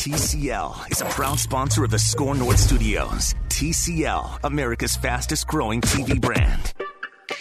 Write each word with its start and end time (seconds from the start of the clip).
TCL 0.00 0.90
is 0.90 1.02
a 1.02 1.04
proud 1.04 1.38
sponsor 1.38 1.84
of 1.84 1.90
the 1.90 1.98
SKOR 1.98 2.34
North 2.34 2.58
Studios. 2.58 3.34
TCL, 3.50 4.38
America's 4.44 4.96
fastest 4.96 5.46
growing 5.46 5.82
TV 5.82 6.18
brand. 6.18 6.72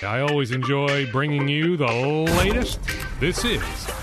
I 0.03 0.19
always 0.19 0.51
enjoy 0.51 1.09
bringing 1.09 1.47
you 1.47 1.77
the 1.77 1.85
latest. 1.85 2.81
This 3.21 3.45
is 3.45 3.61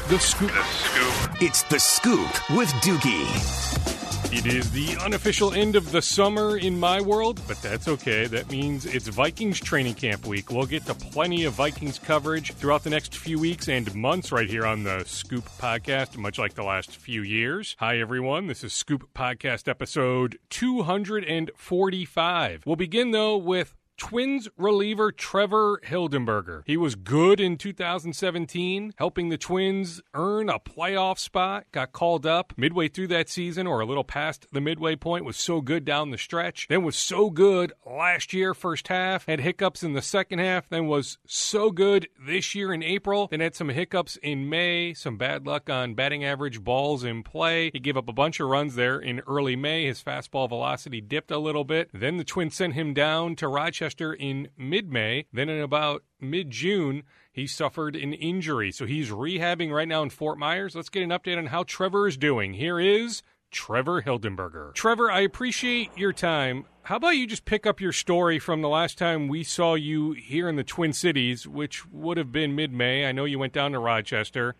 The 0.09 0.19
Scoop. 0.19 0.51
The 0.51 0.63
Scoop. 0.63 1.43
It's 1.43 1.63
The 1.65 1.79
Scoop 1.79 2.51
with 2.57 2.71
Doogie. 2.81 3.96
It 4.33 4.45
is 4.45 4.73
the 4.73 4.97
unofficial 5.05 5.53
end 5.53 5.77
of 5.77 5.93
the 5.93 6.03
summer 6.03 6.59
in 6.59 6.81
my 6.81 7.01
world, 7.01 7.41
but 7.47 7.63
that's 7.63 7.87
okay. 7.87 8.27
That 8.27 8.51
means 8.51 8.85
it's 8.85 9.07
Vikings 9.07 9.61
training 9.61 9.95
camp 9.95 10.27
week. 10.27 10.51
We'll 10.51 10.67
get 10.67 10.85
to 10.87 10.95
plenty 10.95 11.45
of 11.45 11.53
Vikings 11.55 12.01
coverage 12.01 12.53
throughout 12.55 12.83
the 12.83 12.91
next 12.91 13.17
few 13.17 13.39
weeks 13.39 13.69
and 13.69 13.95
months 13.95 14.33
right 14.33 14.51
here 14.51 14.67
on 14.67 14.83
the 14.83 15.05
Scoop 15.05 15.45
podcast, 15.61 16.17
much 16.17 16.41
like 16.41 16.55
the 16.55 16.65
last 16.65 16.97
few 16.97 17.23
years. 17.23 17.77
Hi, 17.79 17.99
everyone. 17.99 18.49
This 18.49 18.65
is 18.65 18.73
Scoop 18.73 19.09
Podcast 19.15 19.69
episode 19.69 20.41
245. 20.51 22.63
We'll 22.67 22.75
begin, 22.75 23.13
though, 23.13 23.37
with 23.37 23.77
Twins 23.97 24.47
reliever 24.59 25.11
Trevor 25.11 25.81
Hildenberger. 25.85 26.63
He 26.67 26.77
was 26.77 26.95
good 26.95 27.41
in 27.41 27.57
2017, 27.57 28.93
helping 28.99 29.31
the 29.31 29.39
Twins 29.39 30.03
earn 30.13 30.51
a 30.51 30.59
playoff 30.59 31.19
spot. 31.19 31.65
Got 31.73 31.93
called 31.93 32.27
up 32.27 32.53
midway 32.57 32.89
through 32.89 33.09
that 33.09 33.31
season 33.31 33.67
or 33.67 33.81
a 33.81 33.87
little 33.87 34.05
past 34.05 34.47
the 34.53 34.61
midway 34.61 34.97
point, 34.97 35.25
was 35.25 35.37
so 35.37 35.61
good 35.63 35.85
down 35.85 36.11
the 36.11 36.19
stretch. 36.19 36.69
Then 36.69 36.85
was 36.85 36.97
so 36.97 37.31
good 37.31 37.73
last 37.87 38.35
year, 38.35 38.53
first 38.53 38.89
half, 38.89 39.27
had 39.27 39.41
hiccups 39.41 39.83
in 39.83 39.95
the 39.95 40.03
second 40.03 40.41
half, 40.41 40.69
then 40.69 40.87
was 40.87 41.19
so 41.27 41.71
good 41.71 42.07
this 42.21 42.55
year 42.55 42.75
in 42.75 42.83
April, 42.83 43.29
then 43.31 43.41
had 43.41 43.55
some 43.55 43.71
hiccups 43.71 44.17
in 44.23 44.49
May, 44.49 44.93
some 44.93 45.17
bad 45.17 45.47
luck 45.47 45.71
on 45.71 45.95
batting 45.95 46.23
average 46.25 46.63
balls 46.63 47.03
in 47.03 47.23
play. 47.23 47.71
He 47.73 47.81
gave 47.81 47.97
up 47.97 48.09
a 48.09 48.13
bunch 48.13 48.41
of 48.41 48.49
runs 48.49 48.75
there 48.75 48.99
in 48.99 49.21
early 49.27 49.57
May. 49.57 49.87
His 49.87 50.03
fastball 50.03 50.49
velocity 50.49 51.01
dipped 51.01 51.31
a 51.31 51.39
little 51.39 51.65
bit. 51.65 51.89
Then 51.95 52.19
the 52.19 52.25
Twins 52.25 52.55
sent 52.55 52.75
him 52.75 52.93
down 52.93 53.37
to 53.37 53.49
Rochester 53.49 53.86
in 53.95 54.49
mid 54.57 54.91
May. 54.91 55.27
Then 55.33 55.49
in 55.49 55.61
about 55.61 56.03
mid 56.21 56.51
June, 56.51 57.03
he 57.33 57.47
suffered 57.47 57.97
an 57.97 58.13
injury. 58.13 58.73
So 58.73 58.87
he's 58.87 59.11
rehabbing 59.11 59.71
right 59.71 59.89
now 59.89 60.03
in 60.03 60.11
Fort 60.11 60.39
Myers. 60.39 60.75
Let's 60.75 60.89
get 60.89 61.03
an 61.03 61.11
update 61.11 61.39
on 61.39 61.47
how 61.47 61.65
Trevor 61.65 62.09
is 62.09 62.17
doing. 62.17 62.55
Here 62.55 62.81
is 62.81 63.23
Trevor 63.51 64.03
Hildenberger. 64.03 64.75
Trevor, 64.75 65.11
I 65.11 65.21
appreciate 65.21 65.91
your 65.97 66.13
time. 66.13 66.65
How 66.83 66.97
about 66.97 67.17
you 67.17 67.27
just 67.27 67.45
pick 67.45 67.67
up 67.67 67.81
your 67.81 67.93
story 67.93 68.39
from 68.39 68.63
the 68.63 68.69
last 68.69 68.97
time 68.97 69.29
we 69.29 69.43
saw 69.43 69.75
you 69.75 70.13
here 70.13 70.49
in 70.49 70.57
the 70.57 70.65
Twin 70.65 70.93
Cities, 70.93 71.47
which 71.47 71.87
would 71.87 72.17
have 72.17 72.31
been 72.31 72.55
mid 72.55 72.73
May? 72.73 73.07
I 73.07 73.13
know 73.13 73.25
you 73.25 73.39
went 73.39 73.53
down 73.53 73.73
to 73.73 73.79
Rochester. 73.79 74.55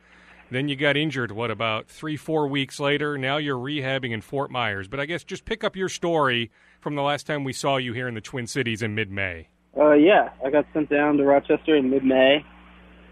Then 0.51 0.69
you 0.69 0.77
got 0.77 0.97
injured, 0.97 1.33
what, 1.33 1.51
about 1.51 1.89
three, 1.89 2.17
four 2.17 2.47
weeks 2.47 2.79
later? 2.79 3.19
Now 3.19 3.37
you're 3.37 3.59
rehabbing 3.59 4.13
in 4.13 4.21
Fort 4.21 4.51
Myers. 4.51 4.87
But 4.87 5.01
I 5.01 5.07
guess 5.07 5.25
just 5.25 5.45
pick 5.45 5.65
up 5.65 5.75
your 5.75 5.89
story 5.89 6.51
from 6.81 6.95
the 6.95 7.03
last 7.03 7.27
time 7.27 7.43
we 7.43 7.53
saw 7.53 7.79
you 7.79 7.93
here 7.93 8.07
in 8.07 8.15
the 8.15 8.21
Twin 8.21 8.47
Cities 8.47 8.83
in 8.83 8.95
mid 8.95 9.11
May. 9.11 9.49
Uh, 9.77 9.93
yeah, 9.93 10.31
I 10.45 10.51
got 10.51 10.67
sent 10.73 10.89
down 10.89 11.17
to 11.17 11.25
Rochester 11.25 11.77
in 11.77 11.91
mid 11.91 12.05
May. 12.05 12.45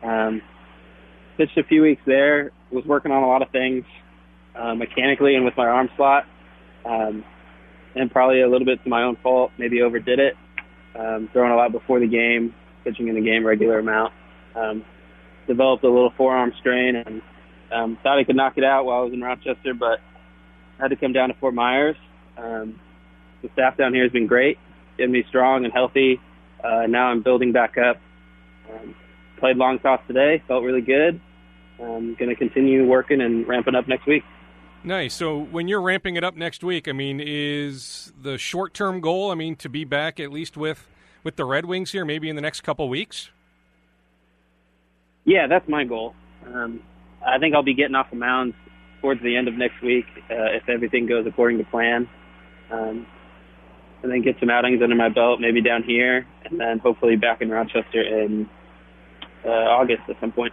Um, 0.03 0.43
pitched 1.37 1.59
a 1.59 1.65
few 1.65 1.83
weeks 1.83 2.03
there, 2.07 2.53
was 2.71 2.85
working 2.85 3.11
on 3.11 3.23
a 3.23 3.27
lot 3.27 3.43
of 3.43 3.51
things 3.51 3.85
uh, 4.55 4.75
mechanically 4.75 5.35
and 5.35 5.45
with 5.45 5.57
my 5.57 5.67
arm 5.67 5.91
slot. 5.97 6.27
Um, 6.85 7.25
and 7.97 8.11
probably 8.11 8.43
a 8.43 8.49
little 8.49 8.67
bit 8.67 8.83
to 8.83 8.89
my 8.89 9.03
own 9.03 9.17
fault, 9.23 9.53
maybe 9.59 9.83
overdid 9.83 10.19
it. 10.19 10.37
Um, 10.97 11.29
throwing 11.33 11.53
a 11.53 11.57
lot 11.57 11.73
before 11.73 11.99
the 11.99 12.07
game, 12.07 12.55
pitching 12.85 13.09
in 13.09 13.15
the 13.15 13.21
game 13.21 13.45
regular 13.45 13.79
amount. 13.79 14.13
Um, 14.55 14.85
developed 15.47 15.85
a 15.85 15.89
little 15.89 16.13
forearm 16.17 16.53
strain 16.59 16.97
and 16.97 17.23
um, 17.73 17.99
thought 18.03 18.19
I 18.19 18.25
could 18.25 18.37
knock 18.37 18.57
it 18.57 18.65
out 18.65 18.85
while 18.85 19.01
I 19.01 19.05
was 19.05 19.13
in 19.13 19.21
Rochester, 19.21 19.75
but 19.75 20.01
had 20.79 20.89
to 20.89 20.97
come 20.97 21.13
down 21.13 21.29
to 21.29 21.35
Fort 21.35 21.55
Myers. 21.55 21.97
Um, 22.37 22.81
the 23.43 23.49
staff 23.53 23.77
down 23.77 23.95
here 23.95 24.03
has 24.03 24.13
been 24.13 24.27
great, 24.27 24.59
getting 24.97 25.13
me 25.13 25.25
strong 25.29 25.65
and 25.65 25.73
healthy. 25.73 26.21
Uh, 26.63 26.87
now 26.89 27.07
I'm 27.07 27.23
building 27.23 27.53
back 27.53 27.77
up. 27.79 28.01
Um, 28.73 28.95
played 29.39 29.57
long 29.57 29.79
toss 29.79 30.01
today, 30.07 30.43
felt 30.49 30.65
really 30.65 30.81
good. 30.81 31.21
I'm 31.81 32.15
going 32.15 32.31
to 32.31 32.37
continue 32.37 32.87
working 32.87 33.21
and 33.21 33.47
ramping 33.47 33.75
up 33.75 33.89
next 33.89 34.07
week. 34.07 34.25
Nice. 34.85 35.15
So 35.15 35.39
when 35.39 35.67
you're 35.67 35.81
ramping 35.81 36.17
it 36.17 36.25
up 36.25 36.37
next 36.37 36.63
week, 36.63 36.89
I 36.89 36.93
mean, 36.93 37.21
is 37.23 38.13
the 38.21 38.39
short-term 38.39 39.01
goal, 39.01 39.31
I 39.31 39.35
mean, 39.35 39.57
to 39.57 39.69
be 39.69 39.85
back 39.85 40.21
at 40.21 40.31
least 40.31 40.57
with 40.57 40.89
with 41.23 41.37
the 41.37 41.45
Red 41.47 41.65
Wings 41.65 41.93
here, 41.93 42.05
maybe 42.05 42.29
in 42.29 42.37
the 42.37 42.43
next 42.43 42.61
couple 42.61 42.87
weeks? 42.89 43.31
Yeah, 45.25 45.47
that's 45.47 45.69
my 45.69 45.85
goal. 45.85 46.15
Um, 46.47 46.81
I 47.25 47.39
think 47.39 47.55
I'll 47.55 47.63
be 47.63 47.75
getting 47.75 47.95
off 47.95 48.11
the 48.11 48.17
mound 48.17 48.55
towards 49.01 49.23
the 49.23 49.37
end 49.37 49.49
of 49.49 49.55
next 49.55 49.83
week 49.83 50.07
uh, 50.31 50.53
if 50.57 50.69
everything 50.69 51.07
goes 51.07 51.27
according 51.27 51.59
to 51.59 51.65
plan. 51.65 52.09
Um, 52.71 53.07
and 54.03 54.13
then 54.13 54.21
get 54.21 54.37
some 54.39 54.51
outings 54.51 54.83
under 54.83 54.95
my 54.95 55.09
belt, 55.09 55.41
maybe 55.41 55.63
down 55.63 55.83
here, 55.83 56.27
and 56.45 56.61
then 56.61 56.79
hopefully 56.79 57.17
back 57.17 57.41
in 57.41 57.49
Rochester 57.49 58.03
in 58.03 58.49
uh, 59.45 59.49
August 59.49 60.03
at 60.09 60.21
some 60.21 60.31
point. 60.31 60.53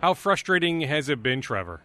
How 0.00 0.14
frustrating 0.14 0.80
has 0.82 1.10
it 1.10 1.22
been, 1.22 1.42
Trevor? 1.42 1.82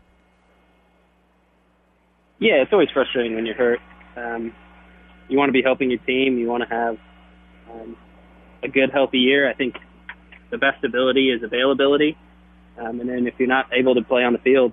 Yeah, 2.39 2.61
it's 2.61 2.71
always 2.71 2.89
frustrating 2.93 3.35
when 3.35 3.45
you're 3.45 3.55
hurt. 3.55 3.79
Um, 4.15 4.55
you 5.27 5.37
want 5.37 5.49
to 5.49 5.53
be 5.53 5.61
helping 5.61 5.89
your 5.89 5.99
team. 5.99 6.37
You 6.37 6.47
want 6.47 6.63
to 6.63 6.69
have 6.69 6.97
um, 7.71 7.97
a 8.63 8.67
good, 8.67 8.91
healthy 8.91 9.19
year. 9.19 9.49
I 9.49 9.53
think 9.53 9.75
the 10.53 10.59
best 10.59 10.83
ability 10.83 11.31
is 11.31 11.41
availability. 11.41 12.15
Um, 12.77 13.01
and 13.01 13.09
then 13.09 13.25
if 13.25 13.33
you're 13.39 13.47
not 13.47 13.65
able 13.73 13.95
to 13.95 14.03
play 14.03 14.23
on 14.23 14.33
the 14.33 14.39
field, 14.39 14.71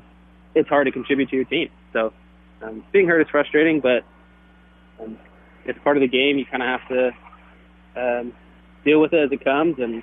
it's 0.54 0.68
hard 0.68 0.86
to 0.86 0.92
contribute 0.92 1.30
to 1.30 1.36
your 1.36 1.46
team. 1.46 1.70
So 1.94 2.12
um, 2.62 2.84
being 2.92 3.08
hurt 3.08 3.22
is 3.22 3.28
frustrating, 3.30 3.80
but 3.80 4.04
um, 5.02 5.18
it's 5.64 5.78
part 5.82 5.96
of 5.96 6.02
the 6.02 6.08
game. 6.08 6.36
You 6.36 6.44
kind 6.44 6.62
of 6.62 6.68
have 6.68 6.88
to 6.88 7.10
um, 7.96 8.32
deal 8.84 9.00
with 9.00 9.14
it 9.14 9.24
as 9.24 9.32
it 9.32 9.42
comes 9.42 9.78
and 9.78 10.02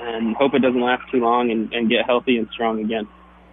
and 0.00 0.34
hope 0.34 0.54
it 0.54 0.58
doesn't 0.58 0.80
last 0.80 1.08
too 1.12 1.20
long 1.20 1.52
and, 1.52 1.72
and 1.72 1.88
get 1.88 2.04
healthy 2.04 2.36
and 2.36 2.48
strong 2.52 2.80
again. 2.80 3.06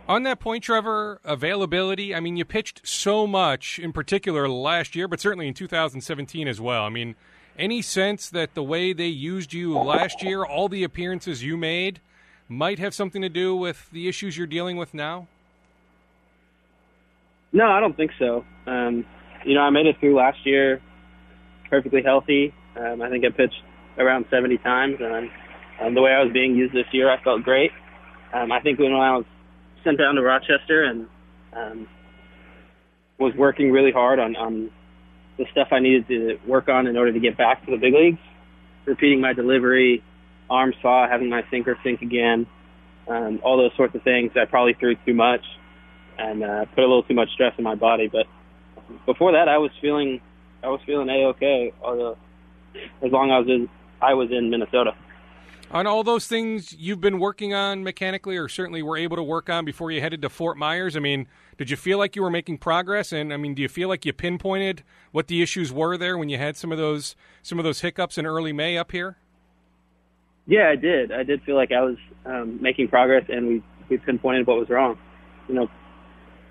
On 0.07 0.23
that 0.23 0.39
point, 0.39 0.63
Trevor, 0.63 1.21
availability, 1.23 2.15
I 2.15 2.19
mean, 2.19 2.35
you 2.35 2.45
pitched 2.45 2.81
so 2.83 3.27
much 3.27 3.77
in 3.77 3.93
particular 3.93 4.49
last 4.49 4.95
year, 4.95 5.07
but 5.07 5.19
certainly 5.19 5.47
in 5.47 5.53
2017 5.53 6.47
as 6.47 6.59
well. 6.59 6.83
I 6.83 6.89
mean, 6.89 7.15
any 7.57 7.81
sense 7.81 8.29
that 8.29 8.53
the 8.53 8.63
way 8.63 8.93
they 8.93 9.07
used 9.07 9.53
you 9.53 9.77
last 9.77 10.23
year, 10.23 10.43
all 10.43 10.69
the 10.69 10.83
appearances 10.83 11.43
you 11.43 11.57
made, 11.57 11.99
might 12.47 12.79
have 12.79 12.93
something 12.93 13.21
to 13.21 13.29
do 13.29 13.55
with 13.55 13.89
the 13.91 14.07
issues 14.07 14.37
you're 14.37 14.47
dealing 14.47 14.77
with 14.77 14.93
now? 14.93 15.27
No, 17.53 17.65
I 17.69 17.79
don't 17.79 17.95
think 17.95 18.11
so. 18.17 18.45
Um, 18.65 19.05
you 19.45 19.55
know, 19.55 19.61
I 19.61 19.69
made 19.69 19.85
it 19.85 19.97
through 19.99 20.15
last 20.15 20.45
year 20.45 20.81
perfectly 21.71 22.03
healthy. 22.03 22.53
Um, 22.75 23.01
I 23.01 23.09
think 23.09 23.25
I 23.25 23.29
pitched 23.29 23.63
around 23.97 24.25
70 24.29 24.57
times, 24.59 24.97
and 24.99 25.29
um, 25.81 25.95
the 25.95 26.01
way 26.01 26.11
I 26.11 26.21
was 26.23 26.31
being 26.31 26.55
used 26.55 26.75
this 26.75 26.85
year, 26.91 27.09
I 27.09 27.21
felt 27.23 27.43
great. 27.43 27.71
Um, 28.33 28.51
I 28.51 28.59
think 28.59 28.77
when 28.77 28.91
I 28.91 29.17
was 29.17 29.25
sent 29.83 29.97
down 29.97 30.15
to 30.15 30.21
Rochester 30.21 30.83
and 30.83 31.07
um, 31.53 31.87
was 33.17 33.33
working 33.35 33.71
really 33.71 33.91
hard 33.91 34.19
on, 34.19 34.35
on 34.35 34.69
the 35.41 35.51
stuff 35.51 35.69
I 35.71 35.79
needed 35.79 36.07
to 36.07 36.39
work 36.47 36.69
on 36.69 36.87
in 36.87 36.95
order 36.95 37.11
to 37.11 37.19
get 37.19 37.37
back 37.37 37.65
to 37.65 37.71
the 37.71 37.77
big 37.77 37.93
leagues. 37.93 38.19
Repeating 38.85 39.21
my 39.21 39.33
delivery, 39.33 40.03
arm 40.49 40.73
slot, 40.81 41.09
having 41.09 41.29
my 41.29 41.43
sinker 41.49 41.77
sink 41.83 42.01
again, 42.01 42.45
um, 43.07 43.39
all 43.43 43.57
those 43.57 43.71
sorts 43.75 43.95
of 43.95 44.03
things. 44.03 44.31
I 44.35 44.45
probably 44.45 44.73
threw 44.73 44.95
too 45.05 45.13
much 45.13 45.41
and 46.17 46.43
uh, 46.43 46.65
put 46.65 46.79
a 46.79 46.87
little 46.87 47.03
too 47.03 47.13
much 47.13 47.29
stress 47.33 47.53
in 47.57 47.63
my 47.63 47.75
body. 47.75 48.07
But 48.07 48.27
before 49.05 49.31
that, 49.33 49.47
I 49.47 49.57
was 49.57 49.71
feeling 49.81 50.21
I 50.63 50.67
was 50.67 50.79
feeling 50.85 51.09
a 51.09 51.29
okay. 51.29 51.73
Although 51.81 52.17
as 53.01 53.11
long 53.11 53.31
as 53.31 53.33
I 53.33 53.39
was 53.39 53.47
in 53.49 53.69
I 54.01 54.13
was 54.13 54.29
in 54.31 54.49
Minnesota. 54.49 54.93
On 55.73 55.87
all 55.87 56.03
those 56.03 56.27
things 56.27 56.75
you've 56.77 56.99
been 56.99 57.17
working 57.17 57.53
on 57.53 57.81
mechanically, 57.81 58.35
or 58.35 58.49
certainly 58.49 58.83
were 58.83 58.97
able 58.97 59.15
to 59.15 59.23
work 59.23 59.49
on 59.49 59.63
before 59.63 59.89
you 59.89 60.01
headed 60.01 60.21
to 60.21 60.29
Fort 60.29 60.57
Myers, 60.57 60.97
I 60.97 60.99
mean, 60.99 61.27
did 61.57 61.69
you 61.69 61.77
feel 61.77 61.97
like 61.97 62.13
you 62.13 62.21
were 62.21 62.29
making 62.29 62.57
progress? 62.57 63.13
And 63.13 63.33
I 63.33 63.37
mean, 63.37 63.53
do 63.53 63.61
you 63.61 63.69
feel 63.69 63.87
like 63.87 64.05
you 64.05 64.11
pinpointed 64.11 64.83
what 65.13 65.27
the 65.27 65.41
issues 65.41 65.71
were 65.71 65.95
there 65.97 66.17
when 66.17 66.27
you 66.27 66.37
had 66.37 66.57
some 66.57 66.73
of 66.73 66.77
those 66.77 67.15
some 67.41 67.57
of 67.57 67.63
those 67.63 67.79
hiccups 67.79 68.17
in 68.17 68.25
early 68.25 68.51
May 68.51 68.77
up 68.77 68.91
here? 68.91 69.17
Yeah, 70.45 70.69
I 70.69 70.75
did. 70.75 71.13
I 71.13 71.23
did 71.23 71.41
feel 71.43 71.55
like 71.55 71.71
I 71.71 71.81
was 71.81 71.97
um, 72.25 72.61
making 72.61 72.89
progress, 72.89 73.23
and 73.29 73.47
we 73.47 73.63
we 73.87 73.97
pinpointed 73.97 74.47
what 74.47 74.57
was 74.57 74.69
wrong. 74.69 74.97
You 75.47 75.55
know, 75.55 75.67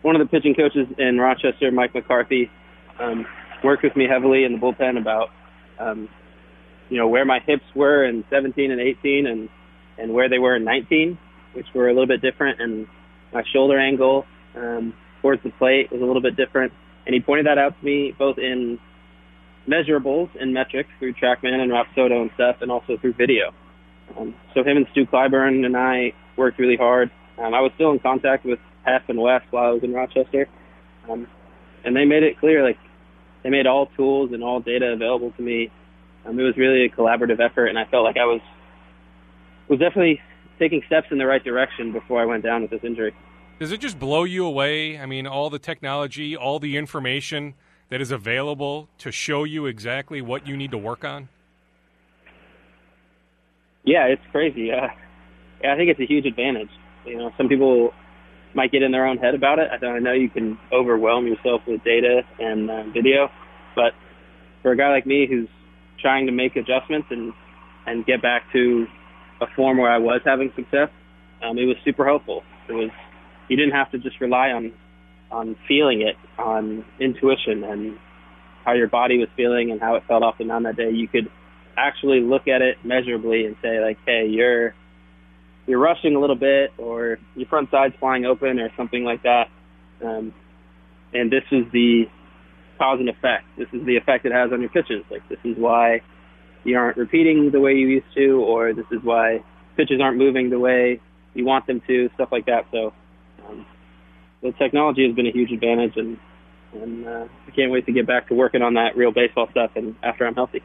one 0.00 0.16
of 0.16 0.20
the 0.20 0.28
pitching 0.28 0.54
coaches 0.54 0.86
in 0.96 1.18
Rochester, 1.18 1.70
Mike 1.70 1.94
McCarthy, 1.94 2.50
um, 2.98 3.26
worked 3.62 3.82
with 3.82 3.96
me 3.96 4.06
heavily 4.08 4.44
in 4.44 4.52
the 4.52 4.58
bullpen 4.58 4.98
about 4.98 5.28
um, 5.78 6.08
you 6.90 6.98
know 6.98 7.08
where 7.08 7.24
my 7.24 7.40
hips 7.40 7.64
were 7.74 8.04
in 8.04 8.24
17 8.30 8.70
and 8.70 8.80
18 8.80 9.26
and 9.26 9.48
and 9.96 10.12
where 10.12 10.28
they 10.28 10.38
were 10.38 10.56
in 10.56 10.64
19 10.64 11.18
which 11.54 11.66
were 11.74 11.88
a 11.88 11.92
little 11.92 12.06
bit 12.06 12.20
different 12.20 12.60
and 12.60 12.86
my 13.32 13.42
shoulder 13.52 13.78
angle 13.78 14.26
um, 14.56 14.94
towards 15.20 15.42
the 15.42 15.50
plate 15.50 15.90
was 15.90 16.00
a 16.00 16.04
little 16.04 16.22
bit 16.22 16.36
different. 16.36 16.72
And 17.06 17.14
he 17.14 17.20
pointed 17.20 17.46
that 17.46 17.58
out 17.58 17.78
to 17.78 17.84
me 17.84 18.14
both 18.18 18.38
in 18.38 18.78
measurables 19.68 20.30
and 20.40 20.52
metrics 20.52 20.90
through 20.98 21.14
TrackMan 21.14 21.60
and 21.60 21.70
Rapsodo 21.70 22.22
and 22.22 22.30
stuff 22.34 22.56
and 22.60 22.70
also 22.70 22.96
through 22.98 23.14
video. 23.14 23.52
Um, 24.16 24.34
so 24.54 24.64
him 24.64 24.76
and 24.76 24.86
Stu 24.92 25.06
Cliburn 25.06 25.64
and 25.64 25.76
I 25.76 26.12
worked 26.36 26.58
really 26.58 26.76
hard. 26.76 27.10
Um, 27.38 27.54
I 27.54 27.60
was 27.60 27.72
still 27.74 27.92
in 27.92 27.98
contact 28.00 28.44
with 28.44 28.58
Hef 28.84 29.02
and 29.08 29.20
Wes 29.20 29.42
while 29.50 29.66
I 29.66 29.70
was 29.70 29.82
in 29.82 29.92
Rochester. 29.92 30.48
Um, 31.08 31.26
and 31.84 31.96
they 31.96 32.04
made 32.04 32.22
it 32.22 32.38
clear 32.38 32.64
like 32.64 32.78
they 33.42 33.50
made 33.50 33.66
all 33.66 33.86
tools 33.96 34.32
and 34.32 34.42
all 34.42 34.60
data 34.60 34.86
available 34.86 35.32
to 35.32 35.42
me. 35.42 35.70
Um, 36.26 36.38
it 36.38 36.42
was 36.42 36.56
really 36.56 36.84
a 36.84 36.88
collaborative 36.88 37.40
effort, 37.40 37.66
and 37.66 37.78
I 37.78 37.84
felt 37.86 38.04
like 38.04 38.16
I 38.16 38.24
was 38.24 38.40
was 39.68 39.78
definitely 39.78 40.20
taking 40.58 40.82
steps 40.86 41.06
in 41.10 41.18
the 41.18 41.26
right 41.26 41.42
direction 41.42 41.92
before 41.92 42.20
I 42.20 42.24
went 42.24 42.42
down 42.42 42.62
with 42.62 42.70
this 42.70 42.82
injury. 42.82 43.14
Does 43.58 43.72
it 43.72 43.80
just 43.80 43.98
blow 43.98 44.24
you 44.24 44.44
away? 44.44 44.98
I 44.98 45.06
mean, 45.06 45.26
all 45.26 45.48
the 45.48 45.58
technology, 45.58 46.36
all 46.36 46.58
the 46.58 46.76
information 46.76 47.54
that 47.88 48.00
is 48.00 48.10
available 48.10 48.88
to 48.98 49.12
show 49.12 49.44
you 49.44 49.66
exactly 49.66 50.22
what 50.22 50.46
you 50.46 50.56
need 50.56 50.70
to 50.70 50.78
work 50.78 51.04
on? 51.04 51.28
Yeah, 53.84 54.06
it's 54.06 54.22
crazy. 54.32 54.70
Uh, 54.70 54.88
I 55.64 55.76
think 55.76 55.90
it's 55.90 56.00
a 56.00 56.06
huge 56.06 56.26
advantage. 56.26 56.70
You 57.04 57.18
know, 57.18 57.32
some 57.36 57.48
people 57.48 57.92
might 58.54 58.72
get 58.72 58.82
in 58.82 58.92
their 58.92 59.06
own 59.06 59.18
head 59.18 59.34
about 59.34 59.58
it. 59.58 59.70
I 59.70 59.98
know 59.98 60.12
you 60.12 60.28
can 60.28 60.58
overwhelm 60.72 61.26
yourself 61.26 61.62
with 61.66 61.82
data 61.84 62.22
and 62.38 62.70
uh, 62.70 62.84
video, 62.92 63.30
but 63.74 63.92
for 64.62 64.72
a 64.72 64.76
guy 64.76 64.90
like 64.90 65.06
me 65.06 65.26
who's 65.26 65.48
trying 66.00 66.26
to 66.26 66.32
make 66.32 66.56
adjustments 66.56 67.08
and 67.10 67.32
and 67.86 68.04
get 68.04 68.22
back 68.22 68.42
to 68.52 68.86
a 69.40 69.46
form 69.56 69.78
where 69.78 69.90
I 69.90 69.98
was 69.98 70.20
having 70.24 70.52
success, 70.54 70.90
um, 71.42 71.58
it 71.58 71.64
was 71.64 71.76
super 71.84 72.04
helpful. 72.04 72.42
It 72.68 72.72
was 72.72 72.90
you 73.48 73.56
didn't 73.56 73.72
have 73.72 73.90
to 73.92 73.98
just 73.98 74.20
rely 74.20 74.50
on 74.50 74.72
on 75.30 75.56
feeling 75.68 76.02
it, 76.02 76.16
on 76.38 76.84
intuition 76.98 77.64
and 77.64 77.98
how 78.64 78.72
your 78.72 78.88
body 78.88 79.18
was 79.18 79.28
feeling 79.36 79.70
and 79.70 79.80
how 79.80 79.94
it 79.94 80.02
felt 80.06 80.22
off 80.22 80.38
the 80.38 80.44
mound 80.44 80.66
that 80.66 80.76
day. 80.76 80.90
You 80.90 81.08
could 81.08 81.30
actually 81.76 82.20
look 82.20 82.48
at 82.48 82.62
it 82.62 82.76
measurably 82.84 83.46
and 83.46 83.56
say 83.62 83.80
like, 83.80 83.98
hey, 84.06 84.26
you're 84.28 84.74
you're 85.66 85.78
rushing 85.78 86.16
a 86.16 86.20
little 86.20 86.36
bit, 86.36 86.72
or 86.78 87.18
your 87.36 87.46
front 87.48 87.70
side's 87.70 87.94
flying 88.00 88.24
open, 88.24 88.58
or 88.58 88.70
something 88.76 89.04
like 89.04 89.22
that. 89.22 89.48
Um, 90.04 90.34
and 91.12 91.30
this 91.30 91.44
is 91.52 91.64
the 91.72 92.04
cause 92.80 92.98
and 92.98 93.10
effect. 93.10 93.44
This 93.58 93.68
is 93.74 93.84
the 93.84 93.96
effect 93.96 94.24
it 94.24 94.32
has 94.32 94.52
on 94.52 94.60
your 94.62 94.70
pitches. 94.70 95.04
Like 95.10 95.28
this 95.28 95.38
is 95.44 95.56
why 95.58 96.00
you 96.64 96.78
aren't 96.78 96.96
repeating 96.96 97.50
the 97.50 97.60
way 97.60 97.74
you 97.74 97.86
used 97.86 98.12
to, 98.16 98.42
or 98.42 98.72
this 98.72 98.86
is 98.90 99.00
why 99.02 99.44
pitches 99.76 100.00
aren't 100.00 100.16
moving 100.16 100.48
the 100.48 100.58
way 100.58 100.98
you 101.34 101.44
want 101.44 101.66
them 101.66 101.82
to, 101.86 102.08
stuff 102.14 102.30
like 102.32 102.46
that. 102.46 102.66
So 102.72 102.94
um, 103.46 103.66
the 104.42 104.52
technology 104.52 105.06
has 105.06 105.14
been 105.14 105.26
a 105.26 105.30
huge 105.30 105.52
advantage, 105.52 105.96
and 105.96 106.18
and 106.72 107.06
uh, 107.06 107.26
I 107.46 107.50
can't 107.50 107.70
wait 107.70 107.84
to 107.86 107.92
get 107.92 108.06
back 108.06 108.28
to 108.28 108.34
working 108.34 108.62
on 108.62 108.74
that 108.74 108.96
real 108.96 109.12
baseball 109.12 109.48
stuff. 109.50 109.72
And 109.74 109.94
after 110.02 110.26
I'm 110.26 110.34
healthy. 110.34 110.62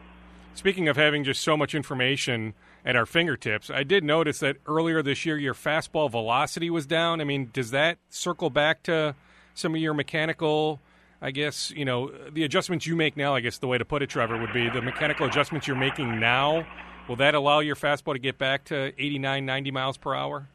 Speaking 0.54 0.88
of 0.88 0.96
having 0.96 1.26
just 1.26 1.42
so 1.42 1.58
much 1.58 1.76
information 1.76 2.54
at 2.86 2.96
our 2.96 3.06
fingertips, 3.06 3.70
I 3.70 3.84
did 3.84 4.06
notice 4.06 4.40
that 4.40 4.58
earlier 4.66 5.02
this 5.02 5.26
year 5.26 5.38
your 5.38 5.54
fastball 5.54 6.10
velocity 6.10 6.70
was 6.70 6.86
down. 6.86 7.20
I 7.20 7.26
mean, 7.26 7.50
does 7.52 7.72
that 7.72 7.98
circle 8.10 8.50
back 8.50 8.84
to 8.84 9.16
some 9.54 9.76
of 9.76 9.82
your 9.82 9.94
mechanical? 9.94 10.80
I 11.22 11.32
guess 11.32 11.72
you 11.72 11.86
know 11.86 12.12
the 12.32 12.44
adjustments 12.44 12.86
you 12.86 12.96
make 12.96 13.18
now. 13.18 13.36
I 13.36 13.40
guess 13.40 13.58
the 13.58 13.68
way 13.68 13.78
to 13.78 13.86
put 13.86 14.02
it, 14.02 14.10
Trevor, 14.10 14.38
would 14.38 14.54
be 14.54 14.70
the 14.70 14.82
mechanical 14.82 15.26
adjustments 15.26 15.68
you're 15.68 15.78
making 15.78 16.20
now. 16.20 16.66
Will 17.08 17.16
that 17.18 17.36
allow 17.36 17.60
your 17.60 17.76
fastball 17.76 18.14
to 18.14 18.20
get 18.20 18.38
back 18.38 18.66
to 18.66 18.92
89, 18.98 19.46
90 19.46 19.72
miles 19.72 19.98
per 19.98 20.16
hour? 20.16 20.48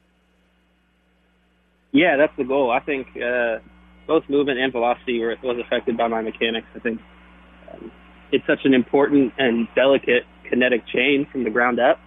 Yeah, 1.92 2.16
that's 2.16 2.36
the 2.36 2.44
goal. 2.44 2.70
I 2.70 2.80
think 2.80 3.06
uh, 3.16 3.58
both 4.06 4.28
movement 4.28 4.58
and 4.58 4.72
velocity 4.72 5.20
were, 5.20 5.36
was 5.42 5.58
affected 5.64 5.96
by 5.96 6.08
my 6.08 6.22
mechanics. 6.22 6.66
I 6.74 6.80
think 6.80 7.00
um, 7.72 7.92
it's 8.32 8.46
such 8.46 8.64
an 8.64 8.74
important 8.74 9.32
and 9.38 9.68
delicate 9.74 10.24
kinetic 10.48 10.86
chain 10.88 11.26
from 11.30 11.44
the 11.44 11.50
ground 11.50 11.78
up. 11.78 12.00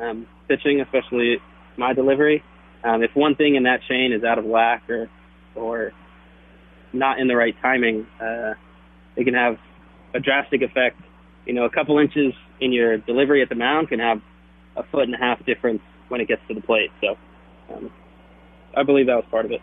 Um, 0.00 0.26
pitching, 0.48 0.80
especially 0.80 1.38
my 1.76 1.92
delivery, 1.92 2.42
um, 2.84 3.02
if 3.02 3.14
one 3.14 3.34
thing 3.34 3.54
in 3.54 3.64
that 3.64 3.80
chain 3.88 4.12
is 4.12 4.22
out 4.24 4.38
of 4.38 4.44
whack 4.44 4.88
or 4.90 5.08
or 5.54 5.92
not 6.98 7.18
in 7.18 7.28
the 7.28 7.36
right 7.36 7.54
timing, 7.60 8.06
uh, 8.20 8.54
it 9.16 9.24
can 9.24 9.34
have 9.34 9.58
a 10.14 10.20
drastic 10.20 10.62
effect. 10.62 11.00
You 11.46 11.52
know, 11.52 11.64
a 11.64 11.70
couple 11.70 11.98
inches 11.98 12.34
in 12.60 12.72
your 12.72 12.98
delivery 12.98 13.42
at 13.42 13.48
the 13.48 13.54
mound 13.54 13.88
can 13.88 14.00
have 14.00 14.20
a 14.76 14.82
foot 14.84 15.04
and 15.04 15.14
a 15.14 15.18
half 15.18 15.44
difference 15.46 15.82
when 16.08 16.20
it 16.20 16.28
gets 16.28 16.42
to 16.48 16.54
the 16.54 16.60
plate. 16.60 16.90
So, 17.00 17.16
um, 17.72 17.90
I 18.76 18.82
believe 18.82 19.06
that 19.06 19.16
was 19.16 19.24
part 19.30 19.44
of 19.44 19.52
it. 19.52 19.60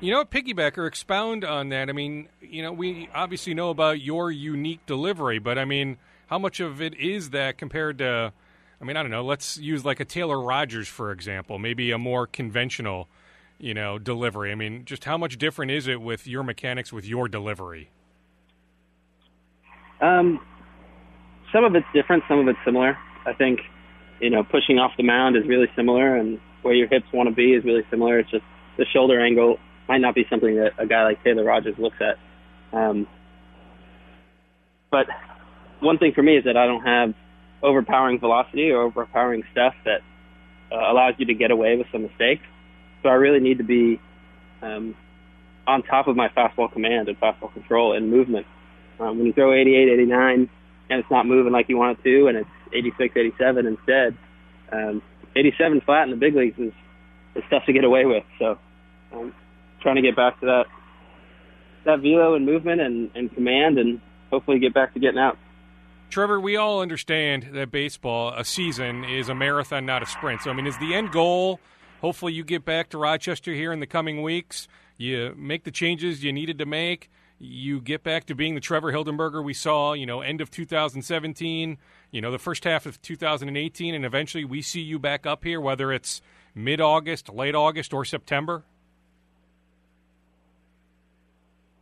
You 0.00 0.12
know, 0.12 0.24
piggybacker, 0.24 0.86
expound 0.86 1.44
on 1.44 1.68
that. 1.68 1.90
I 1.90 1.92
mean, 1.92 2.28
you 2.40 2.62
know, 2.62 2.72
we 2.72 3.08
obviously 3.14 3.52
know 3.52 3.68
about 3.68 4.00
your 4.00 4.30
unique 4.30 4.84
delivery, 4.86 5.38
but 5.38 5.58
I 5.58 5.66
mean, 5.66 5.98
how 6.28 6.38
much 6.38 6.58
of 6.58 6.80
it 6.80 6.94
is 6.94 7.30
that 7.30 7.58
compared 7.58 7.98
to, 7.98 8.32
I 8.80 8.84
mean, 8.84 8.96
I 8.96 9.02
don't 9.02 9.10
know, 9.10 9.24
let's 9.24 9.58
use 9.58 9.84
like 9.84 10.00
a 10.00 10.06
Taylor 10.06 10.40
Rogers, 10.40 10.88
for 10.88 11.12
example, 11.12 11.58
maybe 11.58 11.90
a 11.90 11.98
more 11.98 12.26
conventional, 12.26 13.08
you 13.60 13.74
know, 13.74 13.98
delivery. 13.98 14.50
I 14.50 14.54
mean, 14.54 14.84
just 14.84 15.04
how 15.04 15.18
much 15.18 15.38
different 15.38 15.70
is 15.70 15.86
it 15.86 16.00
with 16.00 16.26
your 16.26 16.42
mechanics 16.42 16.92
with 16.92 17.04
your 17.04 17.28
delivery? 17.28 17.90
Um, 20.00 20.40
some 21.52 21.64
of 21.64 21.74
it's 21.74 21.86
different, 21.94 22.24
some 22.26 22.38
of 22.38 22.48
it's 22.48 22.58
similar. 22.64 22.96
I 23.26 23.34
think, 23.34 23.60
you 24.20 24.30
know, 24.30 24.42
pushing 24.42 24.78
off 24.78 24.92
the 24.96 25.02
mound 25.02 25.36
is 25.36 25.46
really 25.46 25.68
similar, 25.76 26.16
and 26.16 26.40
where 26.62 26.74
your 26.74 26.88
hips 26.88 27.06
want 27.12 27.28
to 27.28 27.34
be 27.34 27.52
is 27.52 27.64
really 27.64 27.84
similar. 27.90 28.18
It's 28.18 28.30
just 28.30 28.44
the 28.78 28.86
shoulder 28.92 29.20
angle 29.20 29.58
might 29.88 30.00
not 30.00 30.14
be 30.14 30.24
something 30.30 30.56
that 30.56 30.72
a 30.78 30.86
guy 30.86 31.04
like 31.04 31.22
Taylor 31.22 31.44
Rogers 31.44 31.74
looks 31.78 31.96
at. 32.00 32.16
Um, 32.76 33.06
but 34.90 35.06
one 35.80 35.98
thing 35.98 36.12
for 36.14 36.22
me 36.22 36.36
is 36.36 36.44
that 36.44 36.56
I 36.56 36.66
don't 36.66 36.84
have 36.84 37.14
overpowering 37.62 38.20
velocity 38.20 38.70
or 38.70 38.82
overpowering 38.82 39.42
stuff 39.52 39.74
that 39.84 40.00
uh, 40.72 40.90
allows 40.90 41.14
you 41.18 41.26
to 41.26 41.34
get 41.34 41.50
away 41.50 41.76
with 41.76 41.86
some 41.92 42.02
mistakes. 42.02 42.42
So 43.02 43.08
I 43.08 43.14
really 43.14 43.40
need 43.40 43.58
to 43.58 43.64
be 43.64 44.00
um, 44.62 44.94
on 45.66 45.82
top 45.82 46.08
of 46.08 46.16
my 46.16 46.28
fastball 46.28 46.72
command 46.72 47.08
and 47.08 47.18
fastball 47.20 47.52
control 47.52 47.94
and 47.94 48.10
movement. 48.10 48.46
Um, 48.98 49.18
when 49.18 49.26
you 49.26 49.32
throw 49.32 49.54
88, 49.54 49.88
89, 49.92 50.50
and 50.90 51.00
it's 51.00 51.10
not 51.10 51.26
moving 51.26 51.52
like 51.52 51.68
you 51.68 51.78
want 51.78 51.98
it 51.98 52.02
to, 52.04 52.26
and 52.26 52.36
it's 52.36 52.50
86, 52.72 53.16
87 53.16 53.66
instead, 53.66 54.16
um, 54.72 55.02
87 55.34 55.80
flat 55.82 56.04
in 56.04 56.10
the 56.10 56.16
big 56.16 56.34
leagues 56.34 56.58
is, 56.58 56.72
is 57.34 57.44
tough 57.48 57.64
to 57.66 57.72
get 57.72 57.84
away 57.84 58.04
with. 58.04 58.24
So 58.38 58.58
um, 59.12 59.34
trying 59.80 59.96
to 59.96 60.02
get 60.02 60.16
back 60.16 60.40
to 60.40 60.46
that 60.46 60.66
that 61.84 62.00
velo 62.00 62.34
and 62.34 62.44
movement 62.44 62.80
and, 62.80 63.10
and 63.14 63.32
command 63.34 63.78
and 63.78 64.02
hopefully 64.30 64.58
get 64.58 64.74
back 64.74 64.92
to 64.92 65.00
getting 65.00 65.18
out. 65.18 65.38
Trevor, 66.10 66.40
we 66.40 66.56
all 66.56 66.80
understand 66.82 67.50
that 67.52 67.70
baseball, 67.70 68.34
a 68.36 68.44
season, 68.44 69.04
is 69.04 69.28
a 69.28 69.34
marathon, 69.34 69.86
not 69.86 70.02
a 70.02 70.06
sprint. 70.06 70.42
So, 70.42 70.50
I 70.50 70.54
mean, 70.54 70.66
is 70.66 70.76
the 70.78 70.94
end 70.94 71.12
goal? 71.12 71.60
Hopefully, 72.00 72.32
you 72.32 72.44
get 72.44 72.64
back 72.64 72.88
to 72.90 72.98
Rochester 72.98 73.52
here 73.52 73.72
in 73.72 73.80
the 73.80 73.86
coming 73.86 74.22
weeks. 74.22 74.68
You 74.96 75.34
make 75.36 75.64
the 75.64 75.70
changes 75.70 76.24
you 76.24 76.32
needed 76.32 76.58
to 76.58 76.66
make. 76.66 77.10
You 77.38 77.80
get 77.80 78.02
back 78.02 78.26
to 78.26 78.34
being 78.34 78.54
the 78.54 78.60
Trevor 78.60 78.92
Hildenberger 78.92 79.42
we 79.42 79.54
saw, 79.54 79.94
you 79.94 80.04
know, 80.04 80.20
end 80.20 80.40
of 80.40 80.50
2017, 80.50 81.78
you 82.10 82.20
know, 82.20 82.30
the 82.30 82.38
first 82.38 82.64
half 82.64 82.84
of 82.84 83.00
2018, 83.00 83.94
and 83.94 84.04
eventually 84.04 84.44
we 84.44 84.60
see 84.60 84.80
you 84.80 84.98
back 84.98 85.24
up 85.24 85.44
here, 85.44 85.60
whether 85.60 85.90
it's 85.90 86.20
mid 86.54 86.80
August, 86.80 87.30
late 87.30 87.54
August, 87.54 87.94
or 87.94 88.04
September? 88.04 88.64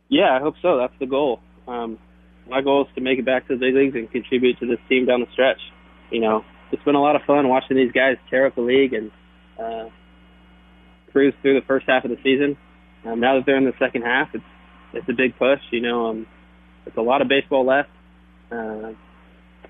Yeah, 0.07 0.35
I 0.35 0.39
hope 0.39 0.55
so. 0.61 0.77
That's 0.77 0.97
the 0.99 1.05
goal. 1.05 1.39
Um, 1.67 1.99
my 2.49 2.61
goal 2.61 2.85
is 2.85 2.95
to 2.95 3.01
make 3.01 3.19
it 3.19 3.25
back 3.25 3.47
to 3.47 3.55
the 3.55 3.59
big 3.59 3.75
leagues 3.75 3.95
and 3.95 4.09
contribute 4.11 4.59
to 4.59 4.65
this 4.65 4.79
team 4.87 5.05
down 5.05 5.21
the 5.21 5.27
stretch. 5.33 5.59
You 6.09 6.21
know, 6.21 6.43
it's 6.71 6.83
been 6.83 6.95
a 6.95 7.01
lot 7.01 7.15
of 7.15 7.21
fun 7.23 7.47
watching 7.47 7.77
these 7.77 7.91
guys 7.91 8.17
tear 8.29 8.47
up 8.47 8.55
the 8.55 8.61
league 8.61 8.93
and 8.93 9.11
uh, 9.59 9.89
through 11.41 11.59
the 11.59 11.65
first 11.65 11.85
half 11.87 12.05
of 12.05 12.11
the 12.11 12.17
season. 12.23 12.57
Um, 13.05 13.19
now 13.19 13.35
that 13.35 13.45
they're 13.45 13.57
in 13.57 13.65
the 13.65 13.73
second 13.79 14.03
half, 14.03 14.33
it's 14.33 14.43
it's 14.93 15.07
a 15.07 15.13
big 15.13 15.37
push. 15.37 15.61
You 15.71 15.81
know, 15.81 16.07
um, 16.07 16.27
it's 16.85 16.97
a 16.97 17.01
lot 17.01 17.21
of 17.21 17.27
baseball 17.27 17.65
left, 17.65 17.89
uh, 18.51 18.93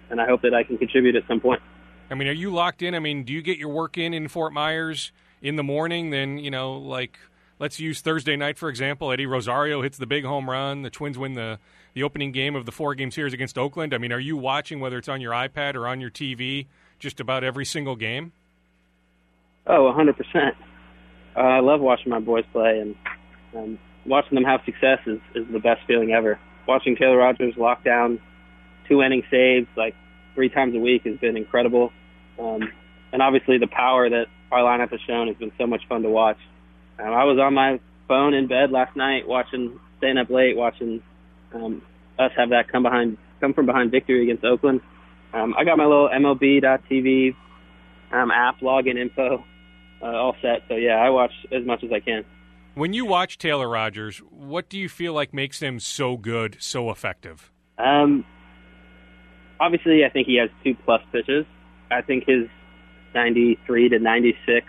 and 0.10 0.22
I 0.22 0.25
hope 0.25 0.41
that 0.41 0.53
I 0.53 0.63
can 0.63 0.77
contribute 0.77 1.15
at 1.15 1.27
some 1.27 1.39
point. 1.39 1.62
I 2.10 2.15
mean, 2.15 2.27
are 2.27 2.34
you 2.34 2.51
locked 2.51 2.82
in? 2.82 2.96
I 2.96 3.00
mean, 3.00 3.24
do 3.24 3.34
you 3.34 3.41
get 3.41 3.58
your 3.58 3.70
work 3.70 3.98
in 3.98 4.13
in 4.13 4.27
Fort 4.27 4.53
Myers 4.53 5.12
in 5.41 5.56
the 5.56 5.63
morning? 5.63 6.10
Then 6.10 6.38
you 6.38 6.50
know, 6.50 6.74
like 6.74 7.20
let's 7.60 7.79
use 7.79 8.01
Thursday 8.01 8.36
night 8.36 8.58
for 8.58 8.70
example. 8.70 9.12
Eddie 9.12 9.27
Rosario 9.27 9.82
hits 9.82 9.98
the 9.98 10.08
big 10.08 10.25
home 10.25 10.50
run. 10.50 10.82
The 10.82 10.89
Twins 10.89 11.18
win 11.18 11.34
the 11.34 11.60
the 11.94 12.03
opening 12.03 12.32
game 12.32 12.56
of 12.56 12.65
the 12.65 12.72
four 12.72 12.96
game 12.96 13.12
series 13.12 13.34
against 13.34 13.58
Oakland. 13.58 13.94
I 13.94 13.98
mean, 13.98 14.12
are 14.12 14.20
you 14.20 14.38
watching 14.38 14.79
whether 14.79 14.98
it's 14.98 15.10
on 15.10 15.22
your 15.22 15.34
iPad 15.34 15.75
or 15.75 15.88
on 15.88 16.01
your 16.01 16.10
TV 16.10 16.68
just 17.00 17.20
about 17.20 17.44
every 17.44 17.65
single 17.65 17.96
game? 17.96 18.32
Oh, 19.68 19.94
100%. 19.96 20.56
Uh, 21.36 21.40
I 21.40 21.60
love 21.60 21.82
watching 21.82 22.10
my 22.10 22.20
boys 22.20 22.46
play, 22.52 22.80
and 22.80 22.96
um, 23.56 23.80
watching 24.06 24.36
them 24.36 24.44
have 24.44 24.62
success 24.66 25.00
is, 25.06 25.20
is 25.36 25.46
the 25.52 25.60
best 25.60 25.82
feeling 25.88 26.12
ever. 26.12 26.40
Watching 26.68 26.96
Taylor 26.96 27.18
Rogers 27.18 27.56
lock 27.58 27.84
down 27.84 28.20
two 28.88 29.02
inning 29.02 29.24
saves 29.30 29.68
like 29.78 29.96
three 30.36 30.50
times 30.50 30.76
a 30.76 30.80
week 30.80 31.04
has 31.06 31.18
been 31.18 31.38
incredible. 31.38 31.92
Um, 32.40 32.72
and 33.12 33.22
obviously, 33.22 33.58
the 33.58 33.68
power 33.68 34.10
that 34.10 34.26
our 34.52 34.62
lineup 34.62 34.92
has 34.92 35.00
shown 35.08 35.28
has 35.28 35.38
been 35.38 35.52
so 35.58 35.68
much 35.68 35.82
fun 35.88 36.04
to 36.04 36.10
watch. 36.10 36.38
Um, 37.00 37.14
I 37.14 37.24
was 37.24 37.40
on 37.40 37.54
my 37.54 37.80
phone 38.08 38.34
in 38.34 38.48
bed 38.48 38.72
last 38.72 38.96
night 38.96 39.28
watching, 39.28 39.80
staying 39.98 40.18
up 40.18 40.30
late 40.30 40.56
watching 40.56 41.02
um, 41.54 41.82
us 42.18 42.32
have 42.36 42.50
that 42.50 42.68
come 42.68 42.84
behind, 42.84 43.18
come 43.40 43.54
from 43.54 43.66
behind 43.66 43.92
victory 43.92 44.24
against 44.24 44.44
Oakland. 44.44 44.82
Um, 45.34 45.54
I 45.58 45.64
got 45.64 45.78
my 45.78 45.86
little 45.86 46.10
MLB.TV 46.10 47.36
um, 48.12 48.32
app 48.32 48.60
login 48.60 48.98
info 48.98 49.46
uh, 50.01 50.06
all 50.06 50.36
set. 50.41 50.63
So 50.68 50.75
yeah, 50.75 50.96
I 50.96 51.10
watch 51.10 51.32
as 51.51 51.65
much 51.65 51.84
as 51.84 51.91
I 51.91 52.00
can. 52.00 52.25
When 52.75 52.94
you 52.94 53.06
watch 53.06 53.38
Taylor 53.38 53.68
Rogers, 53.68 54.20
what 54.29 54.70
do 54.70 54.77
you 54.77 54.88
feel 54.88 55.13
like 55.13 55.34
makes 55.34 55.60
him 55.60 55.79
so 55.79 56.18
good, 56.18 56.58
so 56.60 56.91
effective? 56.91 57.51
Um, 57.77 58.25
obviously, 59.60 60.06
I 60.06 60.10
think 60.10 60.27
he 60.27 60.38
has 60.38 60.50
two 60.63 60.75
plus 60.86 61.01
pitches. 61.12 61.46
I 61.91 62.01
think 62.01 62.25
his 62.25 62.48
93 63.13 63.89
to 63.89 64.00
96 64.00 64.65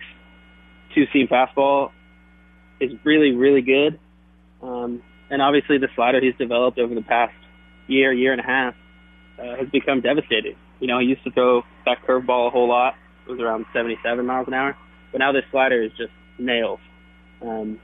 two 0.94 1.06
seam 1.12 1.28
fastball 1.28 1.90
is 2.80 2.92
really, 3.04 3.32
really 3.32 3.62
good. 3.62 3.99
Um, 4.62 5.02
and 5.30 5.40
obviously, 5.40 5.78
the 5.78 5.88
slider 5.94 6.20
he's 6.20 6.34
developed 6.37 6.78
over 6.78 6.94
the 6.94 7.02
past 7.02 7.34
year, 7.87 8.12
year 8.12 8.32
and 8.32 8.40
a 8.40 8.44
half, 8.44 8.75
uh, 9.38 9.56
has 9.56 9.68
become 9.68 10.00
devastating. 10.00 10.56
You 10.80 10.88
know, 10.88 10.99
he 10.99 11.06
used 11.06 11.25
to 11.25 11.30
throw 11.30 11.62
that 11.87 11.99
curveball 12.06 12.49
a 12.49 12.50
whole 12.50 12.68
lot. 12.68 12.94
It 13.26 13.30
was 13.30 13.40
around 13.40 13.66
77 13.72 14.25
miles 14.26 14.49
an 14.49 14.54
hour. 14.54 14.76
But 15.12 15.19
now 15.19 15.33
this 15.33 15.45
slider 15.50 15.83
is 15.83 15.90
just 15.97 16.12
nails. 16.38 16.81
Um, 17.43 17.81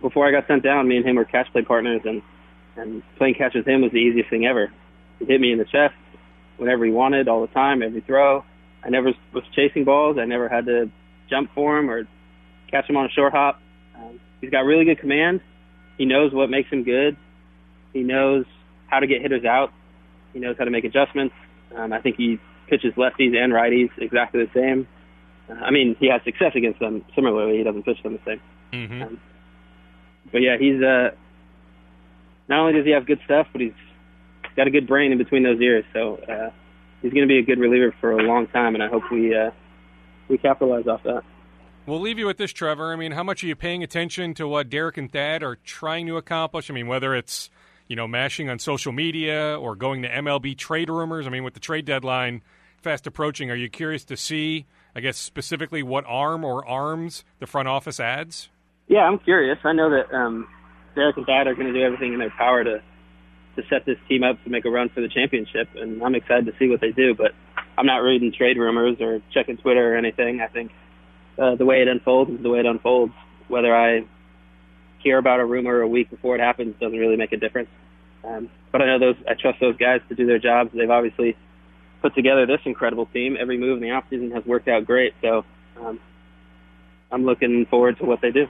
before 0.00 0.26
I 0.26 0.32
got 0.32 0.46
sent 0.46 0.62
down, 0.62 0.88
me 0.88 0.96
and 0.96 1.06
him 1.06 1.16
were 1.16 1.24
catch 1.24 1.50
play 1.52 1.62
partners, 1.62 2.02
and 2.04 2.22
and 2.76 3.02
playing 3.18 3.34
catch 3.34 3.54
with 3.54 3.66
him 3.66 3.82
was 3.82 3.92
the 3.92 3.98
easiest 3.98 4.30
thing 4.30 4.46
ever. 4.46 4.72
He 5.18 5.26
hit 5.26 5.40
me 5.40 5.52
in 5.52 5.58
the 5.58 5.64
chest 5.64 5.94
whenever 6.56 6.84
he 6.84 6.90
wanted, 6.90 7.28
all 7.28 7.42
the 7.42 7.52
time, 7.52 7.82
every 7.82 8.00
throw. 8.00 8.44
I 8.84 8.88
never 8.88 9.12
was 9.32 9.44
chasing 9.54 9.84
balls. 9.84 10.16
I 10.18 10.24
never 10.24 10.48
had 10.48 10.66
to 10.66 10.90
jump 11.28 11.50
for 11.54 11.78
him 11.78 11.90
or 11.90 12.08
catch 12.70 12.88
him 12.88 12.96
on 12.96 13.06
a 13.06 13.10
short 13.10 13.32
hop. 13.32 13.60
Um, 13.96 14.20
he's 14.40 14.50
got 14.50 14.60
really 14.60 14.84
good 14.84 14.98
command. 14.98 15.40
He 15.98 16.04
knows 16.04 16.32
what 16.32 16.50
makes 16.50 16.70
him 16.70 16.82
good. 16.82 17.16
He 17.92 18.00
knows 18.00 18.44
how 18.86 19.00
to 19.00 19.06
get 19.06 19.22
hitters 19.22 19.44
out. 19.44 19.72
He 20.32 20.40
knows 20.40 20.56
how 20.58 20.64
to 20.64 20.70
make 20.70 20.84
adjustments. 20.84 21.34
Um, 21.76 21.92
I 21.92 22.00
think 22.00 22.16
he 22.16 22.38
pitches 22.68 22.94
lefties 22.94 23.36
and 23.36 23.52
righties 23.52 23.90
exactly 23.98 24.44
the 24.44 24.50
same. 24.54 24.88
I 25.60 25.70
mean, 25.70 25.96
he 25.98 26.08
has 26.08 26.22
success 26.24 26.52
against 26.54 26.80
them. 26.80 27.04
Similarly, 27.14 27.58
he 27.58 27.64
doesn't 27.64 27.84
pitch 27.84 28.02
them 28.02 28.14
the 28.14 28.20
same. 28.24 28.40
Mm-hmm. 28.72 29.02
Um, 29.02 29.20
but 30.30 30.38
yeah, 30.38 30.56
he's 30.58 30.82
uh, 30.82 31.10
not 32.48 32.60
only 32.60 32.72
does 32.74 32.84
he 32.84 32.92
have 32.92 33.06
good 33.06 33.20
stuff, 33.24 33.48
but 33.52 33.60
he's 33.60 33.72
got 34.56 34.66
a 34.66 34.70
good 34.70 34.86
brain 34.86 35.12
in 35.12 35.18
between 35.18 35.42
those 35.42 35.60
ears. 35.60 35.84
So 35.92 36.16
uh, 36.16 36.50
he's 37.02 37.12
going 37.12 37.26
to 37.26 37.28
be 37.28 37.38
a 37.38 37.42
good 37.42 37.58
reliever 37.58 37.94
for 38.00 38.12
a 38.12 38.22
long 38.22 38.46
time, 38.48 38.74
and 38.74 38.82
I 38.82 38.88
hope 38.88 39.02
we 39.10 39.34
uh, 39.34 39.50
we 40.28 40.38
capitalize 40.38 40.86
off 40.86 41.02
that. 41.04 41.22
We'll 41.84 42.00
leave 42.00 42.18
you 42.18 42.26
with 42.26 42.38
this, 42.38 42.52
Trevor. 42.52 42.92
I 42.92 42.96
mean, 42.96 43.12
how 43.12 43.24
much 43.24 43.42
are 43.42 43.48
you 43.48 43.56
paying 43.56 43.82
attention 43.82 44.34
to 44.34 44.46
what 44.46 44.70
Derek 44.70 44.96
and 44.96 45.10
Thad 45.10 45.42
are 45.42 45.56
trying 45.56 46.06
to 46.06 46.16
accomplish? 46.16 46.70
I 46.70 46.74
mean, 46.74 46.86
whether 46.86 47.14
it's 47.14 47.50
you 47.88 47.96
know 47.96 48.06
mashing 48.06 48.48
on 48.48 48.58
social 48.58 48.92
media 48.92 49.58
or 49.58 49.74
going 49.74 50.02
to 50.02 50.08
MLB 50.08 50.56
trade 50.56 50.88
rumors. 50.88 51.26
I 51.26 51.30
mean, 51.30 51.44
with 51.44 51.54
the 51.54 51.60
trade 51.60 51.84
deadline 51.84 52.42
fast 52.80 53.06
approaching, 53.06 53.50
are 53.50 53.56
you 53.56 53.68
curious 53.68 54.04
to 54.06 54.16
see? 54.16 54.66
I 54.94 55.00
guess 55.00 55.16
specifically 55.16 55.82
what 55.82 56.04
arm 56.06 56.44
or 56.44 56.66
arms 56.66 57.24
the 57.38 57.46
front 57.46 57.68
office 57.68 57.98
adds. 57.98 58.48
Yeah, 58.88 59.00
I'm 59.00 59.18
curious. 59.18 59.58
I 59.64 59.72
know 59.72 59.90
that 59.90 60.14
um, 60.14 60.48
Derek 60.94 61.16
and 61.16 61.26
Thad 61.26 61.46
are 61.46 61.54
going 61.54 61.72
to 61.72 61.72
do 61.72 61.82
everything 61.84 62.12
in 62.12 62.18
their 62.18 62.30
power 62.30 62.62
to 62.64 62.82
to 63.56 63.62
set 63.68 63.84
this 63.84 63.98
team 64.08 64.22
up 64.22 64.42
to 64.44 64.50
make 64.50 64.64
a 64.64 64.70
run 64.70 64.88
for 64.88 65.02
the 65.02 65.08
championship, 65.08 65.68
and 65.76 66.02
I'm 66.02 66.14
excited 66.14 66.46
to 66.46 66.52
see 66.58 66.68
what 66.68 66.80
they 66.80 66.90
do. 66.90 67.14
But 67.14 67.32
I'm 67.76 67.86
not 67.86 67.98
reading 67.98 68.32
trade 68.32 68.56
rumors 68.56 68.96
or 69.00 69.20
checking 69.32 69.58
Twitter 69.58 69.94
or 69.94 69.96
anything. 69.96 70.40
I 70.40 70.48
think 70.48 70.72
uh, 71.38 71.56
the 71.56 71.64
way 71.64 71.82
it 71.82 71.88
unfolds 71.88 72.30
is 72.30 72.42
the 72.42 72.48
way 72.48 72.60
it 72.60 72.66
unfolds. 72.66 73.12
Whether 73.48 73.74
I 73.74 74.06
hear 75.00 75.18
about 75.18 75.40
a 75.40 75.44
rumor 75.44 75.80
a 75.80 75.88
week 75.88 76.10
before 76.10 76.34
it 76.34 76.40
happens 76.40 76.74
doesn't 76.80 76.98
really 76.98 77.16
make 77.16 77.32
a 77.32 77.36
difference. 77.36 77.68
Um, 78.24 78.48
but 78.70 78.80
I 78.80 78.86
know 78.86 78.98
those. 78.98 79.16
I 79.28 79.34
trust 79.34 79.60
those 79.60 79.76
guys 79.76 80.00
to 80.08 80.14
do 80.14 80.26
their 80.26 80.38
jobs. 80.38 80.70
They've 80.72 80.88
obviously 80.88 81.36
put 82.02 82.14
together 82.14 82.44
this 82.46 82.60
incredible 82.64 83.06
team. 83.06 83.36
Every 83.40 83.56
move 83.56 83.80
in 83.80 83.82
the 83.82 83.88
offseason 83.88 84.32
has 84.34 84.44
worked 84.44 84.68
out 84.68 84.84
great. 84.84 85.14
So 85.22 85.44
um, 85.80 86.00
I'm 87.10 87.24
looking 87.24 87.66
forward 87.66 87.98
to 87.98 88.04
what 88.04 88.20
they 88.20 88.30
do. 88.30 88.48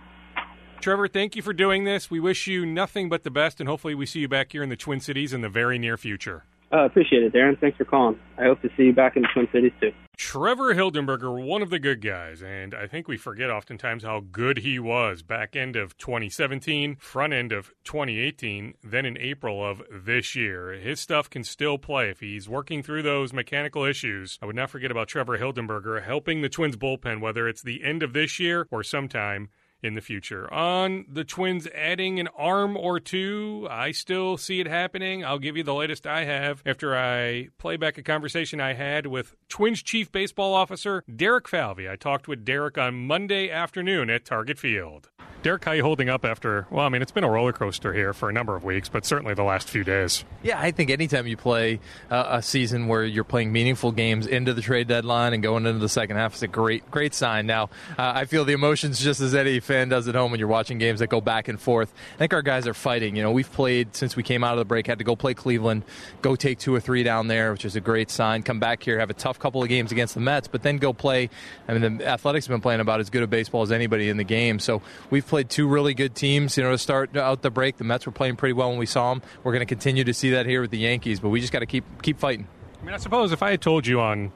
Trevor, 0.80 1.06
thank 1.06 1.36
you 1.36 1.42
for 1.42 1.52
doing 1.52 1.84
this. 1.84 2.10
We 2.10 2.18
wish 2.18 2.48
you 2.48 2.66
nothing 2.66 3.08
but 3.08 3.22
the 3.22 3.30
best, 3.30 3.60
and 3.60 3.68
hopefully, 3.68 3.94
we 3.94 4.04
see 4.04 4.18
you 4.18 4.28
back 4.28 4.50
here 4.50 4.64
in 4.64 4.68
the 4.68 4.76
Twin 4.76 4.98
Cities 4.98 5.32
in 5.32 5.40
the 5.40 5.48
very 5.48 5.78
near 5.78 5.96
future. 5.96 6.44
Uh, 6.72 6.86
appreciate 6.86 7.22
it, 7.22 7.34
Darren. 7.34 7.58
Thanks 7.60 7.76
for 7.76 7.84
calling. 7.84 8.18
I 8.38 8.44
hope 8.44 8.62
to 8.62 8.70
see 8.76 8.84
you 8.84 8.94
back 8.94 9.16
in 9.16 9.22
the 9.22 9.28
Twin 9.34 9.46
Cities 9.52 9.72
too. 9.78 9.92
Trevor 10.16 10.74
Hildenberger, 10.74 11.44
one 11.44 11.60
of 11.62 11.68
the 11.68 11.78
good 11.78 12.00
guys, 12.00 12.42
and 12.42 12.74
I 12.74 12.86
think 12.86 13.08
we 13.08 13.16
forget 13.18 13.50
oftentimes 13.50 14.04
how 14.04 14.20
good 14.20 14.58
he 14.58 14.78
was 14.78 15.22
back 15.22 15.54
end 15.54 15.76
of 15.76 15.98
2017, 15.98 16.96
front 16.96 17.32
end 17.32 17.52
of 17.52 17.74
2018, 17.84 18.74
then 18.82 19.04
in 19.04 19.18
April 19.18 19.68
of 19.68 19.82
this 19.90 20.34
year. 20.34 20.72
His 20.72 21.00
stuff 21.00 21.28
can 21.28 21.44
still 21.44 21.76
play 21.76 22.08
if 22.08 22.20
he's 22.20 22.48
working 22.48 22.82
through 22.82 23.02
those 23.02 23.32
mechanical 23.32 23.84
issues. 23.84 24.38
I 24.40 24.46
would 24.46 24.56
not 24.56 24.70
forget 24.70 24.90
about 24.90 25.08
Trevor 25.08 25.38
Hildenberger 25.38 26.02
helping 26.02 26.40
the 26.40 26.48
Twins 26.48 26.76
bullpen, 26.76 27.20
whether 27.20 27.48
it's 27.48 27.62
the 27.62 27.84
end 27.84 28.02
of 28.02 28.12
this 28.12 28.38
year 28.38 28.66
or 28.70 28.82
sometime 28.82 29.50
in 29.82 29.94
the 29.94 30.00
future. 30.00 30.52
On 30.52 31.04
the 31.08 31.24
Twins 31.24 31.66
adding 31.74 32.20
an 32.20 32.28
arm 32.36 32.76
or 32.76 33.00
two, 33.00 33.66
I 33.70 33.90
still 33.90 34.36
see 34.36 34.60
it 34.60 34.66
happening. 34.66 35.24
I'll 35.24 35.38
give 35.38 35.56
you 35.56 35.62
the 35.62 35.74
latest 35.74 36.06
I 36.06 36.24
have 36.24 36.62
after 36.64 36.96
I 36.96 37.48
play 37.58 37.76
back 37.76 37.98
a 37.98 38.02
conversation 38.02 38.60
I 38.60 38.74
had 38.74 39.06
with 39.06 39.34
Twins 39.48 39.82
Chief 39.82 40.10
Baseball 40.10 40.54
Officer 40.54 41.02
Derek 41.14 41.48
Falvey. 41.48 41.88
I 41.88 41.96
talked 41.96 42.28
with 42.28 42.44
Derek 42.44 42.78
on 42.78 43.06
Monday 43.06 43.50
afternoon 43.50 44.10
at 44.10 44.24
Target 44.24 44.58
Field. 44.58 45.10
Derek, 45.42 45.64
how 45.64 45.72
you 45.72 45.82
holding 45.82 46.08
up 46.08 46.24
after? 46.24 46.68
Well, 46.70 46.86
I 46.86 46.88
mean, 46.88 47.02
it's 47.02 47.10
been 47.10 47.24
a 47.24 47.30
roller 47.30 47.52
coaster 47.52 47.92
here 47.92 48.12
for 48.12 48.28
a 48.28 48.32
number 48.32 48.54
of 48.54 48.62
weeks, 48.62 48.88
but 48.88 49.04
certainly 49.04 49.34
the 49.34 49.42
last 49.42 49.68
few 49.68 49.82
days. 49.82 50.24
Yeah, 50.44 50.60
I 50.60 50.70
think 50.70 50.88
anytime 50.88 51.26
you 51.26 51.36
play 51.36 51.80
uh, 52.12 52.26
a 52.28 52.42
season 52.42 52.86
where 52.86 53.02
you're 53.02 53.24
playing 53.24 53.50
meaningful 53.50 53.90
games 53.90 54.28
into 54.28 54.54
the 54.54 54.62
trade 54.62 54.86
deadline 54.86 55.32
and 55.34 55.42
going 55.42 55.66
into 55.66 55.80
the 55.80 55.88
second 55.88 56.16
half 56.16 56.36
is 56.36 56.44
a 56.44 56.46
great, 56.46 56.88
great 56.92 57.12
sign. 57.12 57.46
Now, 57.46 57.64
uh, 57.98 58.12
I 58.14 58.26
feel 58.26 58.44
the 58.44 58.52
emotions 58.52 59.00
just 59.00 59.20
as 59.20 59.34
any 59.34 59.58
fan 59.58 59.88
does 59.88 60.06
at 60.06 60.14
home 60.14 60.30
when 60.30 60.38
you're 60.38 60.48
watching 60.48 60.78
games 60.78 61.00
that 61.00 61.08
go 61.08 61.20
back 61.20 61.48
and 61.48 61.60
forth. 61.60 61.92
I 62.14 62.18
think 62.18 62.32
our 62.34 62.42
guys 62.42 62.68
are 62.68 62.74
fighting. 62.74 63.16
You 63.16 63.24
know, 63.24 63.32
we've 63.32 63.52
played 63.52 63.96
since 63.96 64.14
we 64.14 64.22
came 64.22 64.44
out 64.44 64.52
of 64.52 64.58
the 64.58 64.64
break, 64.64 64.86
had 64.86 64.98
to 64.98 65.04
go 65.04 65.16
play 65.16 65.34
Cleveland, 65.34 65.82
go 66.20 66.36
take 66.36 66.60
two 66.60 66.72
or 66.72 66.78
three 66.78 67.02
down 67.02 67.26
there, 67.26 67.50
which 67.50 67.64
is 67.64 67.74
a 67.74 67.80
great 67.80 68.12
sign. 68.12 68.44
Come 68.44 68.60
back 68.60 68.84
here, 68.84 69.00
have 69.00 69.10
a 69.10 69.14
tough 69.14 69.40
couple 69.40 69.60
of 69.60 69.68
games 69.68 69.90
against 69.90 70.14
the 70.14 70.20
Mets, 70.20 70.46
but 70.46 70.62
then 70.62 70.76
go 70.76 70.92
play. 70.92 71.30
I 71.66 71.76
mean, 71.76 71.98
the 71.98 72.06
Athletics 72.06 72.46
have 72.46 72.54
been 72.54 72.60
playing 72.60 72.78
about 72.78 73.00
as 73.00 73.10
good 73.10 73.24
a 73.24 73.26
baseball 73.26 73.62
as 73.62 73.72
anybody 73.72 74.08
in 74.08 74.18
the 74.18 74.24
game. 74.24 74.60
So 74.60 74.82
we've 75.10 75.31
played 75.32 75.48
two 75.48 75.66
really 75.66 75.94
good 75.94 76.14
teams. 76.14 76.58
You 76.58 76.62
know, 76.62 76.72
to 76.72 76.76
start 76.78 77.16
out 77.16 77.40
the 77.40 77.50
break, 77.50 77.78
the 77.78 77.84
Mets 77.84 78.04
were 78.04 78.12
playing 78.12 78.36
pretty 78.36 78.52
well 78.52 78.68
when 78.68 78.78
we 78.78 78.84
saw 78.84 79.14
them. 79.14 79.22
We're 79.42 79.52
going 79.52 79.60
to 79.60 79.66
continue 79.66 80.04
to 80.04 80.12
see 80.12 80.28
that 80.32 80.44
here 80.44 80.60
with 80.60 80.70
the 80.70 80.78
Yankees, 80.78 81.20
but 81.20 81.30
we 81.30 81.40
just 81.40 81.54
got 81.54 81.60
to 81.60 81.66
keep 81.66 81.84
keep 82.02 82.18
fighting. 82.18 82.46
I 82.78 82.84
mean, 82.84 82.94
I 82.94 82.98
suppose 82.98 83.32
if 83.32 83.42
I 83.42 83.52
had 83.52 83.62
told 83.62 83.86
you 83.86 83.98
on 83.98 84.30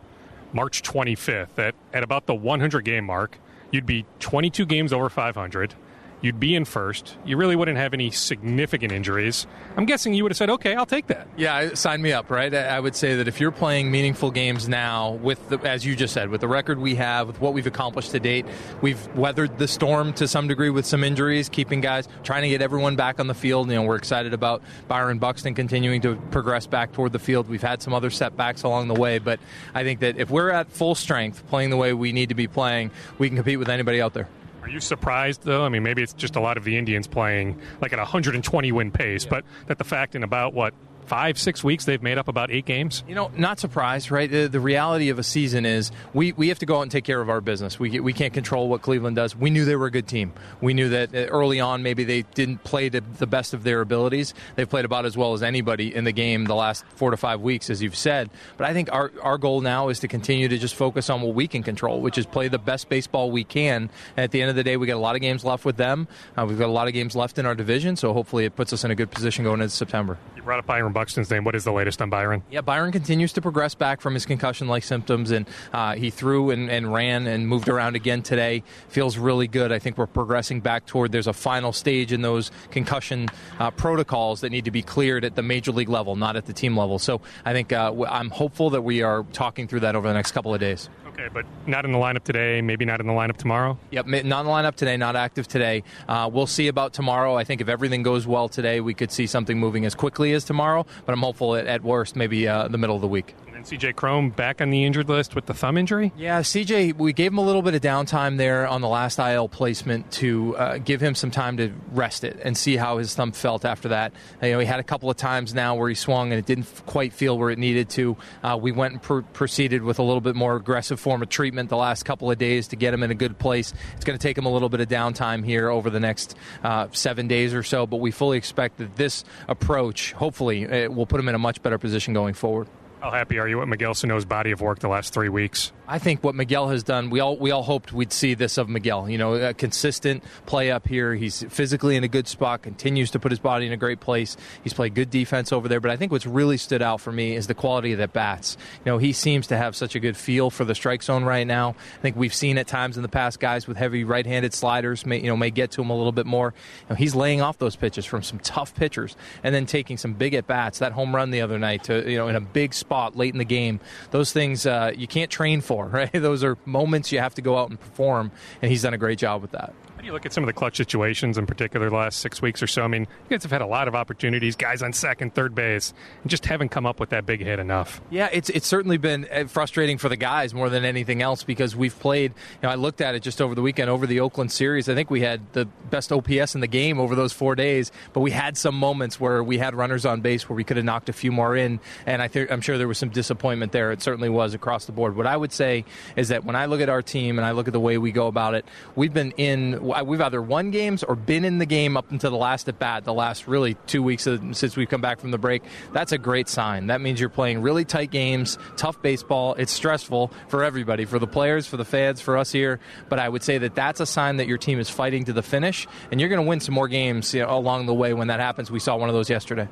March 0.54 0.82
25th 0.82 1.54
that 1.56 1.74
at 1.92 2.02
about 2.02 2.24
the 2.24 2.34
100 2.34 2.80
game 2.80 3.04
mark, 3.04 3.38
you'd 3.70 3.84
be 3.84 4.06
22 4.20 4.64
games 4.64 4.90
over 4.90 5.10
500 5.10 5.74
you'd 6.20 6.40
be 6.40 6.54
in 6.54 6.64
first. 6.64 7.16
You 7.24 7.36
really 7.36 7.56
wouldn't 7.56 7.78
have 7.78 7.94
any 7.94 8.10
significant 8.10 8.92
injuries. 8.92 9.46
I'm 9.76 9.84
guessing 9.84 10.14
you 10.14 10.22
would 10.22 10.32
have 10.32 10.36
said, 10.36 10.50
"Okay, 10.50 10.74
I'll 10.74 10.86
take 10.86 11.06
that." 11.08 11.28
Yeah, 11.36 11.74
sign 11.74 12.02
me 12.02 12.12
up, 12.12 12.30
right? 12.30 12.52
I 12.54 12.80
would 12.80 12.96
say 12.96 13.16
that 13.16 13.28
if 13.28 13.40
you're 13.40 13.50
playing 13.50 13.90
meaningful 13.90 14.30
games 14.30 14.68
now, 14.68 15.12
with 15.12 15.48
the, 15.48 15.58
as 15.58 15.84
you 15.84 15.96
just 15.96 16.14
said, 16.14 16.28
with 16.30 16.40
the 16.40 16.48
record 16.48 16.78
we 16.78 16.94
have, 16.96 17.26
with 17.26 17.40
what 17.40 17.52
we've 17.54 17.66
accomplished 17.66 18.10
to 18.12 18.20
date, 18.20 18.46
we've 18.80 19.06
weathered 19.14 19.58
the 19.58 19.68
storm 19.68 20.12
to 20.14 20.26
some 20.26 20.48
degree 20.48 20.70
with 20.70 20.86
some 20.86 21.04
injuries, 21.04 21.48
keeping 21.48 21.80
guys, 21.80 22.08
trying 22.24 22.42
to 22.42 22.48
get 22.48 22.62
everyone 22.62 22.96
back 22.96 23.20
on 23.20 23.26
the 23.26 23.34
field. 23.34 23.68
You 23.68 23.76
know, 23.76 23.82
we're 23.82 23.96
excited 23.96 24.32
about 24.34 24.62
Byron 24.88 25.18
Buxton 25.18 25.54
continuing 25.54 26.00
to 26.02 26.16
progress 26.30 26.66
back 26.66 26.92
toward 26.92 27.12
the 27.12 27.18
field. 27.18 27.48
We've 27.48 27.62
had 27.62 27.82
some 27.82 27.92
other 27.92 28.10
setbacks 28.10 28.62
along 28.62 28.88
the 28.88 28.94
way, 28.94 29.18
but 29.18 29.38
I 29.74 29.84
think 29.84 30.00
that 30.00 30.18
if 30.18 30.30
we're 30.30 30.50
at 30.50 30.70
full 30.72 30.94
strength, 30.94 31.46
playing 31.48 31.70
the 31.70 31.76
way 31.76 31.92
we 31.92 32.12
need 32.12 32.30
to 32.30 32.34
be 32.34 32.46
playing, 32.48 32.90
we 33.18 33.28
can 33.28 33.36
compete 33.36 33.58
with 33.58 33.68
anybody 33.68 34.00
out 34.00 34.14
there. 34.14 34.28
Are 34.66 34.70
you 34.70 34.80
surprised 34.80 35.42
though? 35.44 35.64
I 35.64 35.68
mean, 35.68 35.84
maybe 35.84 36.02
it's 36.02 36.12
just 36.12 36.34
a 36.34 36.40
lot 36.40 36.56
of 36.56 36.64
the 36.64 36.76
Indians 36.76 37.06
playing 37.06 37.56
like 37.80 37.92
at 37.92 38.00
120 38.00 38.72
win 38.72 38.90
pace, 38.90 39.24
yeah. 39.24 39.30
but 39.30 39.44
that 39.68 39.78
the 39.78 39.84
fact 39.84 40.16
in 40.16 40.24
about 40.24 40.54
what 40.54 40.74
five, 41.06 41.38
six 41.38 41.62
weeks, 41.62 41.84
they've 41.84 42.02
made 42.02 42.18
up 42.18 42.28
about 42.28 42.50
eight 42.50 42.64
games. 42.64 43.04
You 43.08 43.14
know, 43.14 43.30
not 43.36 43.60
surprised, 43.60 44.10
right? 44.10 44.30
The, 44.30 44.48
the, 44.48 44.60
reality 44.66 45.10
of 45.10 45.18
a 45.18 45.22
season 45.22 45.64
is 45.64 45.92
we, 46.12 46.32
we 46.32 46.48
have 46.48 46.58
to 46.58 46.66
go 46.66 46.78
out 46.78 46.82
and 46.82 46.90
take 46.90 47.04
care 47.04 47.20
of 47.20 47.30
our 47.30 47.40
business. 47.40 47.78
We, 47.78 48.00
we 48.00 48.12
can't 48.12 48.34
control 48.34 48.68
what 48.68 48.82
Cleveland 48.82 49.14
does. 49.14 49.36
We 49.36 49.50
knew 49.50 49.64
they 49.64 49.76
were 49.76 49.86
a 49.86 49.90
good 49.90 50.08
team. 50.08 50.32
We 50.60 50.74
knew 50.74 50.88
that 50.88 51.14
uh, 51.14 51.18
early 51.28 51.60
on 51.60 51.84
maybe 51.84 52.02
they 52.02 52.22
didn't 52.22 52.64
play 52.64 52.88
to 52.90 53.00
the 53.00 53.26
best 53.26 53.54
of 53.54 53.62
their 53.62 53.80
abilities. 53.80 54.34
They've 54.56 54.68
played 54.68 54.84
about 54.84 55.06
as 55.06 55.16
well 55.16 55.34
as 55.34 55.42
anybody 55.42 55.94
in 55.94 56.04
the 56.04 56.12
game 56.12 56.46
the 56.46 56.56
last 56.56 56.84
four 56.96 57.12
to 57.12 57.16
five 57.16 57.40
weeks, 57.40 57.70
as 57.70 57.80
you've 57.80 57.96
said. 57.96 58.28
But 58.56 58.66
I 58.68 58.72
think 58.72 58.92
our, 58.92 59.12
our 59.22 59.38
goal 59.38 59.60
now 59.60 59.88
is 59.88 60.00
to 60.00 60.08
continue 60.08 60.48
to 60.48 60.58
just 60.58 60.74
focus 60.74 61.08
on 61.08 61.22
what 61.22 61.34
we 61.34 61.46
can 61.46 61.62
control, 61.62 62.00
which 62.00 62.18
is 62.18 62.26
play 62.26 62.48
the 62.48 62.58
best 62.58 62.88
baseball 62.88 63.30
we 63.30 63.44
can. 63.44 63.88
And 64.16 64.24
at 64.24 64.32
the 64.32 64.40
end 64.42 64.50
of 64.50 64.56
the 64.56 64.64
day, 64.64 64.76
we 64.76 64.88
got 64.88 64.96
a 64.96 64.98
lot 64.98 65.14
of 65.14 65.20
games 65.20 65.44
left 65.44 65.64
with 65.64 65.76
them. 65.76 66.08
Uh, 66.36 66.44
we've 66.48 66.58
got 66.58 66.68
a 66.68 66.72
lot 66.72 66.88
of 66.88 66.94
games 66.94 67.14
left 67.14 67.38
in 67.38 67.46
our 67.46 67.54
division, 67.54 67.94
so 67.94 68.12
hopefully 68.12 68.44
it 68.44 68.56
puts 68.56 68.72
us 68.72 68.82
in 68.82 68.90
a 68.90 68.94
good 68.94 69.10
position 69.10 69.44
going 69.44 69.60
into 69.60 69.74
September. 69.74 70.18
You 70.34 70.42
brought 70.42 70.58
up 70.58 70.66
Byron 70.66 70.92
Buxton's 70.96 71.30
name. 71.30 71.44
What 71.44 71.54
is 71.54 71.64
the 71.64 71.72
latest 71.72 72.00
on 72.00 72.08
Byron? 72.08 72.42
Yeah, 72.50 72.62
Byron 72.62 72.90
continues 72.90 73.34
to 73.34 73.42
progress 73.42 73.74
back 73.74 74.00
from 74.00 74.14
his 74.14 74.24
concussion-like 74.24 74.82
symptoms, 74.82 75.30
and 75.30 75.46
uh, 75.74 75.94
he 75.94 76.08
threw 76.08 76.50
and, 76.50 76.70
and, 76.70 76.90
ran 76.90 77.26
and 77.26 77.46
moved 77.46 77.68
around 77.68 77.96
again 77.96 78.22
today. 78.22 78.62
Feels 78.88 79.18
really 79.18 79.46
good. 79.46 79.72
I 79.72 79.78
think 79.78 79.98
we're 79.98 80.06
progressing 80.06 80.60
back 80.62 80.86
toward. 80.86 81.12
There's 81.12 81.26
a 81.26 81.34
final 81.34 81.74
stage 81.74 82.14
in 82.14 82.22
those 82.22 82.50
concussion 82.70 83.28
uh, 83.58 83.72
protocols 83.72 84.40
that 84.40 84.48
need 84.48 84.64
to 84.64 84.70
be 84.70 84.80
cleared 84.80 85.22
at 85.26 85.34
the 85.34 85.42
major 85.42 85.70
league 85.70 85.90
level, 85.90 86.16
not 86.16 86.34
at 86.34 86.46
the 86.46 86.54
team 86.54 86.74
level. 86.74 86.98
So 86.98 87.20
I 87.44 87.52
think 87.52 87.74
uh, 87.74 87.92
I'm 88.08 88.30
hopeful 88.30 88.70
that 88.70 88.80
we 88.80 89.02
are 89.02 89.24
talking 89.34 89.68
through 89.68 89.80
that 89.80 89.96
over 89.96 90.08
the 90.08 90.14
next 90.14 90.32
couple 90.32 90.54
of 90.54 90.60
days. 90.60 90.88
Okay, 91.18 91.28
but 91.32 91.46
not 91.66 91.86
in 91.86 91.92
the 91.92 91.98
lineup 91.98 92.24
today, 92.24 92.60
maybe 92.60 92.84
not 92.84 93.00
in 93.00 93.06
the 93.06 93.12
lineup 93.14 93.38
tomorrow? 93.38 93.78
Yep, 93.90 94.06
not 94.06 94.20
in 94.20 94.28
the 94.28 94.34
lineup 94.34 94.74
today, 94.74 94.98
not 94.98 95.16
active 95.16 95.48
today. 95.48 95.82
Uh, 96.06 96.28
we'll 96.30 96.46
see 96.46 96.68
about 96.68 96.92
tomorrow. 96.92 97.36
I 97.36 97.44
think 97.44 97.62
if 97.62 97.68
everything 97.70 98.02
goes 98.02 98.26
well 98.26 98.50
today, 98.50 98.82
we 98.82 98.92
could 98.92 99.10
see 99.10 99.26
something 99.26 99.58
moving 99.58 99.86
as 99.86 99.94
quickly 99.94 100.34
as 100.34 100.44
tomorrow, 100.44 100.84
but 101.06 101.14
I'm 101.14 101.22
hopeful 101.22 101.56
at, 101.56 101.66
at 101.66 101.82
worst, 101.82 102.16
maybe 102.16 102.46
uh, 102.46 102.68
the 102.68 102.76
middle 102.76 102.96
of 102.96 103.00
the 103.00 103.08
week. 103.08 103.34
And 103.46 103.54
then 103.54 103.64
CJ 103.64 103.96
Cron 103.96 104.28
back 104.28 104.60
on 104.60 104.68
the 104.68 104.84
injured 104.84 105.08
list 105.08 105.34
with 105.34 105.46
the 105.46 105.54
thumb 105.54 105.78
injury? 105.78 106.12
Yeah, 106.18 106.40
CJ, 106.40 106.96
we 106.98 107.14
gave 107.14 107.32
him 107.32 107.38
a 107.38 107.44
little 107.44 107.62
bit 107.62 107.74
of 107.74 107.80
downtime 107.80 108.36
there 108.36 108.66
on 108.66 108.82
the 108.82 108.88
last 108.88 109.18
IL 109.18 109.48
placement 109.48 110.10
to 110.12 110.54
uh, 110.58 110.76
give 110.76 111.00
him 111.00 111.14
some 111.14 111.30
time 111.30 111.56
to 111.56 111.72
rest 111.92 112.24
it 112.24 112.38
and 112.44 112.58
see 112.58 112.76
how 112.76 112.98
his 112.98 113.14
thumb 113.14 113.32
felt 113.32 113.64
after 113.64 113.88
that. 113.88 114.12
You 114.42 114.52
know, 114.52 114.58
he 114.58 114.66
had 114.66 114.80
a 114.80 114.84
couple 114.84 115.08
of 115.08 115.16
times 115.16 115.54
now 115.54 115.76
where 115.76 115.88
he 115.88 115.94
swung 115.94 116.30
and 116.30 116.38
it 116.38 116.44
didn't 116.44 116.66
quite 116.84 117.14
feel 117.14 117.38
where 117.38 117.48
it 117.48 117.58
needed 117.58 117.88
to. 117.90 118.18
Uh, 118.42 118.58
we 118.60 118.70
went 118.70 118.92
and 118.92 119.02
pr- 119.02 119.20
proceeded 119.32 119.82
with 119.82 119.98
a 119.98 120.02
little 120.02 120.20
bit 120.20 120.36
more 120.36 120.56
aggressive 120.56 121.00
form 121.06 121.22
of 121.22 121.28
treatment 121.28 121.68
the 121.68 121.76
last 121.76 122.02
couple 122.02 122.32
of 122.32 122.36
days 122.36 122.66
to 122.66 122.74
get 122.74 122.92
him 122.92 123.04
in 123.04 123.12
a 123.12 123.14
good 123.14 123.38
place. 123.38 123.72
It's 123.94 124.04
going 124.04 124.18
to 124.18 124.20
take 124.20 124.36
him 124.36 124.44
a 124.44 124.50
little 124.50 124.68
bit 124.68 124.80
of 124.80 124.88
downtime 124.88 125.44
here 125.44 125.70
over 125.70 125.88
the 125.88 126.00
next 126.00 126.34
uh, 126.64 126.88
seven 126.90 127.28
days 127.28 127.54
or 127.54 127.62
so, 127.62 127.86
but 127.86 127.98
we 127.98 128.10
fully 128.10 128.36
expect 128.36 128.78
that 128.78 128.96
this 128.96 129.22
approach, 129.46 130.14
hopefully, 130.14 130.88
will 130.88 131.06
put 131.06 131.20
him 131.20 131.28
in 131.28 131.36
a 131.36 131.38
much 131.38 131.62
better 131.62 131.78
position 131.78 132.12
going 132.12 132.34
forward. 132.34 132.66
How 133.00 133.12
happy 133.12 133.38
are 133.38 133.46
you 133.46 133.58
with 133.58 133.68
Miguel 133.68 133.94
Sano's 133.94 134.24
body 134.24 134.50
of 134.50 134.60
work 134.60 134.80
the 134.80 134.88
last 134.88 135.14
three 135.14 135.28
weeks? 135.28 135.70
I 135.88 135.98
think 135.98 136.24
what 136.24 136.34
Miguel 136.34 136.68
has 136.68 136.82
done, 136.82 137.10
we 137.10 137.20
all 137.20 137.36
we 137.36 137.50
all 137.50 137.62
hoped 137.62 137.92
we'd 137.92 138.12
see 138.12 138.34
this 138.34 138.58
of 138.58 138.68
Miguel. 138.68 139.08
You 139.08 139.18
know, 139.18 139.34
a 139.34 139.54
consistent 139.54 140.24
play 140.44 140.70
up 140.70 140.88
here. 140.88 141.14
He's 141.14 141.44
physically 141.44 141.96
in 141.96 142.04
a 142.04 142.08
good 142.08 142.26
spot, 142.26 142.62
continues 142.62 143.12
to 143.12 143.18
put 143.20 143.30
his 143.30 143.38
body 143.38 143.66
in 143.66 143.72
a 143.72 143.76
great 143.76 144.00
place. 144.00 144.36
He's 144.64 144.74
played 144.74 144.94
good 144.94 145.10
defense 145.10 145.52
over 145.52 145.68
there. 145.68 145.80
But 145.80 145.92
I 145.92 145.96
think 145.96 146.10
what's 146.12 146.26
really 146.26 146.56
stood 146.56 146.82
out 146.82 147.00
for 147.00 147.12
me 147.12 147.36
is 147.36 147.46
the 147.46 147.54
quality 147.54 147.92
of 147.92 147.98
the 147.98 148.08
bats. 148.08 148.56
You 148.84 148.92
know, 148.92 148.98
he 148.98 149.12
seems 149.12 149.46
to 149.48 149.56
have 149.56 149.76
such 149.76 149.94
a 149.94 150.00
good 150.00 150.16
feel 150.16 150.50
for 150.50 150.64
the 150.64 150.74
strike 150.74 151.02
zone 151.02 151.24
right 151.24 151.46
now. 151.46 151.76
I 151.98 152.02
think 152.02 152.16
we've 152.16 152.34
seen 152.34 152.58
at 152.58 152.66
times 152.66 152.96
in 152.96 153.02
the 153.02 153.08
past 153.08 153.38
guys 153.38 153.66
with 153.66 153.76
heavy 153.76 154.04
right-handed 154.04 154.54
sliders 154.54 155.06
may 155.06 155.20
you 155.20 155.28
know 155.28 155.36
may 155.36 155.50
get 155.50 155.70
to 155.72 155.82
him 155.82 155.90
a 155.90 155.96
little 155.96 156.12
bit 156.12 156.26
more. 156.26 156.54
You 156.80 156.86
know, 156.90 156.96
he's 156.96 157.14
laying 157.14 157.42
off 157.42 157.58
those 157.58 157.76
pitches 157.76 158.04
from 158.04 158.22
some 158.22 158.38
tough 158.40 158.74
pitchers 158.74 159.16
and 159.44 159.54
then 159.54 159.66
taking 159.66 159.98
some 159.98 160.14
big 160.14 160.34
at 160.34 160.46
bats. 160.46 160.80
That 160.80 160.92
home 160.92 161.14
run 161.14 161.30
the 161.30 161.42
other 161.42 161.58
night 161.58 161.84
to 161.84 162.10
you 162.10 162.16
know 162.16 162.28
in 162.28 162.36
a 162.36 162.40
big 162.40 162.74
spot 162.74 163.16
late 163.16 163.34
in 163.34 163.38
the 163.38 163.44
game. 163.44 163.78
Those 164.10 164.32
things 164.32 164.66
uh, 164.66 164.92
you 164.96 165.06
can't 165.06 165.30
train 165.30 165.60
for, 165.60 165.75
right? 165.86 166.12
Those 166.12 166.42
are 166.42 166.56
moments 166.64 167.12
you 167.12 167.18
have 167.18 167.34
to 167.34 167.42
go 167.42 167.58
out 167.58 167.70
and 167.70 167.78
perform, 167.78 168.32
and 168.62 168.70
he's 168.70 168.82
done 168.82 168.94
a 168.94 168.98
great 168.98 169.18
job 169.18 169.42
with 169.42 169.50
that 169.52 169.74
you 170.06 170.12
look 170.12 170.24
at 170.24 170.32
some 170.32 170.44
of 170.44 170.46
the 170.46 170.52
clutch 170.52 170.76
situations 170.76 171.36
in 171.36 171.46
particular 171.46 171.90
the 171.90 171.96
last 171.96 172.20
six 172.20 172.40
weeks 172.40 172.62
or 172.62 172.66
so? 172.66 172.82
I 172.82 172.86
mean, 172.86 173.02
you 173.02 173.30
guys 173.30 173.42
have 173.42 173.50
had 173.50 173.60
a 173.60 173.66
lot 173.66 173.88
of 173.88 173.94
opportunities, 173.94 174.54
guys 174.54 174.80
on 174.80 174.92
second, 174.92 175.34
third 175.34 175.54
base, 175.54 175.92
and 176.22 176.30
just 176.30 176.46
haven't 176.46 176.68
come 176.68 176.86
up 176.86 177.00
with 177.00 177.10
that 177.10 177.26
big 177.26 177.40
hit 177.40 177.58
enough. 177.58 178.00
Yeah, 178.08 178.28
it's 178.32 178.48
it's 178.50 178.66
certainly 178.66 178.98
been 178.98 179.26
uh, 179.30 179.46
frustrating 179.48 179.98
for 179.98 180.08
the 180.08 180.16
guys 180.16 180.54
more 180.54 180.70
than 180.70 180.84
anything 180.84 181.22
else 181.22 181.42
because 181.42 181.74
we've 181.74 181.98
played. 181.98 182.32
You 182.32 182.68
know, 182.68 182.68
I 182.70 182.76
looked 182.76 183.00
at 183.00 183.14
it 183.16 183.20
just 183.20 183.42
over 183.42 183.54
the 183.54 183.62
weekend 183.62 183.90
over 183.90 184.06
the 184.06 184.20
Oakland 184.20 184.52
series. 184.52 184.88
I 184.88 184.94
think 184.94 185.10
we 185.10 185.22
had 185.22 185.52
the 185.52 185.64
best 185.64 186.12
OPS 186.12 186.54
in 186.54 186.60
the 186.60 186.68
game 186.68 187.00
over 187.00 187.16
those 187.16 187.32
four 187.32 187.56
days, 187.56 187.90
but 188.12 188.20
we 188.20 188.30
had 188.30 188.56
some 188.56 188.76
moments 188.76 189.18
where 189.18 189.42
we 189.42 189.58
had 189.58 189.74
runners 189.74 190.06
on 190.06 190.20
base 190.20 190.48
where 190.48 190.56
we 190.56 190.62
could 190.62 190.76
have 190.76 190.86
knocked 190.86 191.08
a 191.08 191.12
few 191.12 191.32
more 191.32 191.56
in, 191.56 191.80
and 192.06 192.22
I 192.22 192.30
I'm 192.50 192.60
sure 192.60 192.78
there 192.78 192.88
was 192.88 192.98
some 192.98 193.10
disappointment 193.10 193.72
there. 193.72 193.90
It 193.90 194.02
certainly 194.02 194.28
was 194.28 194.54
across 194.54 194.84
the 194.84 194.92
board. 194.92 195.16
What 195.16 195.26
I 195.26 195.36
would 195.36 195.52
say 195.52 195.84
is 196.14 196.28
that 196.28 196.44
when 196.44 196.54
I 196.54 196.66
look 196.66 196.80
at 196.80 196.88
our 196.88 197.02
team 197.02 197.38
and 197.38 197.46
I 197.46 197.50
look 197.50 197.66
at 197.66 197.72
the 197.72 197.80
way 197.80 197.98
we 197.98 198.12
go 198.12 198.28
about 198.28 198.54
it, 198.54 198.64
we've 198.94 199.12
been 199.12 199.32
in. 199.32 199.94
We've 200.04 200.20
either 200.20 200.42
won 200.42 200.70
games 200.70 201.02
or 201.02 201.16
been 201.16 201.44
in 201.44 201.58
the 201.58 201.66
game 201.66 201.96
up 201.96 202.10
until 202.10 202.30
the 202.30 202.36
last 202.36 202.68
at 202.68 202.78
bat, 202.78 203.04
the 203.04 203.14
last 203.14 203.46
really 203.46 203.74
two 203.86 204.02
weeks 204.02 204.24
since 204.24 204.76
we've 204.76 204.88
come 204.88 205.00
back 205.00 205.20
from 205.20 205.30
the 205.30 205.38
break, 205.38 205.62
that's 205.92 206.12
a 206.12 206.18
great 206.18 206.48
sign. 206.48 206.88
That 206.88 207.00
means 207.00 207.20
you're 207.20 207.28
playing 207.28 207.62
really 207.62 207.84
tight 207.84 208.10
games, 208.10 208.58
tough 208.76 209.00
baseball. 209.02 209.54
It's 209.54 209.72
stressful 209.72 210.32
for 210.48 210.64
everybody, 210.64 211.04
for 211.04 211.18
the 211.18 211.26
players, 211.26 211.66
for 211.66 211.76
the 211.76 211.84
fans, 211.84 212.20
for 212.20 212.36
us 212.36 212.52
here. 212.52 212.80
But 213.08 213.18
I 213.18 213.28
would 213.28 213.42
say 213.42 213.58
that 213.58 213.74
that's 213.74 214.00
a 214.00 214.06
sign 214.06 214.36
that 214.36 214.46
your 214.46 214.58
team 214.58 214.78
is 214.78 214.90
fighting 214.90 215.24
to 215.24 215.32
the 215.32 215.42
finish, 215.42 215.86
and 216.10 216.20
you're 216.20 216.28
going 216.28 216.42
to 216.42 216.48
win 216.48 216.60
some 216.60 216.74
more 216.74 216.88
games 216.88 217.32
you 217.34 217.42
know, 217.42 217.56
along 217.56 217.86
the 217.86 217.94
way 217.94 218.12
when 218.12 218.28
that 218.28 218.40
happens. 218.40 218.70
We 218.70 218.80
saw 218.80 218.96
one 218.96 219.08
of 219.08 219.14
those 219.14 219.30
yesterday. 219.30 219.68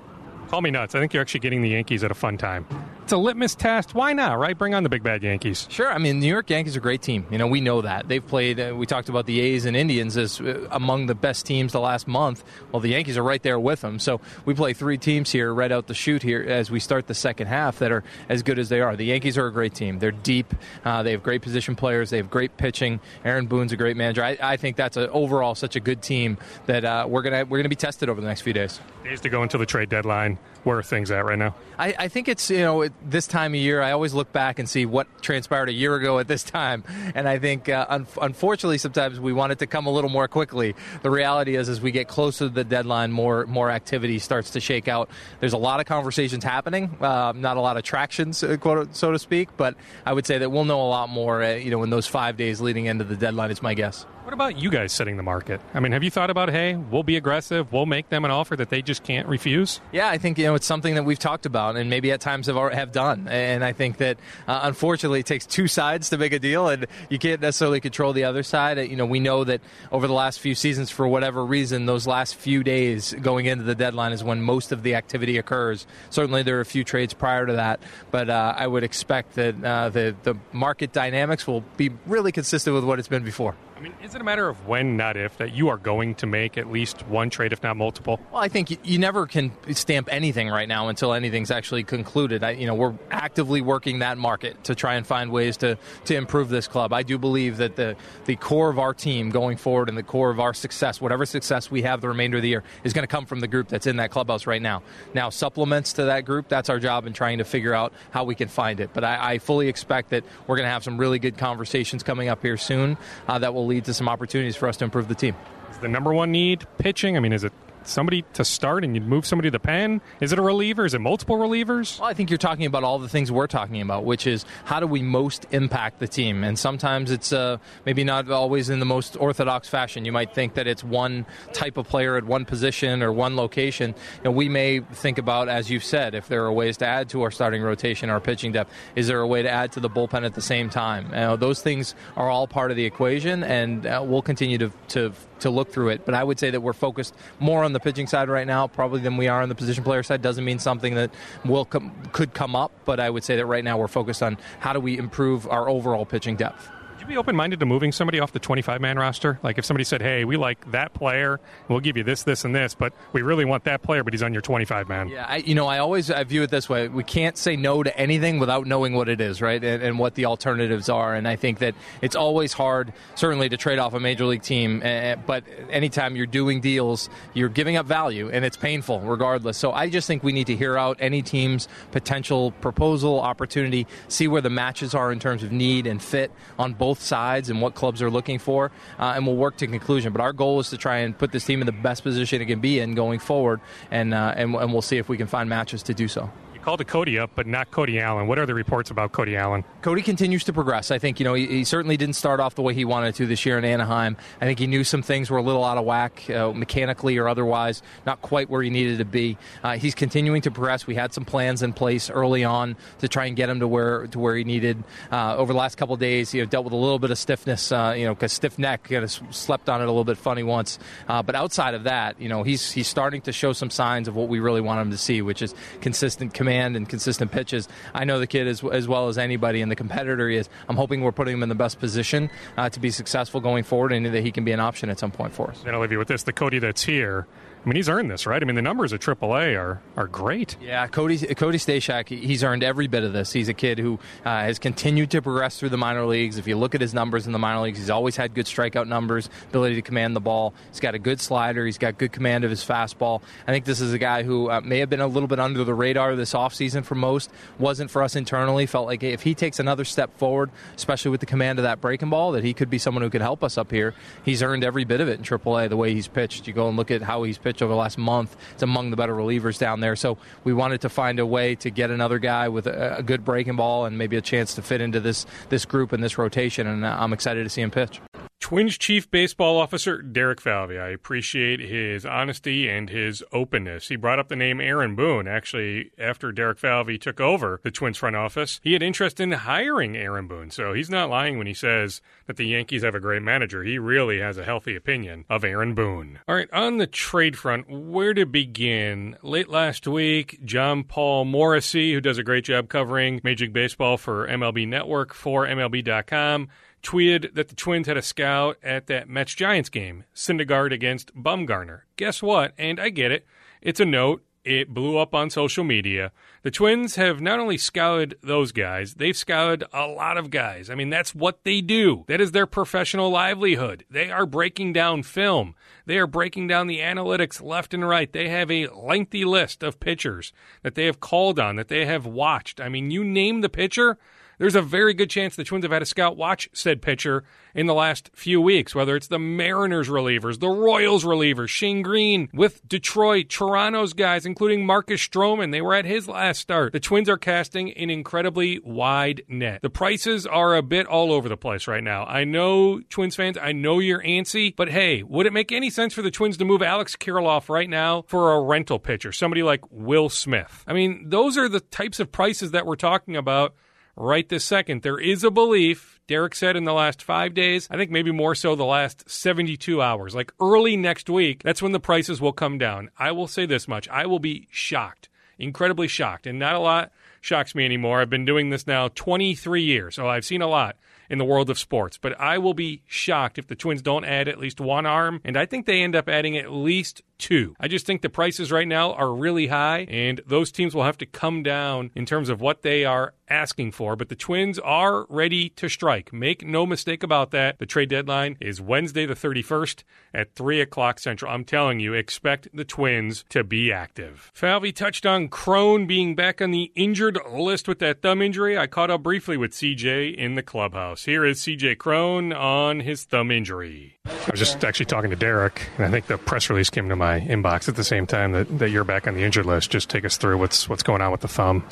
Call 0.48 0.60
me 0.60 0.70
nuts. 0.70 0.94
I 0.94 1.00
think 1.00 1.12
you're 1.12 1.20
actually 1.20 1.40
getting 1.40 1.62
the 1.62 1.70
Yankees 1.70 2.04
at 2.04 2.10
a 2.10 2.14
fun 2.14 2.38
time. 2.38 2.66
It's 3.02 3.12
a 3.12 3.18
litmus 3.18 3.54
test. 3.54 3.94
Why 3.94 4.14
not, 4.14 4.38
right? 4.38 4.56
Bring 4.56 4.74
on 4.74 4.82
the 4.82 4.88
big 4.88 5.02
bad 5.02 5.22
Yankees. 5.22 5.66
Sure. 5.68 5.92
I 5.92 5.98
mean, 5.98 6.20
New 6.20 6.28
York 6.28 6.48
Yankees 6.48 6.74
are 6.74 6.78
a 6.78 6.82
great 6.82 7.02
team. 7.02 7.26
You 7.30 7.36
know, 7.36 7.46
we 7.46 7.60
know 7.60 7.82
that. 7.82 8.08
They've 8.08 8.26
played, 8.26 8.58
uh, 8.58 8.74
we 8.74 8.86
talked 8.86 9.10
about 9.10 9.26
the 9.26 9.40
A's 9.40 9.66
and 9.66 9.76
Indians 9.76 10.16
as 10.16 10.40
uh, 10.40 10.66
among 10.70 11.04
the 11.06 11.14
best 11.14 11.44
teams 11.44 11.72
the 11.72 11.80
last 11.80 12.08
month. 12.08 12.42
Well, 12.72 12.80
the 12.80 12.88
Yankees 12.88 13.18
are 13.18 13.22
right 13.22 13.42
there 13.42 13.60
with 13.60 13.82
them. 13.82 13.98
So 13.98 14.22
we 14.46 14.54
play 14.54 14.72
three 14.72 14.96
teams 14.96 15.30
here 15.30 15.52
right 15.52 15.70
out 15.70 15.86
the 15.86 15.92
chute 15.92 16.22
here 16.22 16.42
as 16.42 16.70
we 16.70 16.80
start 16.80 17.06
the 17.06 17.14
second 17.14 17.48
half 17.48 17.78
that 17.80 17.92
are 17.92 18.04
as 18.30 18.42
good 18.42 18.58
as 18.58 18.70
they 18.70 18.80
are. 18.80 18.96
The 18.96 19.04
Yankees 19.04 19.36
are 19.36 19.48
a 19.48 19.52
great 19.52 19.74
team. 19.74 19.98
They're 19.98 20.10
deep. 20.10 20.54
Uh, 20.82 21.02
they 21.02 21.10
have 21.10 21.22
great 21.22 21.42
position 21.42 21.76
players. 21.76 22.08
They 22.08 22.16
have 22.16 22.30
great 22.30 22.56
pitching. 22.56 23.00
Aaron 23.22 23.48
Boone's 23.48 23.72
a 23.72 23.76
great 23.76 23.98
manager. 23.98 24.24
I, 24.24 24.38
I 24.40 24.56
think 24.56 24.76
that's 24.76 24.96
a, 24.96 25.10
overall 25.10 25.54
such 25.54 25.76
a 25.76 25.80
good 25.80 26.00
team 26.00 26.38
that 26.64 26.86
uh, 26.86 27.06
we're 27.06 27.22
gonna 27.22 27.44
we're 27.44 27.58
gonna 27.58 27.68
be 27.68 27.76
tested 27.76 28.08
over 28.08 28.22
the 28.22 28.26
next 28.26 28.40
few 28.40 28.54
days. 28.54 28.80
Days 29.02 29.20
to 29.20 29.28
go 29.28 29.42
until 29.42 29.60
the 29.60 29.66
trade 29.66 29.90
deadline. 29.90 30.33
Where 30.64 30.78
are 30.78 30.82
things 30.82 31.10
at 31.10 31.26
right 31.26 31.38
now? 31.38 31.54
I, 31.78 31.94
I 31.98 32.08
think 32.08 32.26
it's 32.26 32.48
you 32.48 32.60
know 32.60 32.88
this 33.04 33.26
time 33.26 33.52
of 33.52 33.60
year 33.60 33.82
I 33.82 33.92
always 33.92 34.14
look 34.14 34.32
back 34.32 34.58
and 34.58 34.66
see 34.66 34.86
what 34.86 35.06
transpired 35.20 35.68
a 35.68 35.72
year 35.72 35.94
ago 35.94 36.18
at 36.18 36.26
this 36.26 36.42
time. 36.42 36.84
And 37.14 37.28
I 37.28 37.38
think, 37.38 37.68
uh, 37.68 37.84
un- 37.88 38.06
unfortunately, 38.20 38.78
sometimes 38.78 39.20
we 39.20 39.34
want 39.34 39.52
it 39.52 39.58
to 39.58 39.66
come 39.66 39.86
a 39.86 39.90
little 39.90 40.08
more 40.08 40.26
quickly. 40.26 40.74
The 41.02 41.10
reality 41.10 41.56
is, 41.56 41.68
as 41.68 41.82
we 41.82 41.90
get 41.90 42.08
closer 42.08 42.46
to 42.46 42.48
the 42.48 42.64
deadline, 42.64 43.12
more 43.12 43.44
more 43.46 43.70
activity 43.70 44.18
starts 44.18 44.50
to 44.52 44.60
shake 44.60 44.88
out. 44.88 45.10
There's 45.40 45.52
a 45.52 45.58
lot 45.58 45.80
of 45.80 45.86
conversations 45.86 46.44
happening, 46.44 46.96
uh, 46.98 47.34
not 47.36 47.58
a 47.58 47.60
lot 47.60 47.76
of 47.76 47.82
tractions, 47.82 48.42
uh, 48.42 48.56
quote, 48.56 48.96
so 48.96 49.12
to 49.12 49.18
speak. 49.18 49.50
But 49.58 49.76
I 50.06 50.14
would 50.14 50.26
say 50.26 50.38
that 50.38 50.50
we'll 50.50 50.64
know 50.64 50.80
a 50.80 50.88
lot 50.88 51.10
more, 51.10 51.42
uh, 51.42 51.54
you 51.56 51.70
know, 51.70 51.82
in 51.82 51.90
those 51.90 52.06
five 52.06 52.38
days 52.38 52.62
leading 52.62 52.86
into 52.86 53.04
the 53.04 53.16
deadline. 53.16 53.50
Is 53.50 53.62
my 53.62 53.74
guess. 53.74 54.06
What 54.24 54.32
about 54.32 54.56
you 54.56 54.70
guys 54.70 54.90
setting 54.90 55.18
the 55.18 55.22
market? 55.22 55.60
I 55.74 55.80
mean, 55.80 55.92
have 55.92 56.02
you 56.02 56.10
thought 56.10 56.30
about, 56.30 56.48
hey, 56.48 56.76
we'll 56.76 57.02
be 57.02 57.18
aggressive, 57.18 57.70
we'll 57.74 57.84
make 57.84 58.08
them 58.08 58.24
an 58.24 58.30
offer 58.30 58.56
that 58.56 58.70
they 58.70 58.80
just 58.80 59.04
can't 59.04 59.28
refuse? 59.28 59.82
Yeah, 59.92 60.08
I 60.08 60.16
think 60.16 60.38
you 60.38 60.44
know 60.44 60.54
it's 60.54 60.64
something 60.64 60.94
that 60.94 61.02
we've 61.02 61.18
talked 61.18 61.44
about, 61.44 61.76
and 61.76 61.90
maybe 61.90 62.10
at 62.10 62.22
times 62.22 62.46
have 62.46 62.56
have 62.72 62.90
done. 62.90 63.28
And 63.28 63.62
I 63.62 63.74
think 63.74 63.98
that 63.98 64.16
uh, 64.48 64.60
unfortunately 64.62 65.20
it 65.20 65.26
takes 65.26 65.44
two 65.44 65.68
sides 65.68 66.08
to 66.08 66.16
make 66.16 66.32
a 66.32 66.38
deal, 66.38 66.68
and 66.68 66.86
you 67.10 67.18
can't 67.18 67.42
necessarily 67.42 67.80
control 67.80 68.14
the 68.14 68.24
other 68.24 68.42
side. 68.42 68.78
You 68.78 68.96
know, 68.96 69.04
we 69.04 69.20
know 69.20 69.44
that 69.44 69.60
over 69.92 70.06
the 70.06 70.14
last 70.14 70.40
few 70.40 70.54
seasons, 70.54 70.90
for 70.90 71.06
whatever 71.06 71.44
reason, 71.44 71.84
those 71.84 72.06
last 72.06 72.34
few 72.34 72.64
days 72.64 73.12
going 73.20 73.44
into 73.44 73.64
the 73.64 73.74
deadline 73.74 74.12
is 74.12 74.24
when 74.24 74.40
most 74.40 74.72
of 74.72 74.82
the 74.82 74.94
activity 74.94 75.36
occurs. 75.36 75.86
Certainly, 76.08 76.44
there 76.44 76.56
are 76.56 76.62
a 76.62 76.66
few 76.66 76.82
trades 76.82 77.12
prior 77.12 77.44
to 77.44 77.52
that, 77.52 77.78
but 78.10 78.30
uh, 78.30 78.54
I 78.56 78.68
would 78.68 78.84
expect 78.84 79.34
that 79.34 79.62
uh, 79.62 79.90
the 79.90 80.16
the 80.22 80.34
market 80.50 80.94
dynamics 80.94 81.46
will 81.46 81.60
be 81.76 81.90
really 82.06 82.32
consistent 82.32 82.74
with 82.74 82.84
what 82.84 82.98
it's 82.98 83.08
been 83.08 83.22
before. 83.22 83.54
I 83.76 83.80
mean, 83.80 83.92
is 84.04 84.14
it 84.14 84.20
a 84.20 84.24
matter 84.24 84.48
of 84.48 84.68
when, 84.68 84.96
not 84.96 85.16
if, 85.16 85.36
that 85.38 85.52
you 85.52 85.68
are 85.68 85.76
going 85.76 86.14
to 86.16 86.26
make 86.26 86.56
at 86.56 86.70
least 86.70 87.04
one 87.08 87.28
trade, 87.28 87.52
if 87.52 87.60
not 87.64 87.76
multiple? 87.76 88.20
Well, 88.30 88.40
I 88.40 88.46
think 88.46 88.70
you, 88.70 88.76
you 88.84 88.98
never 89.00 89.26
can 89.26 89.50
stamp 89.74 90.08
anything 90.12 90.48
right 90.48 90.68
now 90.68 90.86
until 90.86 91.12
anything's 91.12 91.50
actually 91.50 91.82
concluded. 91.82 92.44
I, 92.44 92.50
you 92.50 92.68
know, 92.68 92.76
we're 92.76 92.94
actively 93.10 93.60
working 93.60 93.98
that 93.98 94.16
market 94.16 94.62
to 94.64 94.76
try 94.76 94.94
and 94.94 95.04
find 95.04 95.32
ways 95.32 95.56
to, 95.58 95.76
to 96.04 96.14
improve 96.14 96.50
this 96.50 96.68
club. 96.68 96.92
I 96.92 97.02
do 97.02 97.18
believe 97.18 97.56
that 97.56 97.74
the, 97.74 97.96
the 98.26 98.36
core 98.36 98.70
of 98.70 98.78
our 98.78 98.94
team 98.94 99.30
going 99.30 99.56
forward 99.56 99.88
and 99.88 99.98
the 99.98 100.04
core 100.04 100.30
of 100.30 100.38
our 100.38 100.54
success, 100.54 101.00
whatever 101.00 101.26
success 101.26 101.68
we 101.68 101.82
have 101.82 102.00
the 102.00 102.08
remainder 102.08 102.36
of 102.36 102.44
the 102.44 102.50
year, 102.50 102.62
is 102.84 102.92
going 102.92 103.02
to 103.02 103.10
come 103.10 103.26
from 103.26 103.40
the 103.40 103.48
group 103.48 103.66
that's 103.66 103.88
in 103.88 103.96
that 103.96 104.12
clubhouse 104.12 104.46
right 104.46 104.62
now. 104.62 104.84
Now, 105.14 105.30
supplements 105.30 105.94
to 105.94 106.04
that 106.04 106.24
group, 106.24 106.48
that's 106.48 106.70
our 106.70 106.78
job 106.78 107.08
in 107.08 107.12
trying 107.12 107.38
to 107.38 107.44
figure 107.44 107.74
out 107.74 107.92
how 108.12 108.22
we 108.22 108.36
can 108.36 108.46
find 108.46 108.78
it. 108.78 108.90
But 108.94 109.02
I, 109.02 109.32
I 109.32 109.38
fully 109.38 109.66
expect 109.66 110.10
that 110.10 110.22
we're 110.46 110.56
going 110.56 110.66
to 110.66 110.72
have 110.72 110.84
some 110.84 110.96
really 110.96 111.18
good 111.18 111.36
conversations 111.36 112.04
coming 112.04 112.28
up 112.28 112.40
here 112.40 112.56
soon 112.56 112.96
uh, 113.26 113.40
that 113.40 113.52
will 113.52 113.63
lead 113.66 113.84
to 113.86 113.94
some 113.94 114.08
opportunities 114.08 114.56
for 114.56 114.68
us 114.68 114.76
to 114.78 114.84
improve 114.84 115.08
the 115.08 115.14
team. 115.14 115.34
Is 115.70 115.78
the 115.78 115.88
number 115.88 116.12
one 116.12 116.30
need 116.32 116.66
pitching? 116.78 117.16
I 117.16 117.20
mean, 117.20 117.32
is 117.32 117.44
it 117.44 117.52
somebody 117.86 118.24
to 118.34 118.44
start 118.44 118.84
and 118.84 118.94
you'd 118.94 119.06
move 119.06 119.26
somebody 119.26 119.48
to 119.48 119.52
the 119.52 119.58
pen? 119.58 120.00
Is 120.20 120.32
it 120.32 120.38
a 120.38 120.42
reliever? 120.42 120.84
Is 120.84 120.94
it 120.94 121.00
multiple 121.00 121.36
relievers? 121.36 121.98
Well, 121.98 122.08
I 122.08 122.14
think 122.14 122.30
you're 122.30 122.38
talking 122.38 122.66
about 122.66 122.84
all 122.84 122.98
the 122.98 123.08
things 123.08 123.30
we're 123.30 123.46
talking 123.46 123.80
about, 123.80 124.04
which 124.04 124.26
is 124.26 124.44
how 124.64 124.80
do 124.80 124.86
we 124.86 125.02
most 125.02 125.46
impact 125.50 125.98
the 126.00 126.08
team? 126.08 126.44
And 126.44 126.58
sometimes 126.58 127.10
it's 127.10 127.32
uh, 127.32 127.58
maybe 127.86 128.04
not 128.04 128.30
always 128.30 128.70
in 128.70 128.80
the 128.80 128.86
most 128.86 129.16
orthodox 129.16 129.68
fashion. 129.68 130.04
You 130.04 130.12
might 130.12 130.34
think 130.34 130.54
that 130.54 130.66
it's 130.66 130.84
one 130.84 131.26
type 131.52 131.76
of 131.76 131.88
player 131.88 132.16
at 132.16 132.24
one 132.24 132.44
position 132.44 133.02
or 133.02 133.12
one 133.12 133.36
location. 133.36 133.94
You 134.18 134.24
know, 134.24 134.30
we 134.32 134.48
may 134.48 134.80
think 134.80 135.18
about, 135.18 135.48
as 135.48 135.70
you've 135.70 135.84
said, 135.84 136.14
if 136.14 136.28
there 136.28 136.44
are 136.44 136.52
ways 136.52 136.76
to 136.78 136.86
add 136.86 137.08
to 137.10 137.22
our 137.22 137.30
starting 137.30 137.62
rotation, 137.62 138.10
our 138.10 138.20
pitching 138.20 138.52
depth. 138.52 138.72
Is 138.96 139.06
there 139.06 139.20
a 139.20 139.26
way 139.26 139.42
to 139.42 139.50
add 139.50 139.72
to 139.72 139.80
the 139.80 139.90
bullpen 139.90 140.24
at 140.24 140.34
the 140.34 140.42
same 140.42 140.70
time? 140.70 141.10
Uh, 141.12 141.36
those 141.36 141.62
things 141.62 141.94
are 142.16 142.28
all 142.28 142.46
part 142.46 142.70
of 142.70 142.76
the 142.76 142.84
equation, 142.84 143.42
and 143.44 143.86
uh, 143.86 144.02
we'll 144.04 144.22
continue 144.22 144.58
to, 144.58 144.72
to 144.88 145.12
to 145.40 145.50
look 145.50 145.72
through 145.72 145.90
it. 145.90 146.04
But 146.04 146.14
I 146.14 146.24
would 146.24 146.38
say 146.38 146.50
that 146.50 146.60
we're 146.60 146.72
focused 146.72 147.14
more 147.38 147.64
on 147.64 147.72
the 147.72 147.80
pitching 147.80 148.06
side 148.06 148.28
right 148.28 148.46
now, 148.46 148.66
probably 148.66 149.00
than 149.00 149.16
we 149.16 149.28
are 149.28 149.42
on 149.42 149.48
the 149.48 149.54
position 149.54 149.84
player 149.84 150.02
side. 150.02 150.22
Doesn't 150.22 150.44
mean 150.44 150.58
something 150.58 150.94
that 150.94 151.10
will 151.44 151.64
come, 151.64 151.92
could 152.12 152.34
come 152.34 152.54
up, 152.56 152.72
but 152.84 153.00
I 153.00 153.10
would 153.10 153.24
say 153.24 153.36
that 153.36 153.46
right 153.46 153.64
now 153.64 153.78
we're 153.78 153.88
focused 153.88 154.22
on 154.22 154.38
how 154.60 154.72
do 154.72 154.80
we 154.80 154.98
improve 154.98 155.48
our 155.48 155.68
overall 155.68 156.04
pitching 156.04 156.36
depth 156.36 156.68
you 157.04 157.14
be 157.14 157.16
open 157.18 157.36
minded 157.36 157.60
to 157.60 157.66
moving 157.66 157.92
somebody 157.92 158.18
off 158.20 158.32
the 158.32 158.38
25 158.38 158.80
man 158.80 158.98
roster? 158.98 159.38
Like 159.42 159.58
if 159.58 159.64
somebody 159.64 159.84
said, 159.84 160.00
hey, 160.00 160.24
we 160.24 160.36
like 160.36 160.70
that 160.70 160.94
player, 160.94 161.40
we'll 161.68 161.80
give 161.80 161.96
you 161.96 162.02
this, 162.02 162.22
this, 162.22 162.44
and 162.44 162.54
this, 162.54 162.74
but 162.74 162.92
we 163.12 163.22
really 163.22 163.44
want 163.44 163.64
that 163.64 163.82
player, 163.82 164.02
but 164.02 164.12
he's 164.12 164.22
on 164.22 164.32
your 164.32 164.42
25 164.42 164.88
man. 164.88 165.08
Yeah, 165.08 165.26
I, 165.28 165.36
you 165.36 165.54
know, 165.54 165.66
I 165.66 165.78
always 165.78 166.10
I 166.10 166.24
view 166.24 166.42
it 166.42 166.50
this 166.50 166.68
way. 166.68 166.88
We 166.88 167.04
can't 167.04 167.36
say 167.36 167.56
no 167.56 167.82
to 167.82 167.96
anything 167.96 168.38
without 168.38 168.66
knowing 168.66 168.94
what 168.94 169.08
it 169.08 169.20
is, 169.20 169.42
right? 169.42 169.62
And, 169.62 169.82
and 169.82 169.98
what 169.98 170.14
the 170.14 170.24
alternatives 170.26 170.88
are. 170.88 171.14
And 171.14 171.28
I 171.28 171.36
think 171.36 171.58
that 171.58 171.74
it's 172.00 172.16
always 172.16 172.52
hard, 172.52 172.92
certainly, 173.14 173.48
to 173.48 173.56
trade 173.56 173.78
off 173.78 173.94
a 173.94 174.00
major 174.00 174.24
league 174.24 174.42
team. 174.42 174.82
Uh, 174.84 175.16
but 175.26 175.44
anytime 175.70 176.16
you're 176.16 176.26
doing 176.26 176.60
deals, 176.60 177.10
you're 177.34 177.48
giving 177.48 177.76
up 177.76 177.86
value, 177.86 178.30
and 178.30 178.44
it's 178.44 178.56
painful 178.56 179.00
regardless. 179.00 179.58
So 179.58 179.72
I 179.72 179.90
just 179.90 180.06
think 180.06 180.22
we 180.22 180.32
need 180.32 180.46
to 180.46 180.56
hear 180.56 180.76
out 180.76 180.96
any 181.00 181.22
team's 181.22 181.68
potential 181.92 182.52
proposal, 182.60 183.20
opportunity, 183.20 183.86
see 184.08 184.28
where 184.28 184.40
the 184.40 184.50
matches 184.50 184.94
are 184.94 185.12
in 185.12 185.18
terms 185.18 185.42
of 185.42 185.52
need 185.52 185.86
and 185.86 186.02
fit 186.02 186.30
on 186.58 186.72
both 186.74 186.93
sides 187.00 187.50
and 187.50 187.60
what 187.60 187.74
clubs 187.74 188.02
are 188.02 188.10
looking 188.10 188.38
for, 188.38 188.70
uh, 188.98 189.12
and 189.16 189.26
we'll 189.26 189.36
work 189.36 189.56
to 189.58 189.66
conclusion. 189.66 190.12
But 190.12 190.20
our 190.20 190.32
goal 190.32 190.60
is 190.60 190.70
to 190.70 190.76
try 190.76 190.98
and 190.98 191.16
put 191.16 191.32
this 191.32 191.44
team 191.44 191.60
in 191.60 191.66
the 191.66 191.72
best 191.72 192.02
position 192.02 192.40
it 192.40 192.46
can 192.46 192.60
be 192.60 192.78
in 192.78 192.94
going 192.94 193.18
forward, 193.18 193.60
and, 193.90 194.14
uh, 194.14 194.34
and, 194.36 194.54
and 194.54 194.72
we'll 194.72 194.82
see 194.82 194.98
if 194.98 195.08
we 195.08 195.16
can 195.16 195.26
find 195.26 195.48
matches 195.48 195.82
to 195.84 195.94
do 195.94 196.08
so 196.08 196.30
called 196.64 196.80
a 196.80 196.84
Cody 196.84 197.18
up, 197.18 197.30
but 197.34 197.46
not 197.46 197.70
Cody 197.70 198.00
Allen. 198.00 198.26
What 198.26 198.38
are 198.38 198.46
the 198.46 198.54
reports 198.54 198.90
about 198.90 199.12
Cody 199.12 199.36
Allen? 199.36 199.64
Cody 199.82 200.00
continues 200.00 200.44
to 200.44 200.52
progress. 200.54 200.90
I 200.90 200.98
think 200.98 201.20
you 201.20 201.24
know 201.24 201.34
he, 201.34 201.46
he, 201.46 201.64
certainly 201.64 201.98
didn't 201.98 202.14
start 202.14 202.40
off 202.40 202.54
the 202.54 202.62
way 202.62 202.72
he 202.72 202.86
wanted 202.86 203.14
to 203.16 203.26
this 203.26 203.44
year 203.44 203.58
in 203.58 203.66
Anaheim. 203.66 204.16
I 204.40 204.46
think 204.46 204.58
he 204.58 204.66
knew 204.66 204.82
some 204.82 205.02
things 205.02 205.30
were 205.30 205.36
a 205.36 205.42
little 205.42 205.62
out 205.62 205.76
of 205.76 205.84
whack, 205.84 206.28
uh, 206.30 206.52
mechanically 206.52 207.18
or 207.18 207.28
otherwise, 207.28 207.82
not 208.06 208.22
quite 208.22 208.48
where 208.48 208.62
he 208.62 208.70
needed 208.70 208.96
to 208.96 209.04
be. 209.04 209.36
Uh, 209.62 209.76
he's 209.76 209.94
continuing 209.94 210.40
to 210.40 210.50
progress. 210.50 210.86
We 210.86 210.94
had 210.94 211.12
some 211.12 211.26
plans 211.26 211.62
in 211.62 211.74
place 211.74 212.08
early 212.08 212.44
on 212.44 212.76
to 213.00 213.08
try 213.08 213.26
and 213.26 213.36
get 213.36 213.50
him 213.50 213.60
to 213.60 213.68
where 213.68 214.06
to 214.06 214.18
where 214.18 214.34
he 214.34 214.44
needed. 214.44 214.82
Uh, 215.12 215.36
over 215.36 215.52
the 215.52 215.58
last 215.58 215.76
couple 215.76 215.94
days, 215.98 216.32
you 216.32 216.40
know, 216.40 216.46
dealt 216.46 216.64
with 216.64 216.72
a 216.72 216.76
little 216.76 216.98
bit 216.98 217.10
of 217.10 217.18
stiffness, 217.18 217.72
uh, 217.72 217.92
you 217.94 218.06
know, 218.06 218.14
because 218.14 218.32
stiff 218.32 218.58
neck, 218.58 218.84
kind 218.84 219.04
of 219.04 219.10
slept 219.10 219.68
on 219.68 219.82
it 219.82 219.84
a 219.84 219.88
little 219.88 220.04
bit 220.04 220.16
funny 220.16 220.42
once. 220.42 220.78
Uh, 221.08 221.22
but 221.22 221.34
outside 221.34 221.74
of 221.74 221.84
that, 221.84 222.18
you 222.18 222.30
know, 222.30 222.42
he's 222.42 222.72
he's 222.72 222.88
starting 222.88 223.20
to 223.20 223.32
show 223.32 223.52
some 223.52 223.68
signs 223.68 224.08
of 224.08 224.16
what 224.16 224.28
we 224.28 224.40
really 224.40 224.62
want 224.62 224.80
him 224.80 224.90
to 224.92 224.96
see, 224.96 225.20
which 225.20 225.42
is 225.42 225.54
consistent 225.82 226.32
command 226.54 226.76
and 226.76 226.88
consistent 226.88 227.32
pitches. 227.32 227.68
I 227.92 228.04
know 228.04 228.20
the 228.20 228.26
kid 228.26 228.46
as, 228.46 228.62
as 228.62 228.86
well 228.86 229.08
as 229.08 229.18
anybody, 229.18 229.60
and 229.60 229.70
the 229.70 229.76
competitor 229.76 230.28
he 230.28 230.36
is. 230.36 230.48
I'm 230.68 230.76
hoping 230.76 231.00
we're 231.00 231.12
putting 231.12 231.34
him 231.34 231.42
in 231.42 231.48
the 231.48 231.54
best 231.54 231.80
position 231.80 232.30
uh, 232.56 232.68
to 232.70 232.80
be 232.80 232.90
successful 232.90 233.40
going 233.40 233.64
forward, 233.64 233.92
and 233.92 234.06
that 234.06 234.22
he 234.22 234.30
can 234.30 234.44
be 234.44 234.52
an 234.52 234.60
option 234.60 234.88
at 234.88 234.98
some 234.98 235.10
point 235.10 235.34
for 235.34 235.50
us. 235.50 235.62
And 235.66 235.74
I'll 235.74 235.80
leave 235.80 235.92
you 235.92 235.98
with 235.98 236.08
this: 236.08 236.22
the 236.22 236.32
Cody 236.32 236.60
that's 236.60 236.84
here 236.84 237.26
I 237.64 237.68
mean, 237.68 237.76
he's 237.76 237.88
earned 237.88 238.10
this, 238.10 238.26
right? 238.26 238.42
I 238.42 238.44
mean, 238.44 238.56
the 238.56 238.62
numbers 238.62 238.92
at 238.92 239.00
AAA 239.00 239.58
are 239.58 239.80
are 239.96 240.06
great. 240.06 240.58
Yeah, 240.60 240.86
Cody 240.86 241.16
Cody 241.34 241.56
Stashak, 241.56 242.08
he's 242.08 242.44
earned 242.44 242.62
every 242.62 242.88
bit 242.88 243.04
of 243.04 243.14
this. 243.14 243.32
He's 243.32 243.48
a 243.48 243.54
kid 243.54 243.78
who 243.78 243.98
uh, 244.22 244.40
has 244.42 244.58
continued 244.58 245.10
to 245.12 245.22
progress 245.22 245.58
through 245.58 245.70
the 245.70 245.78
minor 245.78 246.04
leagues. 246.04 246.36
If 246.36 246.46
you 246.46 246.58
look 246.58 246.74
at 246.74 246.82
his 246.82 246.92
numbers 246.92 247.26
in 247.26 247.32
the 247.32 247.38
minor 247.38 247.62
leagues, 247.62 247.78
he's 247.78 247.88
always 247.88 248.16
had 248.16 248.34
good 248.34 248.44
strikeout 248.44 248.86
numbers, 248.86 249.30
ability 249.48 249.76
to 249.76 249.82
command 249.82 250.14
the 250.14 250.20
ball. 250.20 250.52
He's 250.70 250.80
got 250.80 250.94
a 250.94 250.98
good 250.98 251.22
slider. 251.22 251.64
He's 251.64 251.78
got 251.78 251.96
good 251.96 252.12
command 252.12 252.44
of 252.44 252.50
his 252.50 252.62
fastball. 252.62 253.22
I 253.46 253.52
think 253.52 253.64
this 253.64 253.80
is 253.80 253.94
a 253.94 253.98
guy 253.98 254.24
who 254.24 254.50
uh, 254.50 254.60
may 254.60 254.80
have 254.80 254.90
been 254.90 255.00
a 255.00 255.06
little 255.06 255.28
bit 255.28 255.40
under 255.40 255.64
the 255.64 255.74
radar 255.74 256.14
this 256.16 256.34
offseason 256.34 256.84
for 256.84 256.96
most. 256.96 257.30
Wasn't 257.58 257.90
for 257.90 258.02
us 258.02 258.14
internally. 258.14 258.66
Felt 258.66 258.86
like 258.86 259.02
if 259.02 259.22
he 259.22 259.34
takes 259.34 259.58
another 259.58 259.86
step 259.86 260.18
forward, 260.18 260.50
especially 260.76 261.12
with 261.12 261.20
the 261.20 261.26
command 261.26 261.58
of 261.58 261.62
that 261.62 261.80
breaking 261.80 262.10
ball, 262.10 262.32
that 262.32 262.44
he 262.44 262.52
could 262.52 262.68
be 262.68 262.76
someone 262.76 263.02
who 263.02 263.08
could 263.08 263.22
help 263.22 263.42
us 263.42 263.56
up 263.56 263.70
here. 263.70 263.94
He's 264.22 264.42
earned 264.42 264.64
every 264.64 264.84
bit 264.84 265.00
of 265.00 265.08
it 265.08 265.18
in 265.18 265.24
AAA. 265.24 265.70
The 265.70 265.78
way 265.78 265.94
he's 265.94 266.08
pitched. 266.08 266.46
You 266.46 266.52
go 266.52 266.68
and 266.68 266.76
look 266.76 266.90
at 266.90 267.00
how 267.00 267.22
he's 267.22 267.38
pitched 267.38 267.53
over 267.62 267.72
the 267.72 267.78
last 267.78 267.98
month 267.98 268.36
it's 268.52 268.62
among 268.62 268.90
the 268.90 268.96
better 268.96 269.14
relievers 269.14 269.58
down 269.58 269.80
there. 269.80 269.96
So 269.96 270.18
we 270.44 270.52
wanted 270.52 270.80
to 270.82 270.88
find 270.88 271.18
a 271.18 271.26
way 271.26 271.54
to 271.56 271.70
get 271.70 271.90
another 271.90 272.18
guy 272.18 272.48
with 272.48 272.66
a, 272.66 272.98
a 272.98 273.02
good 273.02 273.24
breaking 273.24 273.56
ball 273.56 273.84
and 273.84 273.98
maybe 273.98 274.16
a 274.16 274.22
chance 274.22 274.54
to 274.54 274.62
fit 274.62 274.80
into 274.80 275.00
this 275.00 275.26
this 275.48 275.64
group 275.64 275.92
and 275.92 276.02
this 276.02 276.18
rotation. 276.18 276.66
And 276.66 276.84
uh, 276.84 276.96
I'm 276.98 277.12
excited 277.12 277.44
to 277.44 277.50
see 277.50 277.62
him 277.62 277.70
pitch. 277.70 278.00
Twins 278.44 278.76
Chief 278.76 279.10
Baseball 279.10 279.58
Officer 279.58 280.02
Derek 280.02 280.38
Falvey. 280.38 280.78
I 280.78 280.88
appreciate 280.88 281.60
his 281.60 282.04
honesty 282.04 282.68
and 282.68 282.90
his 282.90 283.24
openness. 283.32 283.88
He 283.88 283.96
brought 283.96 284.18
up 284.18 284.28
the 284.28 284.36
name 284.36 284.60
Aaron 284.60 284.94
Boone. 284.94 285.26
Actually, 285.26 285.92
after 285.98 286.30
Derek 286.30 286.58
Falvey 286.58 286.98
took 286.98 287.22
over 287.22 287.58
the 287.62 287.70
Twins 287.70 287.96
front 287.96 288.16
office, 288.16 288.60
he 288.62 288.74
had 288.74 288.82
interest 288.82 289.18
in 289.18 289.32
hiring 289.32 289.96
Aaron 289.96 290.28
Boone. 290.28 290.50
So 290.50 290.74
he's 290.74 290.90
not 290.90 291.08
lying 291.08 291.38
when 291.38 291.46
he 291.46 291.54
says 291.54 292.02
that 292.26 292.36
the 292.36 292.44
Yankees 292.44 292.82
have 292.82 292.94
a 292.94 293.00
great 293.00 293.22
manager. 293.22 293.62
He 293.62 293.78
really 293.78 294.20
has 294.20 294.36
a 294.36 294.44
healthy 294.44 294.76
opinion 294.76 295.24
of 295.30 295.42
Aaron 295.42 295.74
Boone. 295.74 296.18
All 296.28 296.34
right, 296.34 296.52
on 296.52 296.76
the 296.76 296.86
trade 296.86 297.38
front, 297.38 297.70
where 297.70 298.12
to 298.12 298.26
begin? 298.26 299.16
Late 299.22 299.48
last 299.48 299.88
week, 299.88 300.38
Jon 300.44 300.84
Paul 300.84 301.24
Morosi, 301.24 301.94
who 301.94 302.00
does 302.02 302.18
a 302.18 302.22
great 302.22 302.44
job 302.44 302.68
covering 302.68 303.22
Major 303.24 303.46
League 303.46 303.54
Baseball 303.54 303.96
for 303.96 304.28
MLB 304.28 304.68
Network 304.68 305.14
for 305.14 305.46
MLB.com, 305.46 306.48
tweeted 306.84 307.34
that 307.34 307.48
the 307.48 307.56
Twins 307.56 307.88
had 307.88 307.96
a 307.96 308.02
scout 308.02 308.58
at 308.62 308.86
that 308.86 309.08
Mets 309.08 309.34
Giants 309.34 309.68
game, 309.68 310.04
Syndergaard 310.14 310.72
against 310.72 311.14
Bumgarner. 311.16 311.80
Guess 311.96 312.22
what? 312.22 312.52
And 312.56 312.78
I 312.78 312.90
get 312.90 313.10
it. 313.10 313.26
It's 313.60 313.80
a 313.80 313.84
note. 313.84 314.22
It 314.44 314.74
blew 314.74 314.98
up 314.98 315.14
on 315.14 315.30
social 315.30 315.64
media. 315.64 316.12
The 316.42 316.50
Twins 316.50 316.96
have 316.96 317.22
not 317.22 317.40
only 317.40 317.56
scouted 317.56 318.18
those 318.22 318.52
guys, 318.52 318.96
they've 318.96 319.16
scouted 319.16 319.64
a 319.72 319.86
lot 319.86 320.18
of 320.18 320.30
guys. 320.30 320.68
I 320.68 320.74
mean, 320.74 320.90
that's 320.90 321.14
what 321.14 321.44
they 321.44 321.62
do. 321.62 322.04
That 322.08 322.20
is 322.20 322.32
their 322.32 322.46
professional 322.46 323.08
livelihood. 323.08 323.86
They 323.88 324.10
are 324.10 324.26
breaking 324.26 324.74
down 324.74 325.02
film. 325.02 325.54
They 325.86 325.96
are 325.96 326.06
breaking 326.06 326.48
down 326.48 326.66
the 326.66 326.80
analytics 326.80 327.42
left 327.42 327.72
and 327.72 327.88
right. 327.88 328.12
They 328.12 328.28
have 328.28 328.50
a 328.50 328.68
lengthy 328.68 329.24
list 329.24 329.62
of 329.62 329.80
pitchers 329.80 330.34
that 330.62 330.74
they 330.74 330.84
have 330.84 331.00
called 331.00 331.40
on, 331.40 331.56
that 331.56 331.68
they 331.68 331.86
have 331.86 332.04
watched. 332.04 332.60
I 332.60 332.68
mean, 332.68 332.90
you 332.90 333.02
name 333.02 333.40
the 333.40 333.48
pitcher, 333.48 333.96
there's 334.38 334.54
a 334.54 334.62
very 334.62 334.94
good 334.94 335.10
chance 335.10 335.36
the 335.36 335.44
Twins 335.44 335.64
have 335.64 335.72
had 335.72 335.82
a 335.82 335.86
scout 335.86 336.16
watch 336.16 336.48
said 336.52 336.82
pitcher 336.82 337.24
in 337.54 337.66
the 337.66 337.74
last 337.74 338.10
few 338.14 338.40
weeks, 338.40 338.74
whether 338.74 338.96
it's 338.96 339.08
the 339.08 339.18
Mariners 339.18 339.88
relievers, 339.88 340.40
the 340.40 340.48
Royals 340.48 341.04
relievers, 341.04 341.48
Shane 341.48 341.82
Greene 341.82 342.28
with 342.32 342.66
Detroit, 342.68 343.28
Toronto's 343.28 343.92
guys, 343.92 344.26
including 344.26 344.66
Marcus 344.66 345.06
Stroman. 345.06 345.52
They 345.52 345.62
were 345.62 345.74
at 345.74 345.84
his 345.84 346.08
last 346.08 346.40
start. 346.40 346.72
The 346.72 346.80
Twins 346.80 347.08
are 347.08 347.16
casting 347.16 347.72
an 347.72 347.90
incredibly 347.90 348.60
wide 348.64 349.22
net. 349.28 349.62
The 349.62 349.70
prices 349.70 350.26
are 350.26 350.56
a 350.56 350.62
bit 350.62 350.86
all 350.86 351.12
over 351.12 351.28
the 351.28 351.36
place 351.36 351.68
right 351.68 351.82
now. 351.82 352.04
I 352.04 352.24
know, 352.24 352.80
Twins 352.90 353.16
fans, 353.16 353.38
I 353.40 353.52
know 353.52 353.78
you're 353.78 354.02
antsy, 354.02 354.54
but 354.54 354.68
hey, 354.68 355.02
would 355.02 355.26
it 355.26 355.32
make 355.32 355.52
any 355.52 355.70
sense 355.70 355.94
for 355.94 356.02
the 356.02 356.10
Twins 356.10 356.36
to 356.38 356.44
move 356.44 356.62
Alex 356.62 356.96
Kirilloff 356.96 357.48
right 357.48 357.70
now 357.70 358.02
for 358.08 358.32
a 358.32 358.42
rental 358.42 358.78
pitcher, 358.78 359.12
somebody 359.12 359.42
like 359.42 359.60
Will 359.70 360.08
Smith? 360.08 360.64
I 360.66 360.72
mean, 360.72 361.08
those 361.08 361.38
are 361.38 361.48
the 361.48 361.60
types 361.60 362.00
of 362.00 362.10
prices 362.10 362.50
that 362.50 362.66
we're 362.66 362.76
talking 362.76 363.16
about 363.16 363.54
right 363.96 364.28
this 364.28 364.44
second. 364.44 364.82
There 364.82 364.98
is 364.98 365.24
a 365.24 365.30
belief, 365.30 366.00
Derek 366.06 366.34
said 366.34 366.56
in 366.56 366.64
the 366.64 366.72
last 366.72 367.02
five 367.02 367.34
days, 367.34 367.68
I 367.70 367.76
think 367.76 367.90
maybe 367.90 368.10
more 368.10 368.34
so 368.34 368.54
the 368.54 368.64
last 368.64 369.08
72 369.08 369.80
hours, 369.80 370.14
like 370.14 370.32
early 370.40 370.76
next 370.76 371.08
week, 371.08 371.42
that's 371.42 371.62
when 371.62 371.72
the 371.72 371.80
prices 371.80 372.20
will 372.20 372.32
come 372.32 372.58
down. 372.58 372.90
I 372.98 373.12
will 373.12 373.28
say 373.28 373.46
this 373.46 373.68
much 373.68 373.88
I 373.88 374.06
will 374.06 374.18
be 374.18 374.48
shocked, 374.50 375.08
incredibly 375.38 375.88
shocked, 375.88 376.26
and 376.26 376.38
not 376.38 376.54
a 376.54 376.60
lot 376.60 376.92
shocks 377.20 377.54
me 377.54 377.64
anymore. 377.64 378.00
I've 378.00 378.10
been 378.10 378.26
doing 378.26 378.50
this 378.50 378.66
now 378.66 378.88
23 378.88 379.62
years, 379.62 379.94
so 379.94 380.08
I've 380.08 380.24
seen 380.24 380.42
a 380.42 380.46
lot 380.46 380.76
in 381.08 381.18
the 381.18 381.24
world 381.24 381.50
of 381.50 381.58
sports. 381.58 381.98
But 381.98 382.18
I 382.20 382.38
will 382.38 382.54
be 382.54 382.82
shocked 382.86 383.38
if 383.38 383.46
the 383.46 383.54
Twins 383.54 383.82
don't 383.82 384.04
add 384.04 384.28
at 384.28 384.38
least 384.38 384.60
one 384.60 384.86
arm, 384.86 385.20
and 385.24 385.36
I 385.36 385.46
think 385.46 385.66
they 385.66 385.82
end 385.82 385.96
up 385.96 386.08
adding 386.08 386.36
at 386.36 386.52
least 386.52 387.02
two. 387.18 387.54
I 387.58 387.68
just 387.68 387.86
think 387.86 388.02
the 388.02 388.08
prices 388.08 388.52
right 388.52 388.68
now 388.68 388.92
are 388.92 389.12
really 389.12 389.48
high, 389.48 389.86
and 389.90 390.20
those 390.26 390.52
teams 390.52 390.74
will 390.74 390.84
have 390.84 390.98
to 390.98 391.06
come 391.06 391.42
down 391.42 391.90
in 391.94 392.06
terms 392.06 392.28
of 392.28 392.40
what 392.40 392.62
they 392.62 392.84
are 392.84 393.14
asking 393.28 393.72
for. 393.72 393.96
But 393.96 394.08
the 394.08 394.16
Twins 394.16 394.58
are 394.58 395.06
ready 395.08 395.48
to 395.50 395.68
strike. 395.68 396.12
Make 396.12 396.46
no 396.46 396.66
mistake 396.66 397.02
about 397.02 397.30
that. 397.30 397.58
The 397.58 397.66
trade 397.66 397.88
deadline 397.88 398.36
is 398.40 398.60
Wednesday, 398.60 399.06
the 399.06 399.14
31st 399.14 399.82
at 400.12 400.34
3 400.34 400.60
o'clock 400.60 400.98
Central. 400.98 401.30
I'm 401.30 401.44
telling 401.44 401.80
you, 401.80 401.94
expect 401.94 402.48
the 402.54 402.64
Twins 402.64 403.24
to 403.30 403.44
be 403.44 403.72
active. 403.72 404.30
Falvey 404.34 404.72
touched 404.72 405.06
on 405.06 405.28
Cron 405.28 405.86
being 405.86 406.14
back 406.14 406.42
on 406.42 406.50
the 406.50 406.72
injured 406.74 407.18
list 407.30 407.68
with 407.68 407.78
that 407.78 408.02
thumb 408.02 408.22
injury. 408.22 408.58
I 408.58 408.66
caught 408.66 408.90
up 408.90 409.02
briefly 409.02 409.36
with 409.36 409.52
CJ 409.52 410.14
in 410.14 410.34
the 410.34 410.42
clubhouse. 410.42 411.04
Here 411.04 411.24
is 411.24 411.40
CJ 411.40 411.78
Cron 411.78 412.32
on 412.32 412.80
his 412.80 413.04
thumb 413.04 413.30
injury. 413.30 413.93
I 414.06 414.30
was 414.30 414.38
just 414.38 414.62
actually 414.64 414.86
talking 414.86 415.10
to 415.10 415.16
Derek, 415.16 415.68
and 415.78 415.86
I 415.86 415.90
think 415.90 416.06
the 416.08 416.18
press 416.18 416.50
release 416.50 416.68
came 416.68 416.90
to 416.90 416.96
my 416.96 417.20
inbox 417.20 417.68
at 417.68 417.76
the 417.76 417.84
same 417.84 418.06
time 418.06 418.32
that, 418.32 418.58
that 418.58 418.70
you're 418.70 418.84
back 418.84 419.06
on 419.08 419.14
the 419.14 419.22
injured 419.22 419.46
list. 419.46 419.70
Just 419.70 419.88
take 419.88 420.04
us 420.04 420.18
through 420.18 420.36
what's 420.36 420.68
what's 420.68 420.82
going 420.82 421.00
on 421.00 421.10
with 421.10 421.22
the 421.22 421.28
thumb. 421.28 421.64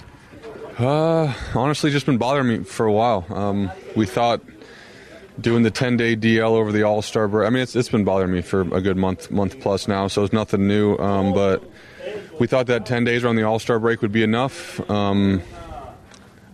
Uh, 0.78 1.34
honestly, 1.54 1.90
just 1.90 2.06
been 2.06 2.16
bothering 2.16 2.48
me 2.48 2.64
for 2.64 2.86
a 2.86 2.92
while. 2.92 3.26
Um, 3.28 3.70
we 3.94 4.06
thought 4.06 4.40
doing 5.38 5.62
the 5.62 5.70
10 5.70 5.98
day 5.98 6.16
DL 6.16 6.52
over 6.52 6.72
the 6.72 6.84
All 6.84 7.02
Star 7.02 7.28
break. 7.28 7.46
I 7.46 7.50
mean, 7.50 7.62
it's, 7.62 7.76
it's 7.76 7.90
been 7.90 8.04
bothering 8.04 8.32
me 8.32 8.40
for 8.40 8.62
a 8.62 8.80
good 8.80 8.96
month, 8.96 9.30
month 9.30 9.60
plus 9.60 9.86
now, 9.86 10.08
so 10.08 10.24
it's 10.24 10.32
nothing 10.32 10.66
new. 10.66 10.96
Um, 10.96 11.34
but 11.34 11.62
we 12.38 12.46
thought 12.46 12.66
that 12.68 12.86
10 12.86 13.04
days 13.04 13.24
around 13.24 13.36
the 13.36 13.42
All 13.42 13.58
Star 13.58 13.78
break 13.78 14.00
would 14.00 14.12
be 14.12 14.22
enough. 14.22 14.80
Um, 14.90 15.42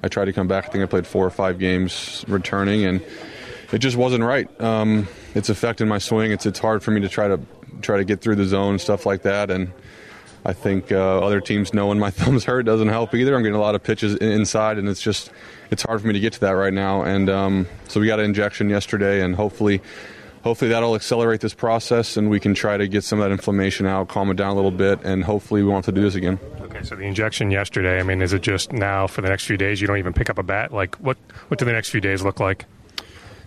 I 0.03 0.09
tried 0.09 0.25
to 0.25 0.33
come 0.33 0.49
back. 0.49 0.67
I 0.67 0.69
think 0.71 0.83
I 0.83 0.87
played 0.87 1.07
four 1.07 1.25
or 1.25 1.31
five 1.31 1.61
games 1.61 2.25
returning, 2.27 2.85
and 2.85 3.01
it 3.73 3.79
just 3.79 3.97
wasn't 3.97 4.25
right. 4.25 4.49
Um, 4.61 5.07
it's 5.35 5.49
affecting 5.49 5.89
my 5.89 5.99
swing. 5.99 6.33
It's 6.33 6.47
it's 6.47 6.59
hard 6.59 6.83
for 6.83 6.91
me 6.91 7.01
to 7.01 7.09
try 7.09 7.29
to 7.29 7.41
try 7.83 7.97
to 7.97 8.05
get 8.05 8.21
through 8.21 8.37
the 8.37 8.45
zone 8.45 8.73
and 8.73 8.81
stuff 8.81 9.07
like 9.07 9.23
that. 9.23 9.51
And 9.51 9.73
I 10.45 10.53
think 10.53 10.91
uh, 10.91 11.21
other 11.21 11.41
teams 11.41 11.75
knowing 11.75 11.99
my 11.99 12.11
thumb's 12.13 12.45
hurt 12.45 12.65
doesn't 12.65 12.89
help 12.89 13.15
either. 13.15 13.35
I'm 13.35 13.43
getting 13.43 13.57
a 13.57 13.61
lot 13.61 13.75
of 13.75 13.83
pitches 13.83 14.15
inside, 14.17 14.79
and 14.79 14.89
it's 14.89 15.03
just 15.03 15.31
it's 15.71 15.83
hard 15.83 16.01
for 16.01 16.07
me 16.07 16.15
to 16.15 16.21
get 16.21 16.33
to 16.35 16.41
that 16.41 16.53
right 16.53 16.73
now. 16.73 17.03
And 17.03 17.29
um, 17.29 17.67
so 17.89 18.01
we 18.01 18.07
got 18.07 18.19
an 18.19 18.27
injection 18.27 18.71
yesterday, 18.71 19.23
and 19.23 19.35
hopefully 19.35 19.81
hopefully 20.43 20.71
that'll 20.71 20.95
accelerate 20.95 21.41
this 21.41 21.55
process 21.55 22.17
and 22.17 22.31
we 22.31 22.41
can 22.41 22.55
try 22.55 22.77
to 22.77 22.87
get 22.89 23.05
some 23.05 23.21
of 23.21 23.25
that 23.25 23.33
inflammation 23.33 23.87
out, 23.87 24.09
calm 24.09 24.31
it 24.31 24.37
down 24.37 24.53
a 24.53 24.55
little 24.55 24.71
bit, 24.71 24.99
and 25.03 25.25
hopefully 25.25 25.63
we 25.63 25.69
won't 25.69 25.85
have 25.85 25.95
to 25.95 26.01
do 26.01 26.05
this 26.05 26.15
again. 26.15 26.39
Okay, 26.61 26.83
so 26.83 26.95
the 26.95 27.03
injection 27.03 27.51
yesterday, 27.51 27.99
I 27.99 28.03
mean, 28.03 28.23
is 28.23 28.33
it 28.33 28.43
just 28.43 28.73
now 28.73 29.07
for 29.07 29.21
the 29.21 29.29
next 29.29 29.45
few 29.45 29.57
days 29.57 29.81
you 29.81 29.87
don't 29.87 29.99
even 29.99 30.13
pick 30.13 30.31
up 30.31 30.39
a 30.39 30.43
bat? 30.43 30.73
Like, 30.73 30.97
what, 30.97 31.19
what 31.49 31.59
do 31.59 31.65
the 31.65 31.73
next 31.73 31.91
few 31.91 32.01
days 32.01 32.23
look 32.23 32.41
like? 32.41 32.67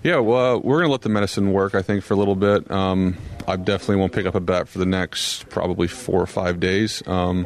Yeah, 0.04 0.18
well, 0.18 0.60
we're 0.60 0.78
going 0.78 0.88
to 0.88 0.92
let 0.92 1.02
the 1.02 1.10
medicine 1.10 1.54
work, 1.54 1.76
I 1.76 1.84
think, 1.84 2.04
for 2.04 2.16
a 2.16 2.18
little 2.18 2.36
bit. 2.36 2.70
Um, 2.72 3.18
I 3.48 3.56
definitely 3.56 3.98
won't 3.98 4.14
pick 4.14 4.26
up 4.26 4.34
a 4.34 4.40
bat 4.40 4.68
for 4.68 4.80
the 4.80 4.86
next 4.86 5.48
probably 5.50 5.88
four 5.88 6.20
or 6.20 6.26
five 6.26 6.60
days. 6.60 7.04
Um, 7.08 7.46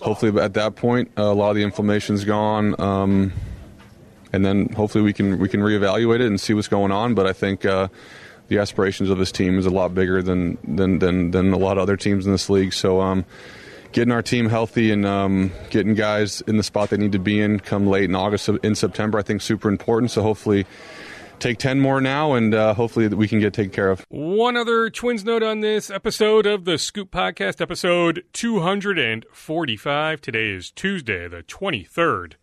hopefully, 0.00 0.40
at 0.40 0.54
that 0.54 0.76
point, 0.76 1.10
uh, 1.18 1.22
a 1.22 1.34
lot 1.34 1.50
of 1.50 1.56
the 1.56 1.64
inflammation's 1.64 2.24
gone. 2.24 2.80
Um, 2.80 3.32
and 4.32 4.44
then 4.44 4.68
hopefully 4.68 5.02
we 5.02 5.12
can 5.12 5.38
we 5.38 5.48
can 5.48 5.60
reevaluate 5.60 6.20
it 6.20 6.26
and 6.26 6.40
see 6.40 6.54
what's 6.54 6.68
going 6.68 6.92
on. 6.92 7.14
But 7.14 7.26
I 7.26 7.32
think 7.32 7.64
uh, 7.64 7.88
the 8.48 8.58
aspirations 8.58 9.10
of 9.10 9.18
this 9.18 9.32
team 9.32 9.58
is 9.58 9.66
a 9.66 9.70
lot 9.70 9.92
bigger 9.92 10.22
than 10.22 10.58
than 10.62 11.00
than, 11.00 11.32
than 11.32 11.52
a 11.52 11.58
lot 11.58 11.76
of 11.76 11.82
other 11.82 11.96
teams 11.96 12.24
in 12.24 12.30
this 12.30 12.48
league. 12.48 12.72
So 12.72 13.00
um, 13.00 13.24
getting 13.90 14.12
our 14.12 14.22
team 14.22 14.48
healthy 14.48 14.92
and 14.92 15.04
um, 15.04 15.50
getting 15.70 15.94
guys 15.94 16.40
in 16.42 16.56
the 16.56 16.62
spot 16.62 16.90
they 16.90 16.98
need 16.98 17.12
to 17.12 17.18
be 17.18 17.40
in 17.40 17.58
come 17.58 17.88
late 17.88 18.04
in 18.04 18.14
August 18.14 18.48
in 18.48 18.76
September, 18.76 19.18
I 19.18 19.22
think 19.22 19.42
super 19.42 19.68
important. 19.68 20.12
So 20.12 20.22
hopefully. 20.22 20.66
Take 21.38 21.58
10 21.58 21.80
more 21.80 22.00
now, 22.00 22.32
and 22.32 22.54
uh, 22.54 22.74
hopefully 22.74 23.08
we 23.08 23.28
can 23.28 23.40
get 23.40 23.52
taken 23.52 23.70
care 23.70 23.90
of. 23.90 24.04
One 24.08 24.56
other 24.56 24.88
Twins 24.90 25.24
note 25.24 25.42
on 25.42 25.60
this 25.60 25.90
episode 25.90 26.46
of 26.46 26.64
the 26.64 26.78
Scoop 26.78 27.10
Podcast, 27.10 27.60
episode 27.60 28.24
245. 28.32 30.20
Today 30.20 30.50
is 30.50 30.70
Tuesday, 30.70 31.28
the 31.28 31.42
23rd 31.42 32.34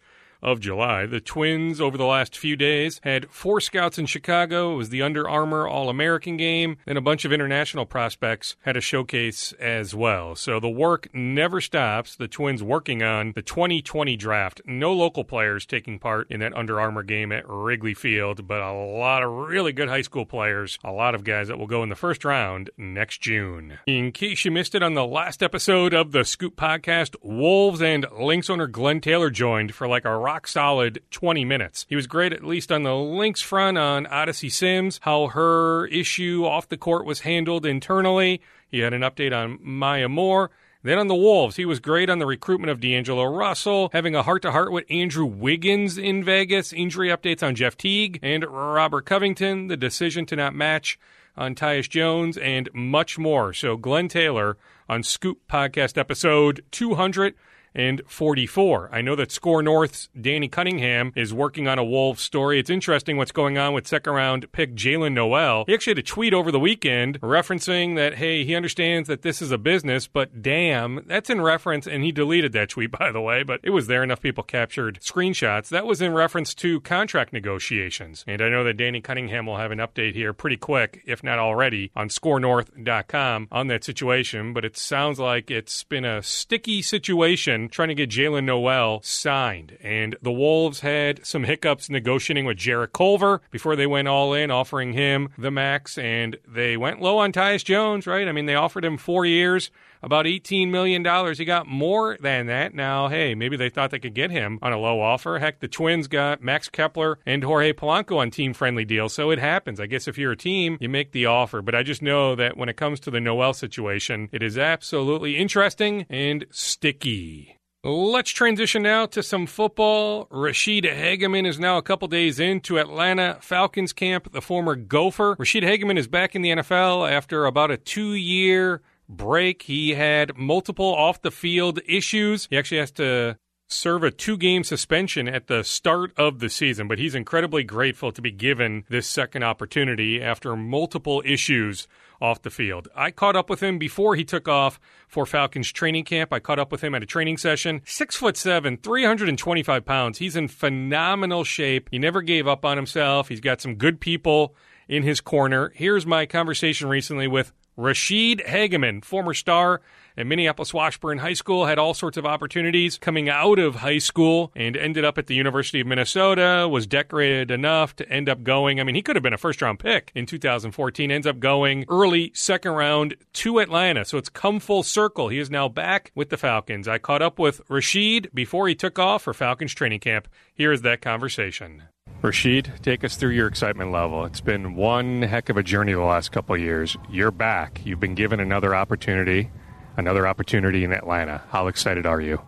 of 0.43 0.59
July. 0.59 1.05
The 1.05 1.21
Twins, 1.21 1.79
over 1.81 1.97
the 1.97 2.05
last 2.05 2.37
few 2.37 2.55
days, 2.55 2.99
had 3.03 3.31
four 3.31 3.61
scouts 3.61 3.97
in 3.97 4.05
Chicago. 4.05 4.73
It 4.73 4.77
was 4.77 4.89
the 4.89 5.01
Under 5.01 5.27
Armour 5.27 5.67
All 5.67 5.89
American 5.89 6.37
game, 6.37 6.77
and 6.85 6.97
a 6.97 7.01
bunch 7.01 7.25
of 7.25 7.31
international 7.31 7.85
prospects 7.85 8.57
had 8.61 8.77
a 8.77 8.81
showcase 8.81 9.53
as 9.53 9.95
well. 9.95 10.35
So 10.35 10.59
the 10.59 10.69
work 10.69 11.07
never 11.13 11.61
stops. 11.61 12.15
The 12.15 12.27
Twins 12.27 12.61
working 12.61 13.01
on 13.01 13.31
the 13.33 13.41
2020 13.41 14.17
draft. 14.17 14.61
No 14.65 14.93
local 14.93 15.23
players 15.23 15.65
taking 15.65 15.97
part 15.97 16.29
in 16.29 16.41
that 16.41 16.55
Under 16.55 16.79
Armour 16.79 17.03
game 17.03 17.31
at 17.31 17.47
Wrigley 17.47 17.93
Field, 17.93 18.45
but 18.47 18.61
a 18.61 18.73
lot 18.73 19.23
of 19.23 19.31
really 19.31 19.71
good 19.71 19.87
high 19.87 20.01
school 20.01 20.25
players. 20.25 20.77
A 20.83 20.91
lot 20.91 21.15
of 21.15 21.23
guys 21.23 21.47
that 21.47 21.57
will 21.57 21.67
go 21.67 21.83
in 21.83 21.89
the 21.89 21.95
first 21.95 22.25
round 22.25 22.69
next 22.77 23.21
June. 23.21 23.79
In 23.87 24.11
case 24.11 24.43
you 24.43 24.51
missed 24.51 24.75
it 24.75 24.83
on 24.83 24.93
the 24.93 25.05
last 25.05 25.41
episode 25.41 25.93
of 25.93 26.11
the 26.11 26.25
Scoop 26.25 26.57
Podcast, 26.57 27.15
Wolves 27.21 27.81
and 27.81 28.05
Lynx 28.11 28.49
owner 28.49 28.67
Glenn 28.67 28.99
Taylor 28.99 29.29
joined 29.29 29.73
for 29.73 29.87
like 29.87 30.03
a 30.03 30.17
rock 30.17 30.32
solid 30.41 31.01
20 31.11 31.45
minutes. 31.45 31.85
He 31.87 31.95
was 31.95 32.07
great, 32.07 32.33
at 32.33 32.43
least 32.43 32.71
on 32.71 32.83
the 32.83 32.95
Lynx 32.95 33.41
front 33.41 33.77
on 33.77 34.05
Odyssey 34.07 34.49
Sims, 34.49 34.99
how 35.03 35.27
her 35.27 35.85
issue 35.87 36.45
off 36.45 36.69
the 36.69 36.77
court 36.77 37.05
was 37.05 37.21
handled 37.21 37.65
internally. 37.65 38.41
He 38.69 38.79
had 38.79 38.93
an 38.93 39.01
update 39.01 39.35
on 39.35 39.59
Maya 39.61 40.09
Moore. 40.09 40.51
Then 40.81 40.97
on 40.97 41.07
the 41.07 41.15
Wolves, 41.15 41.55
he 41.55 41.65
was 41.65 41.79
great 41.79 42.09
on 42.09 42.19
the 42.19 42.25
recruitment 42.25 42.69
of 42.69 42.81
D'Angelo 42.81 43.23
Russell, 43.23 43.89
having 43.93 44.15
a 44.15 44.23
heart 44.23 44.41
to 44.41 44.51
heart 44.51 44.73
with 44.73 44.83
Andrew 44.89 45.25
Wiggins 45.25 45.97
in 45.97 46.23
Vegas, 46.23 46.73
injury 46.73 47.07
updates 47.07 47.41
on 47.41 47.55
Jeff 47.55 47.77
Teague 47.77 48.19
and 48.21 48.43
Robert 48.43 49.05
Covington, 49.05 49.67
the 49.67 49.77
decision 49.77 50.25
to 50.25 50.35
not 50.35 50.53
match 50.53 50.99
on 51.37 51.55
Tyus 51.55 51.89
Jones, 51.89 52.37
and 52.37 52.69
much 52.73 53.17
more. 53.17 53.53
So, 53.53 53.77
Glenn 53.77 54.09
Taylor 54.09 54.57
on 54.89 55.03
Scoop 55.03 55.39
Podcast 55.47 55.97
episode 55.97 56.65
200 56.71 57.33
and 57.75 58.01
44. 58.07 58.89
I 58.91 59.01
know 59.01 59.15
that 59.15 59.31
SKOR 59.31 59.63
North's 59.63 60.09
Danny 60.19 60.47
Cunningham 60.47 61.11
is 61.15 61.33
working 61.33 61.67
on 61.67 61.79
a 61.79 61.83
Wolves 61.83 62.21
story. 62.21 62.59
It's 62.59 62.69
interesting 62.69 63.17
what's 63.17 63.31
going 63.31 63.57
on 63.57 63.73
with 63.73 63.87
second 63.87 64.13
round 64.13 64.51
pick 64.51 64.75
Jaylen 64.75 65.13
Nowell. 65.13 65.65
He 65.67 65.73
actually 65.73 65.91
had 65.91 65.99
a 65.99 66.03
tweet 66.03 66.33
over 66.33 66.51
the 66.51 66.59
weekend 66.59 67.19
referencing 67.21 67.95
that, 67.95 68.15
hey, 68.15 68.43
he 68.45 68.55
understands 68.55 69.07
that 69.07 69.21
this 69.21 69.41
is 69.41 69.51
a 69.51 69.57
business, 69.57 70.07
but 70.07 70.41
damn, 70.41 71.03
that's 71.07 71.29
in 71.29 71.41
reference, 71.41 71.87
and 71.87 72.03
he 72.03 72.11
deleted 72.11 72.53
that 72.53 72.69
tweet, 72.69 72.91
by 72.99 73.11
the 73.11 73.21
way, 73.21 73.43
but 73.43 73.59
it 73.63 73.71
was 73.71 73.87
there. 73.87 74.03
Enough 74.03 74.21
people 74.21 74.43
captured 74.43 74.99
screenshots. 75.01 75.69
That 75.69 75.85
was 75.85 76.01
in 76.01 76.13
reference 76.13 76.53
to 76.55 76.81
contract 76.81 77.33
negotiations. 77.33 78.23
And 78.27 78.41
I 78.41 78.49
know 78.49 78.63
that 78.63 78.77
Danny 78.77 79.01
Cunningham 79.01 79.45
will 79.45 79.57
have 79.57 79.71
an 79.71 79.79
update 79.79 80.13
here 80.13 80.33
pretty 80.33 80.57
quick, 80.57 81.01
if 81.05 81.23
not 81.23 81.39
already, 81.39 81.91
on 81.95 82.09
skornorth.com 82.09 83.47
on 83.51 83.67
that 83.67 83.83
situation, 83.83 84.53
but 84.53 84.65
it 84.65 84.77
sounds 84.77 85.19
like 85.19 85.49
it's 85.49 85.83
been 85.83 86.05
a 86.05 86.21
sticky 86.21 86.81
situation 86.81 87.62
trying 87.69 87.89
to 87.89 87.95
get 87.95 88.09
Jaylen 88.09 88.45
Nowell 88.45 89.01
signed. 89.03 89.77
And 89.81 90.15
the 90.21 90.31
Wolves 90.31 90.81
had 90.81 91.25
some 91.25 91.43
hiccups 91.43 91.89
negotiating 91.89 92.45
with 92.45 92.57
Jarrett 92.57 92.93
Culver 92.93 93.41
before 93.51 93.75
they 93.75 93.87
went 93.87 94.07
all 94.07 94.33
in, 94.33 94.51
offering 94.51 94.93
him 94.93 95.29
the 95.37 95.51
max. 95.51 95.97
And 95.97 96.37
they 96.47 96.77
went 96.77 97.01
low 97.01 97.17
on 97.17 97.31
Tyus 97.31 97.63
Jones, 97.63 98.07
right? 98.07 98.27
I 98.27 98.31
mean, 98.31 98.45
they 98.45 98.55
offered 98.55 98.85
him 98.85 98.97
four 98.97 99.25
years 99.25 99.71
about 100.03 100.25
$18 100.25 100.69
million. 100.69 101.03
He 101.33 101.45
got 101.45 101.65
more 101.67 102.17
than 102.19 102.47
that. 102.47 102.75
Now, 102.75 103.07
hey, 103.07 103.33
maybe 103.33 103.57
they 103.57 103.69
thought 103.69 103.91
they 103.91 103.99
could 103.99 104.13
get 104.13 104.29
him 104.29 104.59
on 104.61 104.73
a 104.73 104.77
low 104.77 104.99
offer. 104.99 105.39
Heck, 105.39 105.59
the 105.59 105.67
Twins 105.67 106.07
got 106.07 106.41
Max 106.43 106.69
Kepler 106.69 107.19
and 107.25 107.43
Jorge 107.43 107.73
Polanco 107.73 108.17
on 108.17 108.29
team 108.29 108.53
friendly 108.53 108.85
deals, 108.85 109.13
so 109.13 109.31
it 109.31 109.39
happens. 109.39 109.79
I 109.79 109.85
guess 109.85 110.07
if 110.07 110.17
you're 110.17 110.33
a 110.33 110.37
team, 110.37 110.77
you 110.79 110.89
make 110.89 111.11
the 111.13 111.25
offer. 111.25 111.61
But 111.61 111.73
I 111.73 111.83
just 111.83 112.01
know 112.01 112.35
that 112.35 112.57
when 112.57 112.69
it 112.69 112.77
comes 112.77 112.99
to 113.01 113.11
the 113.11 113.21
Nowell 113.21 113.53
situation, 113.53 114.29
it 114.31 114.43
is 114.43 114.57
absolutely 114.57 115.37
interesting 115.37 116.05
and 116.09 116.45
sticky. 116.51 117.57
Let's 117.85 118.31
transition 118.31 118.83
now 118.83 119.07
to 119.07 119.21
some 119.21 119.45
football. 119.45 120.27
Ra'Shede 120.27 120.85
Hageman 120.85 121.45
is 121.45 121.59
now 121.59 121.77
a 121.77 121.81
couple 121.81 122.07
days 122.07 122.39
into 122.39 122.79
Atlanta 122.79 123.37
Falcons 123.41 123.91
camp, 123.91 124.31
the 124.31 124.41
former 124.41 124.77
Gopher. 124.77 125.35
Ra'Shede 125.35 125.63
Hageman 125.63 125.97
is 125.97 126.07
back 126.07 126.33
in 126.33 126.41
the 126.43 126.51
NFL 126.51 127.11
after 127.11 127.45
about 127.45 127.71
a 127.71 127.77
two 127.77 128.13
year 128.13 128.81
break. 129.17 129.63
He 129.63 129.91
had 129.91 130.37
multiple 130.37 130.93
off 130.93 131.21
the 131.21 131.31
field 131.31 131.79
issues. 131.87 132.47
He 132.49 132.57
actually 132.57 132.79
has 132.79 132.91
to 132.91 133.37
serve 133.67 134.03
a 134.03 134.11
two 134.11 134.37
game 134.37 134.63
suspension 134.63 135.27
at 135.27 135.47
the 135.47 135.63
start 135.63 136.11
of 136.17 136.39
the 136.39 136.49
season, 136.49 136.87
but 136.87 136.99
he's 136.99 137.15
incredibly 137.15 137.63
grateful 137.63 138.11
to 138.11 138.21
be 138.21 138.31
given 138.31 138.83
this 138.89 139.07
second 139.07 139.43
opportunity 139.43 140.21
after 140.21 140.55
multiple 140.55 141.21
issues 141.25 141.87
off 142.21 142.41
the 142.41 142.49
field. 142.49 142.87
I 142.95 143.11
caught 143.11 143.35
up 143.35 143.49
with 143.49 143.61
him 143.61 143.77
before 143.77 144.15
he 144.15 144.23
took 144.23 144.47
off 144.47 144.79
for 145.07 145.25
Falcons 145.25 145.71
training 145.71 146.05
camp. 146.05 146.31
I 146.31 146.39
caught 146.39 146.59
up 146.59 146.71
with 146.71 146.81
him 146.81 146.95
at 146.95 147.03
a 147.03 147.07
training 147.07 147.37
session. 147.37 147.81
Six 147.85 148.15
foot 148.15 148.37
seven, 148.37 148.77
325 148.77 149.85
pounds. 149.85 150.19
He's 150.19 150.35
in 150.35 150.47
phenomenal 150.47 151.43
shape. 151.43 151.89
He 151.91 151.99
never 151.99 152.21
gave 152.21 152.47
up 152.47 152.63
on 152.63 152.77
himself. 152.77 153.27
He's 153.27 153.41
got 153.41 153.61
some 153.61 153.75
good 153.75 153.99
people 153.99 154.55
in 154.87 155.03
his 155.03 155.21
corner. 155.21 155.71
Here's 155.75 156.05
my 156.05 156.25
conversation 156.25 156.87
recently 156.87 157.27
with 157.27 157.51
Ra'Shede 157.77 158.45
Hageman, 158.47 159.03
former 159.03 159.33
star 159.33 159.81
at 160.15 160.27
Minneapolis 160.27 160.73
Washburn 160.73 161.17
High 161.17 161.33
School, 161.33 161.65
had 161.65 161.79
all 161.79 161.93
sorts 161.93 162.17
of 162.17 162.25
opportunities 162.25 162.97
coming 162.97 163.29
out 163.29 163.57
of 163.57 163.75
high 163.75 163.97
school 163.97 164.51
and 164.55 164.77
ended 164.77 165.03
up 165.03 165.17
at 165.17 165.27
the 165.27 165.33
University 165.33 165.79
of 165.79 165.87
Minnesota, 165.87 166.67
was 166.69 166.85
decorated 166.85 167.49
enough 167.49 167.95
to 167.95 168.07
end 168.09 168.29
up 168.29 168.43
going. 168.43 168.79
I 168.79 168.83
mean, 168.83 168.95
he 168.95 169.01
could 169.01 169.15
have 169.15 169.23
been 169.23 169.33
a 169.33 169.37
first 169.37 169.61
round 169.61 169.79
pick 169.79 170.11
in 170.13 170.25
2014, 170.25 171.09
ends 171.11 171.25
up 171.25 171.39
going 171.39 171.85
early 171.89 172.31
second 172.35 172.73
round 172.73 173.15
to 173.33 173.59
Atlanta. 173.59 174.05
So 174.05 174.17
it's 174.17 174.29
come 174.29 174.59
full 174.59 174.83
circle. 174.83 175.29
He 175.29 175.39
is 175.39 175.49
now 175.49 175.67
back 175.67 176.11
with 176.13 176.29
the 176.29 176.37
Falcons. 176.37 176.87
I 176.87 176.99
caught 176.99 177.21
up 177.21 177.39
with 177.39 177.65
Ra'Shede 177.67 178.33
before 178.33 178.67
he 178.67 178.75
took 178.75 178.99
off 178.99 179.23
for 179.23 179.33
Falcons 179.33 179.73
training 179.73 180.01
camp. 180.01 180.27
Here 180.53 180.71
is 180.71 180.83
that 180.83 181.01
conversation. 181.01 181.83
Ra'Shede, 182.23 182.81
take 182.81 183.03
us 183.03 183.17
through 183.17 183.31
your 183.31 183.47
excitement 183.47 183.91
level. 183.91 184.23
It's 184.23 184.39
been 184.39 184.75
one 184.75 185.23
heck 185.23 185.49
of 185.49 185.57
a 185.57 185.63
journey 185.63 185.91
the 185.91 185.99
last 185.99 186.31
couple 186.31 186.55
years. 186.55 186.95
You're 187.09 187.31
back. 187.31 187.81
You've 187.83 187.99
been 187.99 188.15
given 188.15 188.39
another 188.39 188.73
opportunity, 188.73 189.51
another 189.97 190.25
opportunity 190.25 190.85
in 190.85 190.93
Atlanta. 190.93 191.43
How 191.49 191.67
excited 191.67 192.05
are 192.05 192.21
you? 192.21 192.41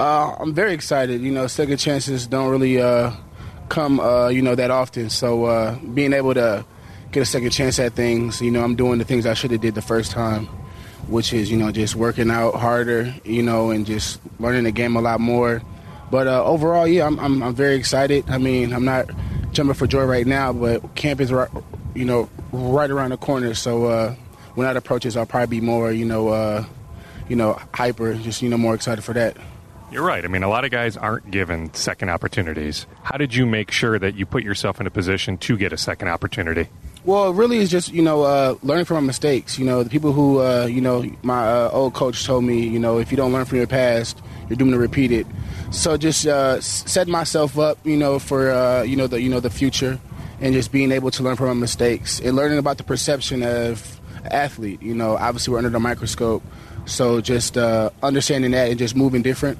Uh, 0.00 0.34
I'm 0.40 0.52
very 0.52 0.72
excited. 0.72 1.20
You 1.20 1.30
know, 1.30 1.46
second 1.46 1.76
chances 1.76 2.26
don't 2.26 2.50
really 2.50 2.82
uh, 2.82 3.12
come, 3.68 4.00
uh, 4.00 4.26
you 4.26 4.42
know, 4.42 4.56
that 4.56 4.72
often. 4.72 5.08
So 5.08 5.44
uh, 5.44 5.78
being 5.78 6.14
able 6.14 6.34
to 6.34 6.64
get 7.12 7.20
a 7.20 7.24
second 7.24 7.50
chance 7.50 7.78
at 7.78 7.92
things, 7.92 8.40
you 8.42 8.50
know, 8.50 8.64
I'm 8.64 8.74
doing 8.74 8.98
the 8.98 9.04
things 9.04 9.24
I 9.24 9.34
should 9.34 9.52
have 9.52 9.60
did 9.60 9.76
the 9.76 9.82
first 9.82 10.10
time, 10.10 10.46
which 11.06 11.32
is, 11.32 11.48
you 11.48 11.56
know, 11.58 11.70
just 11.70 11.94
working 11.94 12.28
out 12.28 12.56
harder, 12.56 13.14
you 13.22 13.44
know, 13.44 13.70
and 13.70 13.86
just 13.86 14.20
learning 14.40 14.64
the 14.64 14.72
game 14.72 14.96
a 14.96 15.00
lot 15.00 15.20
more 15.20 15.62
but 16.12 16.26
uh, 16.26 16.44
overall, 16.44 16.86
yeah, 16.86 17.06
I'm, 17.06 17.18
I'm, 17.18 17.42
I'm 17.42 17.54
very 17.54 17.74
excited. 17.74 18.28
I 18.28 18.36
mean, 18.36 18.74
I'm 18.74 18.84
not 18.84 19.08
jumping 19.52 19.72
for 19.72 19.86
joy 19.86 20.04
right 20.04 20.26
now, 20.26 20.52
but 20.52 20.94
camp 20.94 21.22
is 21.22 21.32
right, 21.32 21.48
you 21.94 22.04
know, 22.04 22.28
right 22.52 22.90
around 22.90 23.12
the 23.12 23.16
corner. 23.16 23.54
So 23.54 23.86
uh, 23.86 24.14
when 24.54 24.66
that 24.66 24.76
approaches, 24.76 25.16
I'll 25.16 25.24
probably 25.24 25.58
be 25.58 25.64
more, 25.64 25.90
you 25.90 26.04
know, 26.04 26.28
uh, 26.28 26.66
you 27.30 27.36
know, 27.36 27.58
hyper, 27.72 28.12
just 28.12 28.42
you 28.42 28.50
know, 28.50 28.58
more 28.58 28.74
excited 28.74 29.00
for 29.02 29.14
that. 29.14 29.38
You're 29.90 30.02
right. 30.04 30.22
I 30.22 30.28
mean, 30.28 30.42
a 30.42 30.50
lot 30.50 30.66
of 30.66 30.70
guys 30.70 30.98
aren't 30.98 31.30
given 31.30 31.72
second 31.72 32.10
opportunities. 32.10 32.86
How 33.04 33.16
did 33.16 33.34
you 33.34 33.46
make 33.46 33.70
sure 33.70 33.98
that 33.98 34.14
you 34.14 34.26
put 34.26 34.42
yourself 34.42 34.82
in 34.82 34.86
a 34.86 34.90
position 34.90 35.38
to 35.38 35.56
get 35.56 35.72
a 35.72 35.78
second 35.78 36.08
opportunity? 36.08 36.68
Well, 37.06 37.30
it 37.30 37.36
really 37.36 37.56
is 37.56 37.70
just 37.70 37.90
you 37.90 38.02
know 38.02 38.22
uh, 38.24 38.56
learning 38.62 38.84
from 38.84 38.96
my 38.96 39.06
mistakes. 39.06 39.58
You 39.58 39.64
know, 39.64 39.82
the 39.82 39.88
people 39.88 40.12
who 40.12 40.42
uh, 40.42 40.66
you 40.66 40.82
know 40.82 41.10
my 41.22 41.48
uh, 41.48 41.70
old 41.72 41.94
coach 41.94 42.26
told 42.26 42.44
me, 42.44 42.66
you 42.68 42.78
know, 42.78 42.98
if 42.98 43.10
you 43.10 43.16
don't 43.16 43.32
learn 43.32 43.46
from 43.46 43.56
your 43.56 43.66
past, 43.66 44.20
you're 44.52 44.58
doomed 44.58 44.72
to 44.72 44.78
repeat 44.78 45.12
it. 45.12 45.26
So 45.70 45.96
just 45.96 46.26
uh, 46.26 46.60
set 46.60 47.08
myself 47.08 47.58
up, 47.58 47.78
you 47.84 47.96
know, 47.96 48.18
for 48.18 48.50
uh, 48.50 48.82
you 48.82 48.96
know 48.96 49.06
the 49.06 49.18
you 49.20 49.30
know 49.30 49.40
the 49.40 49.48
future, 49.48 49.98
and 50.40 50.52
just 50.52 50.70
being 50.70 50.92
able 50.92 51.10
to 51.12 51.22
learn 51.22 51.36
from 51.36 51.46
my 51.46 51.54
mistakes 51.54 52.20
and 52.20 52.36
learning 52.36 52.58
about 52.58 52.76
the 52.76 52.84
perception 52.84 53.42
of 53.42 53.98
athlete. 54.26 54.82
You 54.82 54.94
know, 54.94 55.16
obviously 55.16 55.52
we're 55.52 55.58
under 55.58 55.70
the 55.70 55.80
microscope, 55.80 56.42
so 56.84 57.22
just 57.22 57.56
uh, 57.56 57.88
understanding 58.02 58.50
that 58.50 58.68
and 58.68 58.78
just 58.78 58.94
moving 58.94 59.22
different. 59.22 59.56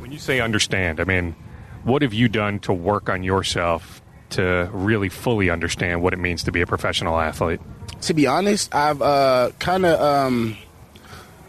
When 0.00 0.10
you 0.10 0.18
say 0.18 0.40
understand, 0.40 0.98
I 0.98 1.04
mean, 1.04 1.36
what 1.84 2.02
have 2.02 2.12
you 2.12 2.28
done 2.28 2.58
to 2.60 2.72
work 2.72 3.08
on 3.08 3.22
yourself 3.22 4.02
to 4.30 4.68
really 4.72 5.08
fully 5.08 5.50
understand 5.50 6.02
what 6.02 6.12
it 6.12 6.18
means 6.18 6.42
to 6.42 6.50
be 6.50 6.60
a 6.62 6.66
professional 6.66 7.20
athlete? 7.20 7.60
To 8.00 8.12
be 8.12 8.26
honest, 8.26 8.74
I've 8.74 9.00
uh, 9.00 9.52
kind 9.60 9.86
of, 9.86 10.00
um, 10.00 10.56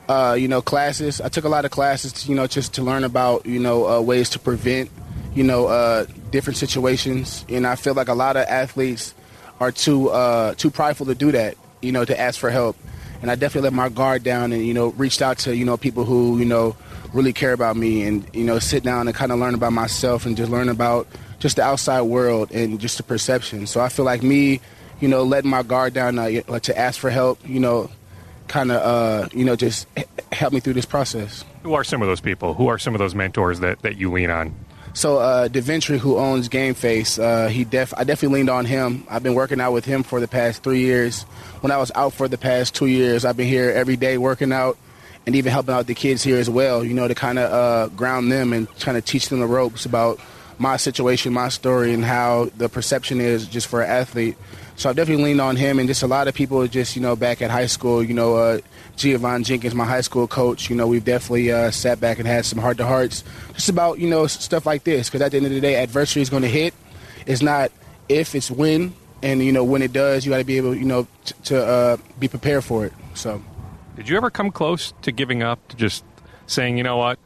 uh, 0.08 0.36
you 0.40 0.48
know, 0.48 0.62
classes. 0.62 1.20
I 1.22 1.30
took 1.30 1.44
a 1.44 1.50
lot 1.50 1.66
of 1.66 1.72
classes, 1.72 2.28
you 2.28 2.36
know, 2.36 2.48
just 2.48 2.74
to 2.76 2.82
learn 2.82 3.04
about, 3.04 3.46
you 3.46 3.60
know, 3.60 3.88
uh, 3.88 4.02
ways 4.02 4.30
to 4.32 4.40
prevent, 4.40 4.90
you 5.34 5.44
know, 5.44 5.68
uh, 5.68 6.06
different 6.32 6.58
situations. 6.58 7.46
And 7.50 7.68
I 7.68 7.76
feel 7.76 7.94
like 7.94 8.08
a 8.08 8.14
lot 8.14 8.38
of 8.38 8.46
athletes 8.48 9.14
are 9.60 9.72
too 9.72 10.10
uh, 10.10 10.54
too 10.56 10.70
prideful 10.70 11.08
to 11.08 11.16
do 11.16 11.32
that, 11.32 11.56
you 11.82 11.92
know, 11.92 12.06
to 12.06 12.20
ask 12.20 12.40
for 12.40 12.50
help. 12.50 12.78
And 13.22 13.32
I 13.32 13.36
definitely 13.36 13.70
let 13.70 13.74
my 13.74 13.90
guard 13.90 14.24
down 14.24 14.54
and, 14.54 14.66
you 14.66 14.74
know, 14.74 14.90
reached 14.90 15.22
out 15.22 15.40
to, 15.40 15.56
you 15.56 15.66
know, 15.66 15.76
people 15.76 16.06
who, 16.06 16.38
you 16.38 16.46
know, 16.46 16.76
really 17.14 17.34
care 17.34 17.54
about 17.54 17.76
me 17.76 18.04
and, 18.04 18.30
you 18.34 18.44
know, 18.44 18.60
sit 18.60 18.84
down 18.84 19.08
and 19.08 19.16
kind 19.16 19.32
of 19.32 19.40
learn 19.40 19.56
about 19.56 19.74
myself 19.74 20.26
and 20.26 20.38
just 20.38 20.52
learn 20.52 20.70
about 20.70 21.08
just 21.40 21.56
the 21.56 21.64
outside 21.64 22.02
world 22.02 22.52
and 22.52 22.80
just 22.80 22.98
the 22.98 23.04
perception. 23.04 23.66
So 23.66 23.82
I 23.82 23.90
feel 23.90 24.06
like 24.06 24.22
me, 24.22 24.62
you 25.00 25.08
know, 25.08 25.24
letting 25.24 25.50
my 25.50 25.64
guard 25.64 25.94
down 25.94 26.20
uh, 26.20 26.60
to 26.60 26.78
ask 26.78 27.00
for 27.00 27.10
help, 27.10 27.40
you 27.48 27.60
know, 27.60 27.90
kind 28.48 28.72
of, 28.72 28.82
uh, 28.82 29.30
you 29.34 29.46
know, 29.46 29.56
just 29.56 29.88
help 30.32 30.54
me 30.54 30.60
through 30.60 30.74
this 30.74 30.86
process. 30.86 31.44
Who 31.64 31.74
are 31.74 31.84
some 31.84 32.02
of 32.02 32.08
those 32.08 32.22
people? 32.22 32.54
Who 32.54 32.68
are 32.68 32.80
some 32.80 32.96
of 32.96 33.00
those 33.00 33.16
mentors 33.16 33.60
that, 33.60 33.82
that 33.82 33.98
you 33.98 34.12
lean 34.12 34.30
on? 34.30 34.56
So 34.94 35.20
uh, 35.20 35.48
Deventry, 35.48 36.00
who 36.00 36.18
owns 36.18 36.48
Game 36.48 36.74
Face, 36.74 37.20
uh, 37.20 37.50
he 37.50 37.64
def- 37.66 37.94
I 37.96 38.04
definitely 38.04 38.40
leaned 38.40 38.50
on 38.50 38.66
him. 38.66 39.06
I've 39.10 39.22
been 39.22 39.36
working 39.36 39.62
out 39.62 39.72
with 39.72 39.86
him 39.86 40.02
for 40.02 40.20
the 40.20 40.28
past 40.28 40.64
three 40.64 40.80
years. 40.80 41.22
When 41.62 41.72
I 41.72 41.78
was 41.78 41.92
out 41.94 42.14
for 42.14 42.28
the 42.28 42.38
past 42.38 42.74
two 42.74 42.88
years, 42.88 43.24
I've 43.24 43.38
been 43.38 43.48
here 43.48 43.70
every 43.70 43.96
day 43.96 44.18
working 44.18 44.52
out 44.52 44.76
and 45.28 45.36
even 45.36 45.52
helping 45.52 45.76
out 45.76 45.86
the 45.86 45.94
kids 45.94 46.24
here 46.24 46.38
as 46.40 46.50
well. 46.50 46.84
You 46.84 46.96
know, 46.96 47.08
to 47.08 47.14
kind 47.14 47.38
of 47.38 47.52
uh, 47.52 47.96
ground 47.96 48.32
them 48.32 48.54
and 48.54 48.68
kind 48.80 48.98
of 48.98 49.06
teach 49.06 49.30
them 49.30 49.40
the 49.40 49.46
ropes 49.46 49.86
about 49.86 50.20
my 50.58 50.78
situation, 50.78 51.32
my 51.32 51.50
story, 51.50 51.94
and 51.94 52.04
how 52.04 52.50
the 52.58 52.68
perception 52.68 53.22
is 53.22 53.46
just 53.46 53.68
for 53.68 53.84
an 53.84 53.90
athlete. 53.92 54.36
So 54.78 54.92
I've 54.92 54.96
definitely 54.96 55.24
leaned 55.24 55.42
on 55.42 55.56
him, 55.56 55.80
and 55.80 55.88
just 55.88 56.04
a 56.04 56.08
lot 56.08 56.28
of 56.28 56.36
people 56.36 56.66
just 56.68 56.96
you 56.96 57.02
know 57.02 57.16
back 57.16 57.42
at 57.42 57.50
high 57.50 57.66
school. 57.66 58.04
You 58.04 58.14
know, 58.14 58.36
uh, 58.36 58.60
Giovanni 58.96 59.44
Jenkins, 59.44 59.74
my 59.74 59.86
high 59.86 60.02
school 60.02 60.28
coach. 60.28 60.70
You 60.70 60.76
know, 60.76 60.86
we've 60.86 61.04
definitely 61.04 61.52
uh, 61.52 61.72
sat 61.72 62.00
back 62.00 62.20
and 62.20 62.28
had 62.28 62.46
some 62.46 62.60
heart 62.60 62.78
to 62.78 62.86
hearts 62.86 63.24
just 63.54 63.70
about 63.70 63.98
you 63.98 64.08
know 64.08 64.28
stuff 64.28 64.68
like 64.68 64.84
this. 64.84 65.10
Because 65.10 65.22
at 65.22 65.32
the 65.32 65.38
end 65.38 65.48
of 65.48 65.52
the 65.52 65.60
day, 65.60 65.76
adversity 65.76 66.22
is 66.22 66.30
going 66.30 66.44
to 66.44 66.48
hit. 66.48 66.76
It's 67.26 67.42
not 67.42 67.72
if, 68.08 68.36
it's 68.36 68.52
when, 68.52 68.94
and 69.24 69.44
you 69.44 69.52
know 69.52 69.64
when 69.64 69.82
it 69.82 69.94
does, 69.94 70.26
you 70.26 70.32
got 70.32 70.38
to 70.38 70.44
be 70.44 70.58
able 70.58 70.76
you 70.76 70.86
know 70.86 71.08
t- 71.26 71.34
to 71.46 71.66
uh, 71.66 71.98
be 72.20 72.28
prepared 72.28 72.64
for 72.64 72.86
it. 72.86 72.94
So, 73.16 73.44
did 73.96 74.08
you 74.08 74.16
ever 74.16 74.30
come 74.30 74.52
close 74.52 74.94
to 75.02 75.12
giving 75.12 75.42
up, 75.42 75.68
to 75.70 75.76
just 75.76 76.06
saying, 76.46 76.78
you 76.78 76.84
know 76.84 76.98
what, 76.98 77.18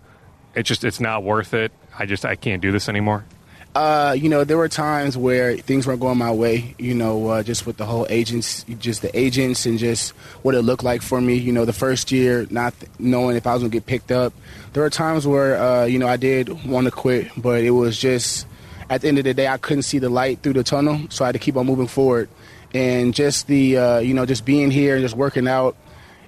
it's 0.55 0.69
just 0.69 0.85
it's 0.85 1.01
not 1.01 1.23
worth 1.23 1.53
it. 1.53 1.73
I 1.99 2.05
just 2.05 2.23
I 2.23 2.37
can't 2.37 2.61
do 2.61 2.71
this 2.71 2.87
anymore. 2.87 3.25
Uh, 3.73 4.13
you 4.17 4.27
know, 4.27 4.43
there 4.43 4.57
were 4.57 4.67
times 4.67 5.17
where 5.17 5.55
things 5.55 5.87
weren't 5.87 6.01
going 6.01 6.17
my 6.17 6.31
way. 6.31 6.75
You 6.77 6.93
know, 6.93 7.27
uh, 7.27 7.43
just 7.43 7.65
with 7.65 7.77
the 7.77 7.85
whole 7.85 8.05
agents, 8.09 8.65
just 8.79 9.01
the 9.01 9.17
agents, 9.17 9.65
and 9.65 9.79
just 9.79 10.11
what 10.41 10.55
it 10.55 10.61
looked 10.61 10.83
like 10.83 11.01
for 11.01 11.21
me. 11.21 11.35
You 11.35 11.53
know, 11.53 11.63
the 11.63 11.73
first 11.73 12.11
year, 12.11 12.45
not 12.49 12.73
knowing 12.99 13.37
if 13.37 13.47
I 13.47 13.53
was 13.53 13.63
gonna 13.63 13.71
get 13.71 13.85
picked 13.85 14.11
up. 14.11 14.33
There 14.73 14.83
were 14.83 14.89
times 14.89 15.25
where, 15.25 15.61
uh, 15.61 15.85
you 15.85 15.99
know, 15.99 16.07
I 16.07 16.17
did 16.17 16.65
want 16.65 16.85
to 16.85 16.91
quit, 16.91 17.29
but 17.37 17.63
it 17.63 17.71
was 17.71 17.97
just 17.97 18.45
at 18.91 18.99
the 19.01 19.07
end 19.07 19.17
of 19.19 19.23
the 19.23 19.33
day, 19.33 19.47
I 19.47 19.55
couldn't 19.55 19.83
see 19.83 19.99
the 19.99 20.09
light 20.09 20.39
through 20.43 20.53
the 20.53 20.63
tunnel, 20.63 20.99
so 21.09 21.23
I 21.23 21.29
had 21.29 21.31
to 21.31 21.39
keep 21.39 21.55
on 21.55 21.65
moving 21.65 21.87
forward. 21.87 22.27
And 22.73 23.13
just 23.13 23.47
the, 23.47 23.77
uh, 23.77 23.99
you 23.99 24.13
know, 24.13 24.25
just 24.25 24.43
being 24.43 24.69
here 24.69 24.95
and 24.95 25.01
just 25.01 25.15
working 25.15 25.47
out, 25.47 25.77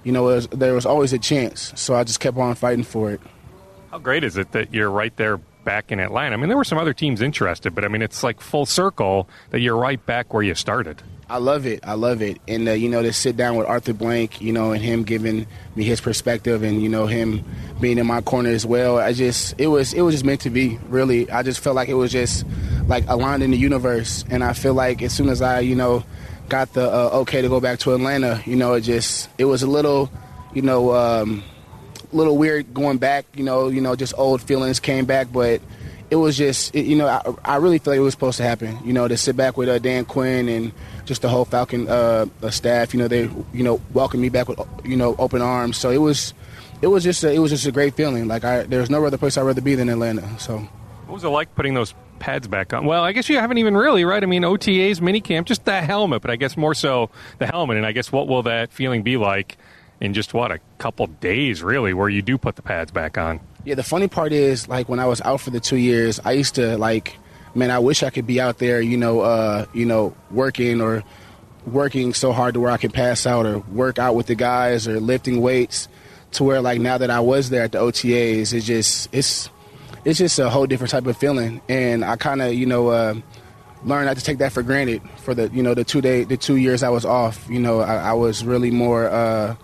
you 0.02 0.12
know, 0.12 0.22
was, 0.22 0.46
there 0.48 0.72
was 0.72 0.86
always 0.86 1.12
a 1.12 1.18
chance. 1.18 1.74
So 1.76 1.94
I 1.94 2.04
just 2.04 2.20
kept 2.20 2.38
on 2.38 2.54
fighting 2.54 2.84
for 2.84 3.10
it. 3.10 3.20
How 3.90 3.98
great 3.98 4.24
is 4.24 4.38
it 4.38 4.52
that 4.52 4.72
you're 4.72 4.90
right 4.90 5.14
there 5.16 5.40
back 5.64 5.90
in 5.90 6.00
Atlanta. 6.00 6.34
I 6.34 6.36
mean, 6.36 6.48
there 6.48 6.56
were 6.56 6.64
some 6.64 6.78
other 6.78 6.92
teams 6.92 7.20
interested, 7.20 7.74
but 7.74 7.84
I 7.84 7.88
mean, 7.88 8.02
it's 8.02 8.22
like 8.22 8.40
full 8.40 8.66
circle 8.66 9.28
that 9.50 9.60
you're 9.60 9.76
right 9.76 10.04
back 10.04 10.34
where 10.34 10.42
you 10.42 10.54
started. 10.54 11.02
I 11.28 11.38
love 11.38 11.64
it. 11.64 11.80
I 11.82 11.94
love 11.94 12.20
it. 12.20 12.38
And, 12.46 12.68
uh, 12.68 12.72
you 12.72 12.88
know, 12.88 13.02
to 13.02 13.12
sit 13.12 13.36
down 13.36 13.56
with 13.56 13.66
Arthur 13.66 13.94
Blank, 13.94 14.42
you 14.42 14.52
know, 14.52 14.72
and 14.72 14.82
him 14.82 15.04
giving 15.04 15.46
me 15.74 15.84
his 15.84 16.00
perspective 16.00 16.62
and, 16.62 16.82
you 16.82 16.88
know, 16.90 17.06
him 17.06 17.42
being 17.80 17.96
in 17.96 18.06
my 18.06 18.20
corner 18.20 18.50
as 18.50 18.66
well. 18.66 18.98
I 18.98 19.14
just, 19.14 19.54
it 19.58 19.68
was, 19.68 19.94
it 19.94 20.02
was 20.02 20.14
just 20.14 20.24
meant 20.24 20.42
to 20.42 20.50
be, 20.50 20.78
really. 20.88 21.30
I 21.30 21.42
just 21.42 21.60
felt 21.60 21.76
like 21.76 21.88
it 21.88 21.94
was 21.94 22.12
just 22.12 22.44
like 22.86 23.04
aligned 23.08 23.42
in 23.42 23.52
the 23.52 23.56
universe. 23.56 24.24
And 24.28 24.44
I 24.44 24.52
feel 24.52 24.74
like 24.74 25.00
as 25.00 25.14
soon 25.14 25.30
as 25.30 25.40
I, 25.40 25.60
you 25.60 25.74
know, 25.74 26.04
got 26.50 26.74
the 26.74 26.92
uh, 26.92 27.10
okay 27.20 27.40
to 27.40 27.48
go 27.48 27.58
back 27.58 27.78
to 27.80 27.94
Atlanta, 27.94 28.42
you 28.44 28.56
know, 28.56 28.74
it 28.74 28.82
just, 28.82 29.30
it 29.38 29.46
was 29.46 29.62
a 29.62 29.66
little, 29.66 30.10
you 30.52 30.60
know, 30.60 30.92
um, 30.94 31.42
little 32.14 32.36
weird 32.36 32.72
going 32.72 32.98
back. 32.98 33.26
You 33.34 33.44
know, 33.44 33.68
you 33.68 33.80
know, 33.80 33.96
just 33.96 34.14
old 34.16 34.40
feelings 34.42 34.80
came 34.80 35.04
back, 35.04 35.32
but 35.32 35.60
it 36.10 36.16
was 36.16 36.36
just, 36.36 36.74
it, 36.74 36.86
you 36.86 36.96
know, 36.96 37.06
I, 37.06 37.54
I, 37.54 37.56
really 37.56 37.78
feel 37.78 37.92
like 37.92 37.98
it 37.98 38.02
was 38.02 38.14
supposed 38.14 38.36
to 38.36 38.42
happen. 38.42 38.78
You 38.84 38.92
know, 38.92 39.08
to 39.08 39.16
sit 39.16 39.36
back 39.36 39.56
with 39.56 39.68
uh, 39.68 39.78
Dan 39.78 40.04
Quinn 40.04 40.48
and 40.48 40.72
just 41.04 41.22
the 41.22 41.28
whole 41.28 41.44
Falcon 41.44 41.88
uh, 41.88 42.26
staff. 42.50 42.94
You 42.94 43.00
know, 43.00 43.08
they, 43.08 43.30
you 43.52 43.64
know, 43.64 43.80
welcomed 43.92 44.22
me 44.22 44.28
back 44.28 44.48
with, 44.48 44.60
you 44.84 44.96
know, 44.96 45.16
open 45.18 45.42
arms. 45.42 45.76
So 45.76 45.90
it 45.90 45.98
was, 45.98 46.34
it 46.82 46.86
was 46.86 47.04
just, 47.04 47.24
a, 47.24 47.32
it 47.32 47.38
was 47.38 47.50
just 47.50 47.66
a 47.66 47.72
great 47.72 47.94
feeling. 47.94 48.28
Like 48.28 48.44
I, 48.44 48.62
there's 48.64 48.90
no 48.90 49.04
other 49.04 49.18
place 49.18 49.36
I'd 49.36 49.42
rather 49.42 49.60
be 49.60 49.74
than 49.74 49.88
Atlanta. 49.88 50.38
So, 50.38 50.58
what 51.06 51.14
was 51.14 51.24
it 51.24 51.28
like 51.28 51.54
putting 51.54 51.74
those 51.74 51.94
pads 52.18 52.48
back 52.48 52.72
on? 52.72 52.86
Well, 52.86 53.02
I 53.02 53.12
guess 53.12 53.28
you 53.28 53.38
haven't 53.38 53.58
even 53.58 53.76
really, 53.76 54.04
right? 54.04 54.22
I 54.22 54.26
mean, 54.26 54.42
OTAs, 54.42 55.00
minicamp, 55.00 55.44
just 55.44 55.64
the 55.64 55.80
helmet, 55.80 56.22
but 56.22 56.30
I 56.30 56.36
guess 56.36 56.56
more 56.56 56.74
so 56.74 57.10
the 57.38 57.46
helmet. 57.46 57.76
And 57.76 57.86
I 57.86 57.92
guess 57.92 58.10
what 58.10 58.28
will 58.28 58.44
that 58.44 58.72
feeling 58.72 59.02
be 59.02 59.16
like? 59.16 59.58
In 60.04 60.12
just 60.12 60.34
what 60.34 60.52
a 60.52 60.60
couple 60.78 61.06
days, 61.06 61.62
really, 61.62 61.94
where 61.94 62.08
you 62.08 62.20
do 62.20 62.36
put 62.36 62.56
the 62.56 62.62
pads 62.62 62.90
back 62.92 63.16
on. 63.16 63.40
Yeah, 63.64 63.74
the 63.74 63.82
funny 63.82 64.06
part 64.06 64.32
is, 64.32 64.68
like 64.68 64.88
when 64.88 65.00
I 65.00 65.06
was 65.06 65.22
out 65.22 65.40
for 65.40 65.50
the 65.50 65.60
two 65.60 65.76
years, 65.76 66.20
I 66.24 66.32
used 66.32 66.56
to 66.56 66.76
like, 66.76 67.16
man, 67.54 67.70
I 67.70 67.78
wish 67.78 68.02
I 68.02 68.10
could 68.10 68.26
be 68.26 68.40
out 68.40 68.58
there, 68.58 68.82
you 68.82 68.98
know, 68.98 69.20
uh, 69.20 69.64
you 69.72 69.86
know, 69.86 70.14
working 70.30 70.82
or 70.82 71.02
working 71.66 72.12
so 72.12 72.32
hard 72.32 72.54
to 72.54 72.60
where 72.60 72.70
I 72.70 72.76
can 72.76 72.90
pass 72.90 73.26
out 73.26 73.46
or 73.46 73.60
work 73.60 73.98
out 73.98 74.14
with 74.14 74.26
the 74.26 74.34
guys 74.34 74.86
or 74.86 75.00
lifting 75.00 75.40
weights 75.40 75.88
to 76.32 76.44
where 76.44 76.60
like 76.60 76.80
now 76.80 76.98
that 76.98 77.08
I 77.08 77.20
was 77.20 77.48
there 77.48 77.62
at 77.62 77.72
the 77.72 77.78
OTAs, 77.78 78.52
it's 78.52 78.66
just 78.66 79.08
it's 79.12 79.48
it's 80.04 80.18
just 80.18 80.38
a 80.38 80.50
whole 80.50 80.66
different 80.66 80.90
type 80.90 81.06
of 81.06 81.16
feeling, 81.16 81.62
and 81.66 82.04
I 82.04 82.16
kind 82.16 82.42
of 82.42 82.52
you 82.54 82.66
know. 82.66 82.88
Uh, 82.88 83.14
learned 83.84 84.06
not 84.06 84.16
to 84.16 84.24
take 84.24 84.38
that 84.38 84.50
for 84.50 84.62
granted 84.62 85.02
for 85.18 85.34
the 85.34 85.50
you 85.50 85.62
know 85.62 85.74
the 85.74 85.84
two 85.84 86.00
day 86.00 86.24
the 86.24 86.38
two 86.38 86.56
years 86.56 86.82
I 86.82 86.88
was 86.88 87.04
off. 87.04 87.46
You 87.50 87.60
know 87.60 87.80
I, 87.80 87.96
I 87.96 88.12
was 88.14 88.42
really 88.42 88.70
more 88.70 89.10
uh, 89.10 89.56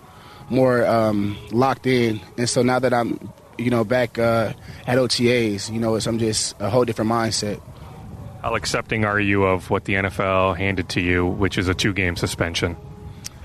more 0.51 0.85
um, 0.85 1.37
locked 1.51 1.87
in. 1.87 2.19
And 2.37 2.49
so 2.49 2.61
now 2.61 2.79
that 2.79 2.93
I'm, 2.93 3.31
you 3.57 3.69
know, 3.69 3.83
back 3.83 4.19
uh, 4.19 4.53
at 4.85 4.97
OTAs, 4.97 5.71
you 5.71 5.79
know, 5.79 5.95
I'm 5.95 6.19
just 6.19 6.55
a 6.59 6.69
whole 6.69 6.85
different 6.85 7.09
mindset. 7.09 7.61
How 8.41 8.55
accepting 8.55 9.05
are 9.05 9.19
you 9.19 9.43
of 9.43 9.69
what 9.69 9.85
the 9.85 9.93
NFL 9.93 10.57
handed 10.57 10.89
to 10.89 11.01
you, 11.01 11.25
which 11.25 11.57
is 11.57 11.67
a 11.67 11.73
two-game 11.73 12.15
suspension? 12.15 12.75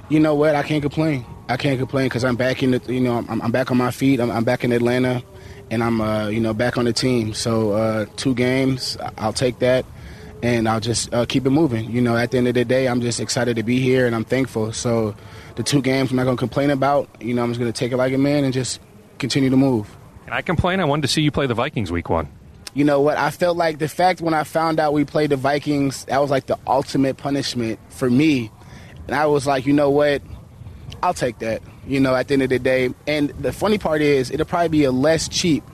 You 0.09 0.21
know 0.21 0.35
what? 0.35 0.55
I 0.55 0.63
can't 0.63 0.83
complain. 0.83 1.25
I 1.49 1.57
can't 1.57 1.79
complain 1.79 2.07
because 2.07 2.25
I'm 2.25 2.37
back 2.37 2.63
in 2.63 2.73
the, 2.73 2.93
you 2.93 3.01
know, 3.01 3.25
I'm, 3.29 3.43
I'm 3.43 3.53
back 3.53 3.71
on 3.71 3.77
my 3.77 3.91
feet. 3.91 4.21
I'm, 4.21 4.31
I'm, 4.31 4.45
back 4.45 4.65
in 4.65 4.73
Atlanta, 4.73 5.23
and 5.71 5.83
I'm, 5.83 6.01
uh, 6.01 6.29
you 6.29 6.41
know, 6.41 6.55
back 6.55 6.79
on 6.79 6.87
the 6.87 6.93
team. 6.93 7.35
So 7.35 7.73
uh, 7.73 8.07
two 8.17 8.35
games, 8.35 8.97
I'll 9.19 9.33
take 9.33 9.59
that, 9.59 9.85
and 10.43 10.69
I'll 10.69 10.81
just 10.81 11.13
uh, 11.13 11.27
keep 11.27 11.45
it 11.45 11.51
moving. 11.51 11.91
You 11.91 12.01
know, 12.01 12.17
at 12.17 12.31
the 12.31 12.39
end 12.39 12.49
of 12.49 12.55
the 12.55 12.65
day, 12.65 12.89
I'm 12.89 13.01
just 13.01 13.21
excited 13.21 13.57
to 13.57 13.63
be 13.63 13.81
here, 13.81 14.07
and 14.07 14.15
I'm 14.15 14.25
thankful. 14.25 14.73
So 14.73 15.15
the 15.57 15.63
two 15.63 15.83
games 15.83 16.11
I'm 16.11 16.17
not 16.17 16.25
going 16.25 16.37
to 16.37 16.41
complain 16.41 16.71
about. 16.71 17.09
You 17.21 17.35
know, 17.35 17.43
I'm 17.43 17.51
just 17.51 17.59
going 17.59 17.73
to 17.73 17.79
take 17.79 17.93
it 17.93 17.97
like 17.97 18.13
a 18.13 18.19
man 18.19 18.45
and 18.45 18.53
just 18.53 18.81
continue 19.19 19.51
to 19.51 19.57
move. 19.57 19.95
Can 20.25 20.33
I 20.33 20.43
complain? 20.43 20.81
I 20.81 20.85
wanted 20.85 21.03
to 21.03 21.09
see 21.09 21.23
you 21.23 21.31
play 21.31 21.47
the 21.47 21.55
Vikings 21.55 21.91
week 21.91 22.09
one. 22.09 22.29
You 22.75 22.85
know 22.85 23.01
what? 23.01 23.17
I 23.17 23.31
felt 23.31 23.57
like 23.57 23.79
the 23.79 23.89
fact 23.89 24.21
when 24.21 24.35
I 24.35 24.45
found 24.45 24.79
out 24.79 24.93
we 24.93 25.05
played 25.05 25.31
the 25.31 25.37
Vikings, 25.37 26.05
that 26.07 26.21
was 26.21 26.31
like 26.31 26.47
the 26.47 26.59
ultimate 26.67 27.17
punishment 27.17 27.79
for 27.89 28.11
me. 28.11 28.51
And 29.07 29.17
I 29.17 29.27
was 29.27 29.47
like, 29.47 29.67
you 29.67 29.73
know 29.73 29.89
what? 29.89 30.21
I'll 31.03 31.15
take 31.15 31.39
that. 31.39 31.63
You 31.87 32.01
know, 32.01 32.15
at 32.15 32.29
the 32.29 32.35
end 32.35 32.43
of 32.43 32.51
the 32.51 32.59
day. 32.59 32.91
And 33.07 33.31
the 33.31 33.53
funny 33.53 33.79
part 33.79 34.03
is, 34.03 34.31
it'll 34.31 34.47
probably 34.47 34.69
be 34.69 34.85
a 34.85 34.93
less 34.93 35.29
cheap 35.29 35.65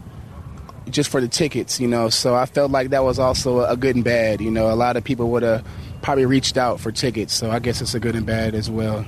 just 0.90 1.10
for 1.10 1.20
the 1.20 1.28
tickets, 1.28 1.80
you 1.80 1.88
know. 1.88 2.08
So 2.08 2.34
I 2.34 2.46
felt 2.46 2.70
like 2.70 2.90
that 2.90 3.02
was 3.02 3.18
also 3.18 3.64
a 3.64 3.76
good 3.76 3.96
and 3.96 4.04
bad. 4.04 4.40
You 4.40 4.50
know, 4.50 4.70
a 4.70 4.76
lot 4.76 4.96
of 4.96 5.02
people 5.02 5.30
would 5.30 5.42
have 5.42 5.66
probably 6.02 6.26
reached 6.26 6.56
out 6.56 6.78
for 6.78 6.92
tickets. 6.92 7.32
So 7.34 7.50
I 7.50 7.58
guess 7.58 7.80
it's 7.80 7.94
a 7.94 8.00
good 8.00 8.14
and 8.14 8.26
bad 8.26 8.54
as 8.54 8.70
well. 8.70 9.04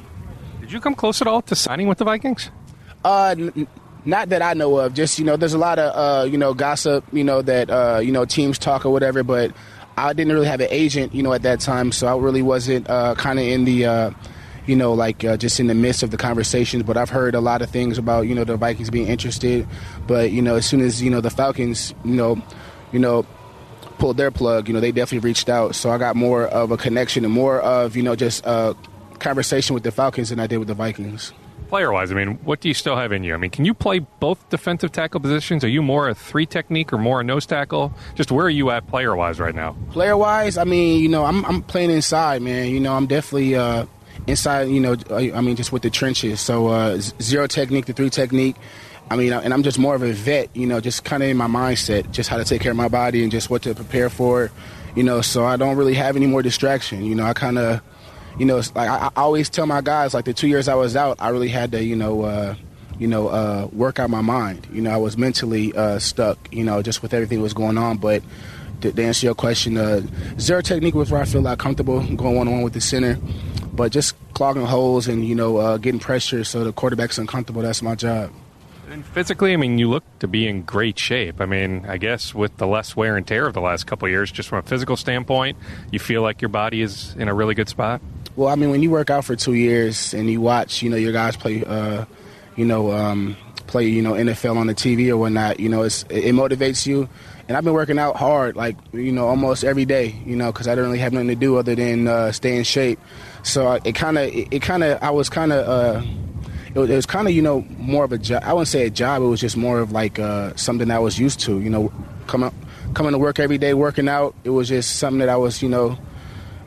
You 0.74 0.80
come 0.80 0.96
close 0.96 1.20
at 1.22 1.28
all 1.28 1.40
to 1.42 1.54
signing 1.54 1.86
with 1.86 1.98
the 1.98 2.04
Vikings? 2.04 2.50
Uh, 3.04 3.36
n- 3.38 3.68
not 4.04 4.30
that 4.30 4.42
I 4.42 4.54
know 4.54 4.76
of. 4.78 4.92
Just 4.92 5.20
you 5.20 5.24
know, 5.24 5.36
there's 5.36 5.54
a 5.54 5.58
lot 5.58 5.78
of 5.78 5.94
uh, 5.94 6.24
you 6.24 6.36
know 6.36 6.52
gossip. 6.52 7.04
You 7.12 7.22
know 7.22 7.42
that 7.42 7.70
uh, 7.70 8.00
you 8.02 8.10
know 8.10 8.24
teams 8.24 8.58
talk 8.58 8.84
or 8.84 8.90
whatever. 8.90 9.22
But 9.22 9.52
I 9.96 10.12
didn't 10.12 10.32
really 10.32 10.48
have 10.48 10.60
an 10.60 10.66
agent, 10.70 11.14
you 11.14 11.22
know, 11.22 11.32
at 11.32 11.42
that 11.42 11.60
time, 11.60 11.92
so 11.92 12.08
I 12.08 12.20
really 12.20 12.42
wasn't 12.42 12.90
uh, 12.90 13.14
kind 13.14 13.38
of 13.38 13.46
in 13.46 13.64
the. 13.64 13.86
Uh, 13.86 14.10
you 14.66 14.74
know, 14.74 14.94
like 14.94 15.22
uh, 15.24 15.36
just 15.36 15.60
in 15.60 15.66
the 15.66 15.74
midst 15.74 16.02
of 16.02 16.10
the 16.10 16.16
conversations. 16.16 16.84
But 16.84 16.96
I've 16.96 17.10
heard 17.10 17.34
a 17.34 17.40
lot 17.40 17.60
of 17.60 17.68
things 17.68 17.98
about 17.98 18.22
you 18.22 18.34
know 18.34 18.44
the 18.44 18.56
Vikings 18.56 18.90
being 18.90 19.06
interested. 19.06 19.68
But 20.08 20.32
you 20.32 20.42
know, 20.42 20.56
as 20.56 20.66
soon 20.66 20.80
as 20.80 21.00
you 21.00 21.10
know 21.10 21.20
the 21.20 21.30
Falcons, 21.30 21.94
you 22.02 22.16
know, 22.16 22.42
you 22.90 22.98
know, 22.98 23.24
pulled 23.98 24.16
their 24.16 24.30
plug, 24.32 24.66
you 24.66 24.74
know, 24.74 24.80
they 24.80 24.90
definitely 24.90 25.28
reached 25.28 25.48
out. 25.48 25.74
So 25.76 25.90
I 25.90 25.98
got 25.98 26.16
more 26.16 26.46
of 26.46 26.70
a 26.70 26.78
connection 26.78 27.24
and 27.24 27.32
more 27.32 27.60
of 27.60 27.94
you 27.94 28.02
know 28.02 28.16
just 28.16 28.44
a 28.46 28.74
conversation 29.24 29.74
with 29.74 29.82
the 29.82 29.90
Falcons 29.90 30.28
than 30.28 30.38
I 30.38 30.46
did 30.46 30.58
with 30.58 30.68
the 30.68 30.74
Vikings 30.74 31.32
player 31.74 31.90
wise, 31.90 32.12
I 32.12 32.14
mean, 32.14 32.38
what 32.44 32.60
do 32.60 32.68
you 32.68 32.74
still 32.74 32.94
have 32.94 33.10
in 33.10 33.24
you? 33.24 33.34
I 33.34 33.36
mean, 33.36 33.50
can 33.50 33.64
you 33.64 33.74
play 33.74 33.98
both 33.98 34.48
defensive 34.48 34.92
tackle 34.92 35.18
positions? 35.18 35.64
Are 35.64 35.68
you 35.68 35.82
more 35.82 36.08
a 36.08 36.14
three 36.14 36.46
technique 36.46 36.92
or 36.92 36.98
more 36.98 37.20
a 37.20 37.24
nose 37.24 37.46
tackle? 37.46 37.92
Just 38.14 38.30
where 38.30 38.46
are 38.46 38.50
you 38.50 38.70
at 38.70 38.86
player 38.86 39.16
wise 39.16 39.40
right 39.40 39.56
now? 39.56 39.76
Player 39.90 40.16
wise, 40.16 40.56
I 40.56 40.62
mean, 40.62 41.02
you 41.02 41.08
know, 41.08 41.24
I'm, 41.24 41.44
I'm 41.44 41.62
playing 41.62 41.90
inside, 41.90 42.42
man. 42.42 42.68
You 42.68 42.78
know, 42.78 42.94
I'm 42.94 43.08
definitely 43.08 43.56
uh, 43.56 43.86
inside, 44.28 44.68
you 44.68 44.78
know, 44.78 44.96
I 45.10 45.40
mean, 45.40 45.56
just 45.56 45.72
with 45.72 45.82
the 45.82 45.90
trenches. 45.90 46.40
So 46.40 46.68
uh, 46.68 47.00
zero 47.20 47.48
technique 47.48 47.86
to 47.86 47.92
three 47.92 48.10
technique. 48.10 48.54
I 49.10 49.16
mean, 49.16 49.32
and 49.32 49.52
I'm 49.52 49.64
just 49.64 49.78
more 49.78 49.96
of 49.96 50.02
a 50.02 50.12
vet, 50.12 50.54
you 50.56 50.66
know, 50.68 50.80
just 50.80 51.02
kind 51.02 51.24
of 51.24 51.28
in 51.28 51.36
my 51.36 51.48
mindset, 51.48 52.10
just 52.12 52.30
how 52.30 52.36
to 52.36 52.44
take 52.44 52.60
care 52.60 52.70
of 52.70 52.76
my 52.76 52.88
body 52.88 53.24
and 53.24 53.32
just 53.32 53.50
what 53.50 53.62
to 53.62 53.74
prepare 53.74 54.10
for, 54.10 54.52
you 54.94 55.02
know, 55.02 55.22
so 55.22 55.44
I 55.44 55.56
don't 55.56 55.76
really 55.76 55.94
have 55.94 56.14
any 56.14 56.26
more 56.26 56.40
distraction. 56.40 57.04
You 57.04 57.16
know, 57.16 57.24
I 57.24 57.32
kind 57.32 57.58
of 57.58 57.82
you 58.38 58.46
know, 58.46 58.56
like 58.56 58.88
I, 58.88 59.06
I, 59.06 59.10
always 59.16 59.48
tell 59.48 59.66
my 59.66 59.80
guys, 59.80 60.14
like 60.14 60.24
the 60.24 60.34
two 60.34 60.48
years 60.48 60.68
I 60.68 60.74
was 60.74 60.96
out, 60.96 61.16
I 61.20 61.28
really 61.28 61.48
had 61.48 61.72
to, 61.72 61.82
you 61.82 61.96
know, 61.96 62.22
uh, 62.22 62.54
you 62.98 63.06
know, 63.06 63.28
uh, 63.28 63.68
work 63.72 63.98
out 63.98 64.10
my 64.10 64.20
mind. 64.20 64.66
You 64.72 64.82
know, 64.82 64.90
I 64.90 64.96
was 64.96 65.16
mentally 65.16 65.72
uh, 65.74 65.98
stuck, 65.98 66.52
you 66.52 66.64
know, 66.64 66.82
just 66.82 67.02
with 67.02 67.14
everything 67.14 67.38
that 67.38 67.42
was 67.42 67.54
going 67.54 67.78
on. 67.78 67.98
But 67.98 68.22
to, 68.80 68.92
to 68.92 69.02
answer 69.02 69.26
your 69.26 69.34
question, 69.34 69.76
uh, 69.76 70.02
zero 70.38 70.60
technique 70.60 70.94
was 70.94 71.10
where 71.10 71.20
I 71.20 71.24
feel 71.24 71.42
like 71.42 71.58
comfortable 71.58 72.00
going 72.00 72.36
one 72.36 72.48
on 72.48 72.54
one 72.54 72.62
with 72.62 72.74
the 72.74 72.80
center. 72.80 73.18
But 73.72 73.90
just 73.90 74.14
clogging 74.34 74.66
holes 74.66 75.08
and 75.08 75.24
you 75.24 75.34
know 75.34 75.56
uh, 75.56 75.78
getting 75.78 76.00
pressure 76.00 76.44
so 76.44 76.64
the 76.64 76.72
quarterback's 76.72 77.18
uncomfortable. 77.18 77.62
That's 77.62 77.82
my 77.82 77.94
job. 77.94 78.32
And 78.90 79.04
physically, 79.04 79.52
I 79.52 79.56
mean, 79.56 79.78
you 79.78 79.88
look 79.88 80.04
to 80.20 80.28
be 80.28 80.46
in 80.46 80.62
great 80.62 80.98
shape. 80.98 81.40
I 81.40 81.46
mean, 81.46 81.84
I 81.86 81.96
guess 81.96 82.34
with 82.34 82.56
the 82.58 82.66
less 82.66 82.94
wear 82.94 83.16
and 83.16 83.26
tear 83.26 83.46
of 83.46 83.54
the 83.54 83.60
last 83.60 83.86
couple 83.86 84.08
years, 84.08 84.30
just 84.30 84.48
from 84.48 84.58
a 84.58 84.62
physical 84.62 84.96
standpoint, 84.96 85.58
you 85.90 85.98
feel 85.98 86.22
like 86.22 86.42
your 86.42 86.50
body 86.50 86.82
is 86.82 87.14
in 87.18 87.28
a 87.28 87.34
really 87.34 87.54
good 87.54 87.68
spot. 87.68 88.02
Well, 88.36 88.48
I 88.48 88.56
mean, 88.56 88.70
when 88.70 88.82
you 88.82 88.90
work 88.90 89.10
out 89.10 89.24
for 89.24 89.36
two 89.36 89.54
years 89.54 90.12
and 90.12 90.28
you 90.28 90.40
watch, 90.40 90.82
you 90.82 90.90
know, 90.90 90.96
your 90.96 91.12
guys 91.12 91.36
play, 91.36 91.62
uh, 91.64 92.04
you 92.56 92.64
know, 92.64 92.90
um, 92.90 93.36
play, 93.68 93.86
you 93.86 94.02
know, 94.02 94.12
NFL 94.14 94.56
on 94.56 94.66
the 94.66 94.74
TV 94.74 95.08
or 95.08 95.16
whatnot, 95.16 95.60
you 95.60 95.68
know, 95.68 95.82
it's, 95.82 96.02
it 96.04 96.34
motivates 96.34 96.84
you. 96.84 97.08
And 97.46 97.56
I've 97.56 97.62
been 97.62 97.74
working 97.74 97.98
out 97.98 98.16
hard, 98.16 98.56
like, 98.56 98.76
you 98.92 99.12
know, 99.12 99.28
almost 99.28 99.62
every 99.62 99.84
day, 99.84 100.16
you 100.26 100.34
know, 100.34 100.50
because 100.50 100.66
I 100.66 100.72
didn't 100.72 100.86
really 100.86 100.98
have 100.98 101.12
nothing 101.12 101.28
to 101.28 101.36
do 101.36 101.58
other 101.58 101.76
than 101.76 102.08
uh, 102.08 102.32
stay 102.32 102.56
in 102.56 102.64
shape. 102.64 102.98
So 103.44 103.72
it 103.84 103.94
kind 103.94 104.18
of, 104.18 104.24
it, 104.24 104.48
it 104.50 104.62
kind 104.62 104.82
of, 104.82 105.00
I 105.00 105.10
was 105.10 105.28
kind 105.28 105.52
of, 105.52 105.68
uh, 105.68 106.06
it 106.74 106.78
was, 106.78 106.90
was 106.90 107.06
kind 107.06 107.28
of, 107.28 107.34
you 107.34 107.42
know, 107.42 107.60
more 107.78 108.02
of 108.02 108.10
a 108.10 108.18
job. 108.18 108.42
I 108.44 108.52
wouldn't 108.52 108.68
say 108.68 108.86
a 108.86 108.90
job. 108.90 109.22
It 109.22 109.26
was 109.26 109.40
just 109.40 109.56
more 109.56 109.78
of 109.78 109.92
like 109.92 110.18
uh, 110.18 110.56
something 110.56 110.90
I 110.90 110.98
was 110.98 111.20
used 111.20 111.38
to, 111.40 111.60
you 111.60 111.70
know, 111.70 111.92
coming, 112.26 112.50
coming 112.94 113.12
to 113.12 113.18
work 113.18 113.38
every 113.38 113.58
day, 113.58 113.74
working 113.74 114.08
out. 114.08 114.34
It 114.42 114.50
was 114.50 114.68
just 114.68 114.96
something 114.96 115.20
that 115.20 115.28
I 115.28 115.36
was, 115.36 115.62
you 115.62 115.68
know, 115.68 115.98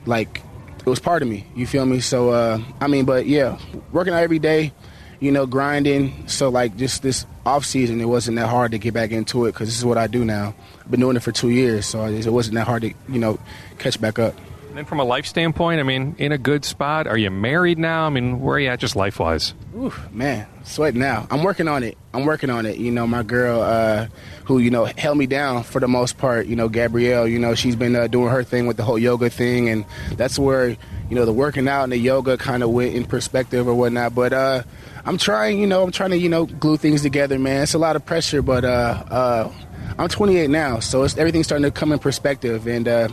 like 0.05 0.41
it 0.87 0.89
was 0.89 0.99
part 0.99 1.21
of 1.21 1.27
me. 1.27 1.45
You 1.53 1.67
feel 1.67 1.85
me? 1.85 1.99
So 1.99 2.29
uh, 2.29 2.61
I 2.79 2.87
mean, 2.87 3.03
but 3.03 3.27
yeah, 3.27 3.59
working 3.91 4.13
out 4.13 4.23
every 4.23 4.39
day, 4.39 4.71
you 5.19 5.33
know, 5.33 5.45
grinding. 5.45 6.29
So 6.29 6.47
like 6.47 6.77
just 6.77 7.03
this 7.03 7.25
off 7.45 7.65
season, 7.65 7.99
it 7.99 8.05
wasn't 8.05 8.37
that 8.37 8.47
hard 8.47 8.71
to 8.71 8.77
get 8.77 8.93
back 8.93 9.11
into 9.11 9.47
it 9.47 9.51
because 9.51 9.67
this 9.67 9.77
is 9.77 9.83
what 9.83 9.97
I 9.97 10.07
do 10.07 10.23
now. 10.23 10.55
I've 10.79 10.89
been 10.89 11.01
doing 11.01 11.17
it 11.17 11.23
for 11.23 11.33
two 11.33 11.49
years, 11.49 11.85
so 11.85 12.05
it 12.05 12.25
wasn't 12.27 12.55
that 12.55 12.67
hard 12.67 12.83
to 12.83 12.93
you 13.09 13.19
know 13.19 13.37
catch 13.79 13.99
back 13.99 14.17
up. 14.17 14.33
And 14.77 14.87
from 14.87 14.99
a 14.99 15.03
life 15.03 15.25
standpoint, 15.25 15.79
I 15.79 15.83
mean, 15.83 16.15
in 16.19 16.31
a 16.31 16.37
good 16.37 16.63
spot. 16.63 17.07
Are 17.07 17.17
you 17.17 17.31
married 17.31 17.79
now? 17.79 18.05
I 18.05 18.11
mean, 18.11 18.41
where 18.41 18.57
are 18.57 18.59
you 18.59 18.67
at 18.67 18.79
just 18.79 18.95
life 18.95 19.19
wise? 19.19 19.55
Ooh, 19.75 19.91
man, 20.11 20.45
sweating 20.65 20.99
now. 20.99 21.25
I'm 21.31 21.41
working 21.41 21.67
on 21.67 21.81
it. 21.81 21.97
I'm 22.13 22.25
working 22.25 22.51
on 22.51 22.67
it. 22.67 22.77
You 22.77 22.91
know, 22.91 23.07
my 23.07 23.23
girl, 23.23 23.59
uh, 23.59 24.05
who 24.43 24.59
you 24.59 24.69
know 24.69 24.85
held 24.85 25.17
me 25.17 25.25
down 25.25 25.63
for 25.63 25.79
the 25.79 25.87
most 25.87 26.19
part. 26.19 26.45
You 26.45 26.55
know, 26.55 26.69
Gabrielle. 26.69 27.27
You 27.27 27.39
know, 27.39 27.55
she's 27.55 27.75
been 27.75 27.95
uh, 27.95 28.05
doing 28.05 28.29
her 28.29 28.43
thing 28.43 28.67
with 28.67 28.77
the 28.77 28.83
whole 28.83 28.99
yoga 28.99 29.31
thing, 29.31 29.67
and 29.67 29.83
that's 30.11 30.37
where 30.37 30.69
you 30.69 31.15
know 31.15 31.25
the 31.25 31.33
working 31.33 31.67
out 31.67 31.81
and 31.81 31.91
the 31.91 31.97
yoga 31.97 32.37
kind 32.37 32.61
of 32.61 32.69
went 32.69 32.93
in 32.93 33.03
perspective 33.03 33.67
or 33.67 33.73
whatnot. 33.73 34.13
But 34.13 34.31
uh, 34.31 34.61
I'm 35.05 35.17
trying. 35.17 35.59
You 35.59 35.65
know, 35.65 35.81
I'm 35.81 35.91
trying 35.91 36.11
to 36.11 36.17
you 36.19 36.29
know 36.29 36.45
glue 36.45 36.77
things 36.77 37.01
together, 37.01 37.39
man. 37.39 37.63
It's 37.63 37.73
a 37.73 37.79
lot 37.79 37.95
of 37.95 38.05
pressure, 38.05 38.43
but 38.43 38.63
uh, 38.63 39.03
uh, 39.09 39.51
I'm 39.97 40.07
28 40.07 40.51
now, 40.51 40.81
so 40.81 41.01
it's 41.01 41.17
everything's 41.17 41.47
starting 41.47 41.63
to 41.63 41.71
come 41.71 41.91
in 41.91 41.97
perspective, 41.97 42.67
and 42.67 42.87
uh, 42.87 43.07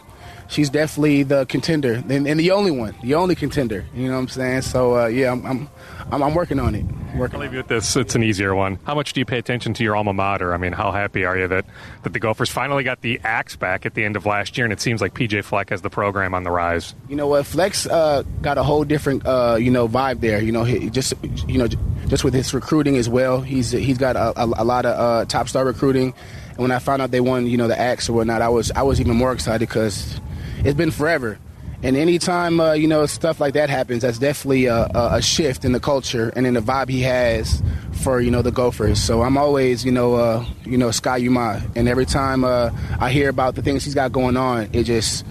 she's 0.49 0.71
definitely 0.71 1.23
the 1.23 1.47
contender 1.47 1.95
and, 1.95 2.27
and, 2.27 2.41
the 2.41 2.51
only 2.51 2.71
one, 2.71 2.95
the 3.03 3.15
only 3.15 3.35
contender. 3.35 3.85
You 3.95 4.09
know 4.09 4.15
what 4.15 4.21
I'm 4.21 4.29
saying? 4.29 4.63
So 4.63 4.97
uh, 4.97 5.07
yeah, 5.07 5.33
I'm, 5.33 5.45
I'm, 5.47 5.69
I'm 6.11 6.23
I'm 6.23 6.35
working 6.35 6.59
on 6.59 6.75
it. 6.75 6.85
Working 7.17 7.37
I'll 7.37 7.43
leave 7.43 7.53
you 7.53 7.59
with 7.59 7.69
this. 7.69 7.97
It's 7.97 8.15
an 8.15 8.23
easier 8.23 8.55
one. 8.55 8.79
How 8.85 8.95
much 8.95 9.13
do 9.13 9.21
you 9.21 9.25
pay 9.25 9.39
attention 9.39 9.73
to 9.75 9.85
your 9.85 9.97
alma 9.97 10.13
mater? 10.13 10.53
I 10.53 10.57
mean, 10.57 10.73
how 10.73 10.91
happy 10.91 11.25
are 11.25 11.39
you 11.39 11.49
that, 11.49 11.65
that 12.03 12.13
the 12.13 12.19
Gophers 12.19 12.51
finally 12.51 12.83
got 12.83 13.03
the 13.03 13.21
axe 13.23 13.57
back 13.57 13.87
at 13.87 13.95
the 13.95 14.05
end 14.05 14.17
of 14.17 14.27
last 14.27 14.59
year, 14.59 14.65
and 14.67 14.73
it 14.73 14.81
seems 14.81 15.01
like 15.01 15.15
PJ 15.15 15.45
Fleck 15.45 15.71
has 15.71 15.83
the 15.83 15.91
program 15.91 16.35
on 16.35 16.43
the 16.43 16.51
rise. 16.51 16.95
You 17.09 17.17
know 17.17 17.29
what? 17.29 17.47
Fleck's 17.47 17.87
uh, 17.87 18.25
got 18.43 18.59
a 18.59 18.63
whole 18.63 18.85
different 18.85 19.25
uh, 19.27 19.57
you 19.59 19.71
know 19.71 19.89
vibe 19.89 20.21
there. 20.21 20.43
You 20.43 20.53
know, 20.53 20.65
he 20.65 20.91
just 20.91 21.15
you 21.49 21.59
know 21.59 21.69
just 22.09 22.25
with 22.25 22.35
his 22.35 22.53
recruiting 22.53 22.97
as 22.97 23.09
well. 23.09 23.41
He's 23.41 23.71
he's 23.71 23.99
got 23.99 24.17
a, 24.17 24.41
a, 24.41 24.47
a 24.63 24.65
lot 24.65 24.87
of 24.87 24.99
uh, 24.99 25.25
top 25.27 25.49
star 25.49 25.65
recruiting. 25.65 26.15
And 26.51 26.59
when 26.59 26.71
I 26.71 26.79
found 26.79 27.03
out 27.03 27.11
they 27.11 27.21
won, 27.21 27.47
you 27.47 27.57
know, 27.57 27.67
the 27.67 27.79
axe 27.79 28.09
or 28.09 28.13
whatnot, 28.13 28.43
I 28.43 28.49
was 28.49 28.71
I 28.73 28.83
was 28.83 29.01
even 29.01 29.17
more 29.17 29.33
excited 29.33 29.69
because 29.69 30.21
it's 30.65 30.75
been 30.75 30.91
forever. 30.91 31.39
And 31.83 31.99
anytime 31.99 32.61
uh, 32.61 32.73
you 32.73 32.89
know 32.89 33.05
stuff 33.05 33.41
like 33.41 33.53
that 33.55 33.69
happens, 33.69 34.03
that's 34.03 34.19
definitely 34.19 34.67
a, 34.67 34.87
a, 34.95 35.21
shift 35.21 35.67
in 35.67 35.73
the 35.73 35.81
culture 35.81 36.33
and 36.35 36.47
in 36.47 36.55
the 36.55 36.61
vibe 36.61 36.89
he 36.89 37.03
has 37.03 37.62
for 38.03 38.23
you 38.23 38.31
know 38.31 38.41
the 38.41 38.51
Gophers. 38.51 38.99
So 38.99 39.21
I'm 39.21 39.37
always 39.37 39.85
you 39.85 39.93
know 39.93 40.15
uh, 40.15 40.47
you 40.65 40.79
know 40.79 40.91
Ski 40.91 41.19
U-Mah, 41.19 41.61
and 41.77 41.87
every 41.87 42.07
time 42.07 42.43
uh, 42.43 42.71
I 42.99 43.11
hear 43.11 43.29
about 43.29 43.55
the 43.55 43.61
things 43.61 43.85
he's 43.85 43.95
got 43.95 44.12
going 44.12 44.39
on, 44.39 44.71
it 44.73 44.85
just 44.85 45.27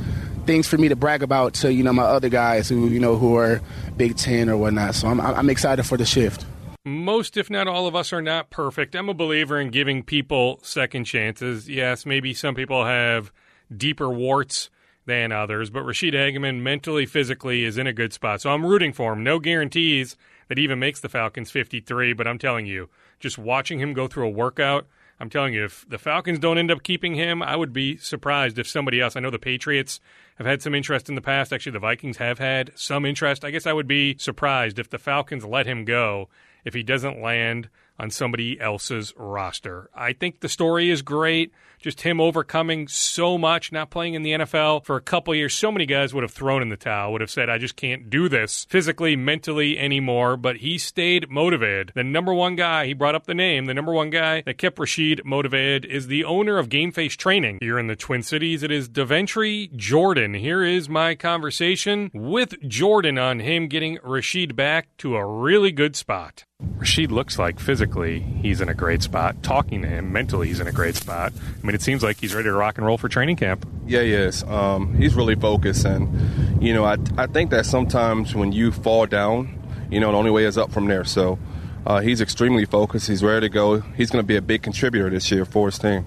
things 0.45 0.67
for 0.67 0.77
me 0.77 0.89
to 0.89 0.95
brag 0.95 1.23
about 1.23 1.55
to 1.55 1.73
you 1.73 1.83
know 1.83 1.91
my 1.91 2.03
other 2.03 2.29
guys 2.29 2.69
who 2.69 2.87
you 2.87 2.99
know 2.99 3.15
who 3.15 3.35
are 3.35 3.59
Big 3.97 4.15
Ten 4.15 4.47
or 4.47 4.55
whatnot. 4.55 4.93
So 4.93 5.07
I'm 5.07 5.19
I'm 5.19 5.49
excited 5.49 5.83
for 5.83 5.97
the 5.97 6.05
shift. 6.05 6.45
Most, 6.85 7.35
if 7.35 7.49
not 7.49 7.67
all 7.67 7.87
of 7.87 7.95
us, 7.95 8.13
are 8.13 8.21
not 8.21 8.51
perfect. 8.51 8.93
I'm 8.93 9.09
a 9.09 9.13
believer 9.15 9.59
in 9.59 9.69
giving 9.69 10.03
people 10.03 10.59
second 10.61 11.05
chances. 11.05 11.67
Yes, 11.67 12.05
maybe 12.05 12.35
some 12.35 12.53
people 12.53 12.85
have 12.85 13.31
deeper 13.75 14.09
warts 14.09 14.69
than 15.05 15.31
others, 15.31 15.69
but 15.69 15.83
Ra'Shede 15.83 16.13
Hageman 16.13 16.61
mentally, 16.61 17.05
physically 17.05 17.63
is 17.63 17.77
in 17.77 17.87
a 17.87 17.93
good 17.93 18.13
spot. 18.13 18.41
So 18.41 18.51
I'm 18.51 18.65
rooting 18.65 18.93
for 18.93 19.13
him. 19.13 19.23
No 19.23 19.39
guarantees 19.39 20.15
that 20.47 20.57
he 20.57 20.63
even 20.63 20.79
makes 20.79 20.99
the 20.99 21.09
Falcons 21.09 21.51
53, 21.51 22.13
but 22.13 22.27
I'm 22.27 22.39
telling 22.39 22.65
you, 22.65 22.89
just 23.19 23.37
watching 23.37 23.79
him 23.79 23.93
go 23.93 24.07
through 24.07 24.27
a 24.27 24.31
workout, 24.31 24.87
I'm 25.19 25.29
telling 25.29 25.53
you, 25.53 25.65
if 25.65 25.85
the 25.87 25.97
Falcons 25.97 26.39
don't 26.39 26.57
end 26.57 26.71
up 26.71 26.83
keeping 26.83 27.15
him, 27.15 27.41
I 27.41 27.55
would 27.55 27.71
be 27.71 27.97
surprised 27.97 28.57
if 28.59 28.67
somebody 28.67 28.99
else. 28.99 29.15
I 29.15 29.19
know 29.19 29.29
the 29.29 29.39
Patriots 29.39 29.99
have 30.35 30.47
had 30.47 30.61
some 30.61 30.75
interest 30.75 31.07
in 31.07 31.15
the 31.15 31.21
past. 31.21 31.53
Actually, 31.53 31.73
the 31.73 31.79
Vikings 31.79 32.17
have 32.17 32.39
had 32.39 32.71
some 32.75 33.05
interest. 33.05 33.45
I 33.45 33.51
guess 33.51 33.67
I 33.67 33.73
would 33.73 33.87
be 33.87 34.17
surprised 34.17 34.79
if 34.79 34.89
the 34.89 34.97
Falcons 34.97 35.45
let 35.45 35.65
him 35.65 35.85
go 35.85 36.29
if 36.65 36.73
he 36.73 36.83
doesn't 36.83 37.21
land 37.21 37.69
on 37.99 38.09
somebody 38.09 38.59
else's 38.59 39.13
roster. 39.15 39.89
I 39.93 40.13
think 40.13 40.39
the 40.39 40.49
story 40.49 40.89
is 40.89 41.01
great. 41.01 41.53
Just 41.83 42.01
him 42.01 42.21
overcoming 42.21 42.87
so 42.87 43.37
much, 43.37 43.73
not 43.73 43.89
playing 43.89 44.13
in 44.13 44.23
the 44.23 44.31
NFL 44.31 44.85
for 44.85 44.95
a 44.95 45.01
couple 45.01 45.35
years. 45.35 45.53
So 45.53 45.69
many 45.69 45.85
guys 45.85 46.13
would 46.13 46.23
have 46.23 46.31
thrown 46.31 46.61
in 46.61 46.69
the 46.69 46.77
towel, 46.77 47.11
would 47.11 47.19
have 47.19 47.29
said, 47.29 47.49
I 47.49 47.57
just 47.57 47.75
can't 47.75 48.09
do 48.09 48.29
this 48.29 48.65
physically, 48.69 49.17
mentally 49.17 49.77
anymore. 49.77 50.37
But 50.37 50.57
he 50.57 50.77
stayed 50.77 51.29
motivated. 51.29 51.91
The 51.93 52.03
number 52.05 52.33
one 52.33 52.55
guy, 52.55 52.85
he 52.85 52.93
brought 52.93 53.15
up 53.15 53.25
the 53.25 53.33
name, 53.33 53.65
the 53.65 53.73
number 53.73 53.91
one 53.91 54.09
guy 54.09 54.43
that 54.45 54.57
kept 54.57 54.77
Ra'Shede 54.77 55.25
motivated 55.25 55.83
is 55.83 56.07
the 56.07 56.23
owner 56.23 56.57
of 56.57 56.69
Game 56.69 56.93
Face 56.93 57.15
Training 57.15 57.57
here 57.59 57.77
in 57.77 57.87
the 57.87 57.97
Twin 57.97 58.23
Cities. 58.23 58.63
It 58.63 58.71
is 58.71 58.87
Deventry 58.87 59.75
Jordan. 59.75 60.35
Here 60.35 60.63
is 60.63 60.87
my 60.87 61.15
conversation 61.15 62.09
with 62.13 62.55
Jordan 62.65 63.17
on 63.17 63.41
him 63.41 63.67
getting 63.67 63.97
Ra'Shede 63.97 64.55
back 64.55 64.87
to 64.99 65.17
a 65.17 65.25
really 65.25 65.73
good 65.73 65.97
spot. 65.97 66.45
Ra'Shede 66.77 67.11
looks 67.11 67.37
like 67.37 67.59
physically 67.59 68.19
he's 68.19 68.61
in 68.61 68.69
a 68.69 68.73
great 68.73 69.03
spot. 69.03 69.43
Talking 69.43 69.81
to 69.81 69.87
him 69.87 70.13
mentally, 70.13 70.47
he's 70.47 70.59
in 70.59 70.67
a 70.67 70.71
great 70.71 70.95
spot. 70.95 71.33
I 71.35 71.65
mean, 71.65 71.72
it 71.73 71.81
seems 71.81 72.03
like 72.03 72.19
he's 72.19 72.33
ready 72.33 72.49
to 72.49 72.53
rock 72.53 72.77
and 72.77 72.85
roll 72.85 72.97
for 72.97 73.09
training 73.09 73.35
camp. 73.35 73.67
Yeah, 73.85 74.01
he 74.01 74.13
is. 74.13 74.43
Um, 74.43 74.95
he's 74.95 75.15
really 75.15 75.35
focused, 75.35 75.85
and 75.85 76.63
you 76.63 76.73
know, 76.73 76.85
I 76.85 76.97
I 77.17 77.27
think 77.27 77.51
that 77.51 77.65
sometimes 77.65 78.35
when 78.35 78.51
you 78.51 78.71
fall 78.71 79.05
down, 79.05 79.59
you 79.91 79.99
know, 79.99 80.11
the 80.11 80.17
only 80.17 80.31
way 80.31 80.45
is 80.45 80.57
up 80.57 80.71
from 80.71 80.87
there. 80.87 81.03
So 81.03 81.39
uh, 81.85 81.99
he's 82.01 82.21
extremely 82.21 82.65
focused. 82.65 83.07
He's 83.07 83.23
ready 83.23 83.47
to 83.47 83.49
go. 83.49 83.79
He's 83.79 84.09
going 84.09 84.23
to 84.23 84.27
be 84.27 84.35
a 84.35 84.41
big 84.41 84.61
contributor 84.63 85.09
this 85.09 85.29
year 85.31 85.45
for 85.45 85.67
his 85.67 85.79
team. 85.79 86.03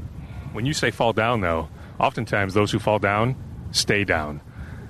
When 0.53 0.67
you 0.67 0.73
say 0.73 0.91
fall 0.91 1.12
down, 1.12 1.41
though, 1.41 1.69
oftentimes 1.99 2.55
those 2.55 2.73
who 2.73 2.79
fall 2.79 2.99
down 2.99 3.37
stay 3.73 4.05
down. 4.05 4.41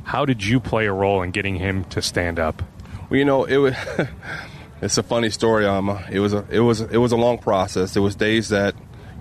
How 0.05 0.25
did 0.25 0.45
you 0.45 0.61
play 0.61 0.87
a 0.87 0.93
role 0.93 1.23
in 1.23 1.33
getting 1.33 1.57
him 1.57 1.85
to 1.87 2.01
stand 2.01 2.39
up? 2.39 2.63
Well, 3.11 3.19
you 3.19 3.25
know, 3.25 3.45
it 3.45 3.57
was. 3.57 3.75
it's 4.81 4.99
a 4.99 5.03
funny 5.03 5.31
story. 5.31 5.67
Um, 5.67 5.99
it 6.11 6.21
was 6.21 6.33
a 6.33 6.45
it 6.51 6.61
was 6.61 6.81
it 6.81 6.99
was 6.99 7.13
a 7.13 7.17
long 7.17 7.39
process. 7.39 7.95
There 7.95 8.03
was 8.03 8.15
days 8.15 8.51
that, 8.51 8.75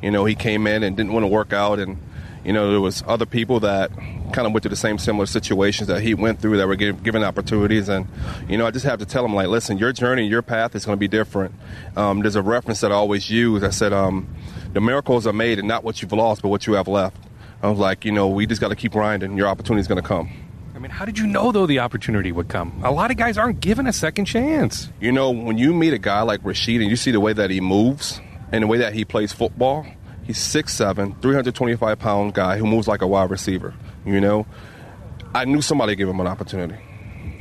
you 0.05 0.11
know, 0.11 0.23
he 0.23 0.35
came 0.35 0.67
in 0.67 0.83
and 0.83 0.95
didn't 0.95 1.13
want 1.13 1.23
to 1.23 1.27
work 1.27 1.51
out, 1.51 1.79
and 1.79 1.97
you 2.45 2.53
know, 2.53 2.69
there 2.69 2.79
was 2.79 3.03
other 3.07 3.25
people 3.25 3.59
that 3.61 3.89
kind 4.31 4.45
of 4.45 4.53
went 4.53 4.61
through 4.61 4.69
the 4.69 4.75
same 4.75 4.99
similar 4.99 5.25
situations 5.25 5.87
that 5.87 6.01
he 6.01 6.13
went 6.13 6.39
through 6.39 6.57
that 6.57 6.67
were 6.67 6.75
give, 6.75 7.01
given 7.01 7.23
opportunities. 7.23 7.89
And, 7.89 8.07
you 8.47 8.55
know, 8.55 8.67
I 8.67 8.71
just 8.71 8.85
have 8.85 8.99
to 8.99 9.05
tell 9.05 9.25
him 9.25 9.33
like, 9.33 9.47
listen, 9.47 9.79
your 9.79 9.91
journey, 9.91 10.27
your 10.27 10.43
path 10.43 10.75
is 10.75 10.85
going 10.85 10.95
to 10.95 10.99
be 10.99 11.07
different. 11.07 11.55
Um, 11.97 12.19
there's 12.19 12.35
a 12.35 12.43
reference 12.43 12.81
that 12.81 12.91
I 12.91 12.95
always 12.95 13.31
use. 13.31 13.63
I 13.63 13.71
said, 13.71 13.93
um, 13.93 14.27
the 14.73 14.81
miracles 14.81 15.25
are 15.25 15.33
made 15.33 15.57
and 15.57 15.67
not 15.67 15.83
what 15.83 16.03
you've 16.03 16.11
lost, 16.11 16.43
but 16.43 16.49
what 16.49 16.67
you 16.67 16.73
have 16.73 16.87
left. 16.87 17.17
I 17.63 17.69
was 17.69 17.79
like, 17.79 18.05
you 18.05 18.11
know, 18.11 18.27
we 18.27 18.45
just 18.45 18.61
got 18.61 18.67
to 18.69 18.75
keep 18.75 18.91
grinding. 18.91 19.35
Your 19.37 19.47
opportunity 19.47 19.81
is 19.81 19.87
going 19.87 20.01
to 20.01 20.07
come. 20.07 20.29
I 20.75 20.77
mean, 20.77 20.91
how 20.91 21.05
did 21.05 21.17
you 21.17 21.25
know, 21.25 21.51
though, 21.51 21.65
the 21.65 21.79
opportunity 21.79 22.31
would 22.31 22.49
come? 22.49 22.79
A 22.83 22.91
lot 22.91 23.09
of 23.09 23.17
guys 23.17 23.39
aren't 23.39 23.59
given 23.59 23.87
a 23.87 23.93
second 23.93 24.25
chance. 24.25 24.89
You 24.99 25.11
know, 25.11 25.31
when 25.31 25.57
you 25.57 25.73
meet 25.73 25.93
a 25.93 25.97
guy 25.97 26.21
like 26.21 26.41
Ra'Shede 26.41 26.81
and 26.81 26.91
you 26.91 26.95
see 26.95 27.09
the 27.09 27.19
way 27.19 27.33
that 27.33 27.49
he 27.49 27.59
moves 27.59 28.21
and 28.51 28.63
the 28.63 28.67
way 28.67 28.77
that 28.77 28.93
he 28.93 29.05
plays 29.05 29.33
football, 29.33 29.85
he's 30.23 30.37
6'7, 30.37 31.21
325 31.21 31.99
pound 31.99 32.33
guy 32.33 32.57
who 32.57 32.65
moves 32.65 32.87
like 32.87 33.01
a 33.01 33.07
wide 33.07 33.29
receiver. 33.29 33.73
You 34.05 34.21
know, 34.21 34.45
I 35.33 35.45
knew 35.45 35.61
somebody 35.61 35.95
gave 35.95 36.07
him 36.07 36.19
an 36.19 36.27
opportunity. 36.27 36.79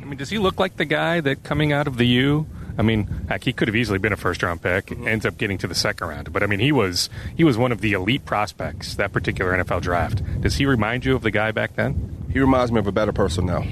I 0.01 0.05
mean, 0.05 0.19
does 0.19 0.31
he 0.31 0.39
look 0.39 0.59
like 0.59 0.77
the 0.77 0.85
guy 0.85 1.21
that 1.21 1.43
coming 1.45 1.73
out 1.73 1.87
of 1.87 1.97
the 1.97 2.07
U? 2.07 2.47
I 2.77 2.83
mean, 2.83 3.07
heck, 3.29 3.45
he 3.45 3.53
could 3.53 3.69
have 3.69 3.77
easily 3.77 3.99
been 3.99 4.13
a 4.13 4.17
first 4.17 4.43
round 4.43 4.61
pick, 4.61 4.87
mm-hmm. 4.87 5.07
ends 5.07 5.25
up 5.25 5.39
getting 5.39 5.59
to 5.59 5.67
the 5.67 5.75
second 5.75 6.09
round. 6.09 6.33
But 6.33 6.43
I 6.43 6.47
mean, 6.47 6.61
he 6.61 6.73
was 6.73 7.09
he 7.37 7.45
was 7.45 7.57
one 7.57 7.73
of 7.73 7.81
the 7.81 7.93
elite 7.93 8.25
prospects 8.25 8.97
that 8.97 9.13
particular 9.13 9.53
NFL 9.53 9.83
draft. 9.83 10.23
Does 10.41 10.57
he 10.57 10.67
remind 10.67 11.05
you 11.05 11.15
of 11.15 11.23
the 11.23 11.31
guy 11.31 11.53
back 11.53 11.77
then? 11.77 12.27
He 12.33 12.41
reminds 12.41 12.73
me 12.73 12.81
of 12.81 12.87
a 12.87 12.93
better 12.93 13.13
person 13.13 13.47
now. 13.47 13.65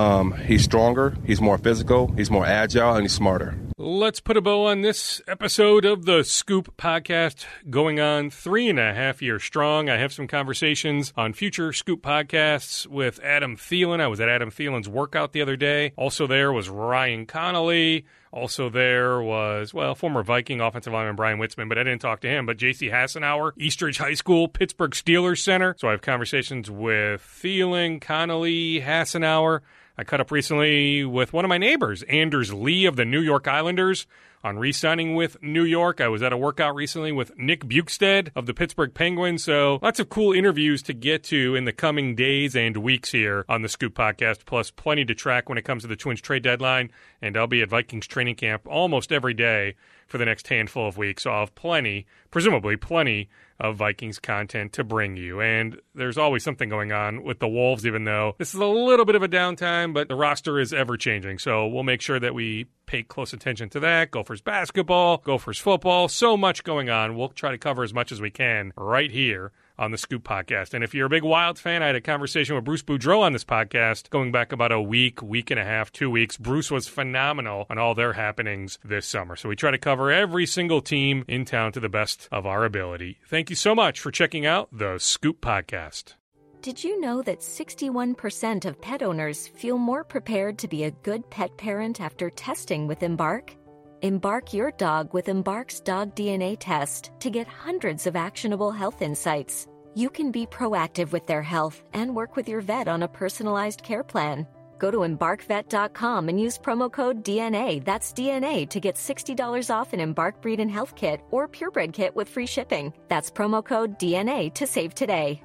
Um, 0.00 0.32
he's 0.32 0.62
stronger, 0.62 1.16
he's 1.26 1.40
more 1.40 1.58
physical, 1.58 2.12
he's 2.12 2.30
more 2.30 2.46
agile, 2.46 2.94
and 2.94 3.02
he's 3.02 3.12
smarter. 3.12 3.56
Let's 3.80 4.18
put 4.18 4.36
a 4.36 4.40
bow 4.40 4.66
on 4.66 4.80
this 4.80 5.22
episode 5.28 5.84
of 5.84 6.04
the 6.04 6.24
Scoop 6.24 6.76
podcast 6.76 7.44
going 7.70 8.00
on 8.00 8.28
three 8.28 8.68
and 8.68 8.76
a 8.76 8.92
half 8.92 9.22
years 9.22 9.44
strong. 9.44 9.88
I 9.88 9.98
have 9.98 10.12
some 10.12 10.26
conversations 10.26 11.12
on 11.16 11.32
future 11.32 11.72
Scoop 11.72 12.02
podcasts 12.02 12.88
with 12.88 13.20
Adam 13.22 13.56
Thielen. 13.56 14.00
I 14.00 14.08
was 14.08 14.18
at 14.18 14.28
Adam 14.28 14.50
Thielen's 14.50 14.88
workout 14.88 15.32
the 15.32 15.42
other 15.42 15.54
day. 15.54 15.92
Also, 15.94 16.26
there 16.26 16.52
was 16.52 16.68
Ryan 16.68 17.24
Connelly. 17.24 18.04
Also, 18.32 18.68
there 18.68 19.22
was, 19.22 19.72
well, 19.72 19.94
former 19.94 20.24
Viking 20.24 20.60
offensive 20.60 20.92
lineman 20.92 21.14
Bryan 21.14 21.38
Witzmann, 21.38 21.68
but 21.68 21.78
I 21.78 21.84
didn't 21.84 22.00
talk 22.00 22.18
to 22.22 22.28
him. 22.28 22.46
But 22.46 22.56
J.C. 22.56 22.88
Hassenauer, 22.88 23.52
Eastridge 23.58 23.98
High 23.98 24.14
School, 24.14 24.48
Pittsburgh 24.48 24.90
Steelers 24.90 25.38
Center. 25.38 25.76
So 25.78 25.86
I 25.86 25.92
have 25.92 26.02
conversations 26.02 26.68
with 26.68 27.22
Thielen, 27.22 28.00
Connolly, 28.00 28.80
Hassenauer. 28.80 29.60
I 30.00 30.04
cut 30.04 30.20
up 30.20 30.30
recently 30.30 31.04
with 31.04 31.32
one 31.32 31.44
of 31.44 31.48
my 31.48 31.58
neighbors, 31.58 32.04
Anders 32.04 32.54
Lee 32.54 32.84
of 32.84 32.94
the 32.94 33.04
New 33.04 33.20
York 33.20 33.48
Islanders, 33.48 34.06
on 34.44 34.56
re 34.56 34.70
signing 34.70 35.16
with 35.16 35.42
New 35.42 35.64
York. 35.64 36.00
I 36.00 36.06
was 36.06 36.22
at 36.22 36.32
a 36.32 36.36
workout 36.36 36.76
recently 36.76 37.10
with 37.10 37.36
Nick 37.36 37.64
Bjugstad 37.64 38.30
of 38.36 38.46
the 38.46 38.54
Pittsburgh 38.54 38.94
Penguins. 38.94 39.42
So 39.42 39.80
lots 39.82 39.98
of 39.98 40.08
cool 40.08 40.32
interviews 40.32 40.82
to 40.82 40.92
get 40.92 41.24
to 41.24 41.56
in 41.56 41.64
the 41.64 41.72
coming 41.72 42.14
days 42.14 42.54
and 42.54 42.76
weeks 42.76 43.10
here 43.10 43.44
on 43.48 43.62
the 43.62 43.68
Scoop 43.68 43.94
podcast, 43.94 44.44
plus 44.46 44.70
plenty 44.70 45.04
to 45.04 45.16
track 45.16 45.48
when 45.48 45.58
it 45.58 45.64
comes 45.64 45.82
to 45.82 45.88
the 45.88 45.96
Twins 45.96 46.20
trade 46.20 46.44
deadline. 46.44 46.92
And 47.20 47.36
I'll 47.36 47.48
be 47.48 47.62
at 47.62 47.68
Vikings 47.68 48.06
training 48.06 48.36
camp 48.36 48.68
almost 48.68 49.10
every 49.10 49.34
day 49.34 49.74
for 50.06 50.18
the 50.18 50.26
next 50.26 50.46
handful 50.46 50.86
of 50.86 50.96
weeks. 50.96 51.24
So 51.24 51.32
I'll 51.32 51.40
have 51.40 51.56
plenty, 51.56 52.06
presumably 52.30 52.76
plenty 52.76 53.28
of 53.60 53.76
Vikings 53.76 54.18
content 54.18 54.72
to 54.74 54.84
bring 54.84 55.16
you. 55.16 55.40
And 55.40 55.80
there's 55.94 56.18
always 56.18 56.44
something 56.44 56.68
going 56.68 56.92
on 56.92 57.24
with 57.24 57.40
the 57.40 57.48
Wolves, 57.48 57.86
even 57.86 58.04
though 58.04 58.34
this 58.38 58.54
is 58.54 58.60
a 58.60 58.66
little 58.66 59.04
bit 59.04 59.14
of 59.14 59.22
a 59.22 59.28
downtime, 59.28 59.92
but 59.92 60.08
the 60.08 60.14
roster 60.14 60.60
is 60.60 60.72
ever 60.72 60.96
changing. 60.96 61.38
So 61.38 61.66
we'll 61.66 61.82
make 61.82 62.00
sure 62.00 62.20
that 62.20 62.34
we 62.34 62.66
pay 62.86 63.02
close 63.02 63.32
attention 63.32 63.68
to 63.70 63.80
that. 63.80 64.10
Gophers 64.10 64.40
basketball, 64.40 65.18
Gophers 65.18 65.58
football, 65.58 66.08
so 66.08 66.36
much 66.36 66.64
going 66.64 66.88
on. 66.88 67.16
We'll 67.16 67.28
try 67.28 67.50
to 67.50 67.58
cover 67.58 67.82
as 67.82 67.92
much 67.92 68.12
as 68.12 68.20
we 68.20 68.30
can 68.30 68.72
right 68.76 69.10
here 69.10 69.52
on 69.78 69.90
the 69.90 69.98
Scoop 69.98 70.24
podcast. 70.24 70.74
And 70.74 70.82
if 70.82 70.94
you're 70.94 71.06
a 71.06 71.10
big 71.10 71.22
Wild 71.22 71.58
fan, 71.58 71.82
I 71.82 71.86
had 71.86 71.96
a 71.96 72.00
conversation 72.00 72.54
with 72.54 72.64
Bruce 72.64 72.82
Boudreau 72.82 73.20
on 73.20 73.32
this 73.32 73.44
podcast 73.44 74.10
going 74.10 74.32
back 74.32 74.52
about 74.52 74.72
a 74.72 74.80
week, 74.80 75.22
week 75.22 75.50
and 75.50 75.60
a 75.60 75.64
half, 75.64 75.92
two 75.92 76.10
weeks. 76.10 76.36
Bruce 76.36 76.70
was 76.70 76.88
phenomenal 76.88 77.66
on 77.70 77.78
all 77.78 77.94
their 77.94 78.14
happenings 78.14 78.78
this 78.84 79.06
summer. 79.06 79.36
So 79.36 79.48
we 79.48 79.56
try 79.56 79.70
to 79.70 79.78
cover 79.78 80.10
every 80.10 80.46
single 80.46 80.80
team 80.80 81.24
in 81.28 81.44
town 81.44 81.72
to 81.72 81.80
the 81.80 81.88
best 81.88 82.28
of 82.32 82.46
our 82.46 82.64
ability. 82.64 83.18
Thank 83.26 83.50
you 83.50 83.56
so 83.56 83.74
much 83.74 84.00
for 84.00 84.10
checking 84.10 84.46
out 84.46 84.68
the 84.72 84.98
Scoop 84.98 85.40
podcast. 85.40 86.14
Did 86.60 86.82
you 86.82 87.00
know 87.00 87.22
that 87.22 87.38
61% 87.38 88.64
of 88.64 88.80
pet 88.80 89.02
owners 89.02 89.46
feel 89.46 89.78
more 89.78 90.02
prepared 90.02 90.58
to 90.58 90.68
be 90.68 90.84
a 90.84 90.90
good 90.90 91.28
pet 91.30 91.56
parent 91.56 92.00
after 92.00 92.30
testing 92.30 92.88
with 92.88 93.04
Embark? 93.04 93.54
Embark 94.02 94.54
your 94.54 94.70
dog 94.72 95.12
with 95.12 95.28
Embark's 95.28 95.80
dog 95.80 96.14
DNA 96.14 96.56
test 96.56 97.10
to 97.18 97.30
get 97.30 97.48
hundreds 97.48 98.06
of 98.06 98.14
actionable 98.14 98.70
health 98.70 99.02
insights. 99.02 99.66
You 99.94 100.08
can 100.08 100.30
be 100.30 100.46
proactive 100.46 101.10
with 101.10 101.26
their 101.26 101.42
health 101.42 101.82
and 101.94 102.14
work 102.14 102.36
with 102.36 102.48
your 102.48 102.60
vet 102.60 102.86
on 102.86 103.02
a 103.02 103.08
personalized 103.08 103.82
care 103.82 104.04
plan. 104.04 104.46
Go 104.78 104.92
to 104.92 104.98
embarkvet.com 104.98 106.28
and 106.28 106.40
use 106.40 106.56
promo 106.56 106.92
code 106.92 107.24
DNA, 107.24 107.84
that's 107.84 108.12
DNA, 108.12 108.68
to 108.70 108.78
get 108.78 108.94
$60 108.94 109.74
off 109.74 109.92
an 109.92 109.98
Embark 109.98 110.40
Breed 110.40 110.60
and 110.60 110.70
Health 110.70 110.94
Kit 110.94 111.20
or 111.32 111.48
Purebred 111.48 111.92
Kit 111.92 112.14
with 112.14 112.28
free 112.28 112.46
shipping. 112.46 112.92
That's 113.08 113.32
promo 113.32 113.64
code 113.64 113.98
DNA 113.98 114.54
to 114.54 114.66
save 114.68 114.94
today. 114.94 115.42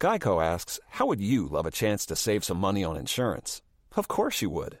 Geico 0.00 0.44
asks, 0.44 0.80
How 0.88 1.06
would 1.06 1.20
you 1.20 1.46
love 1.46 1.66
a 1.66 1.70
chance 1.70 2.06
to 2.06 2.16
save 2.16 2.44
some 2.44 2.58
money 2.58 2.82
on 2.82 2.96
insurance? 2.96 3.62
Of 3.94 4.08
course 4.08 4.42
you 4.42 4.50
would. 4.50 4.80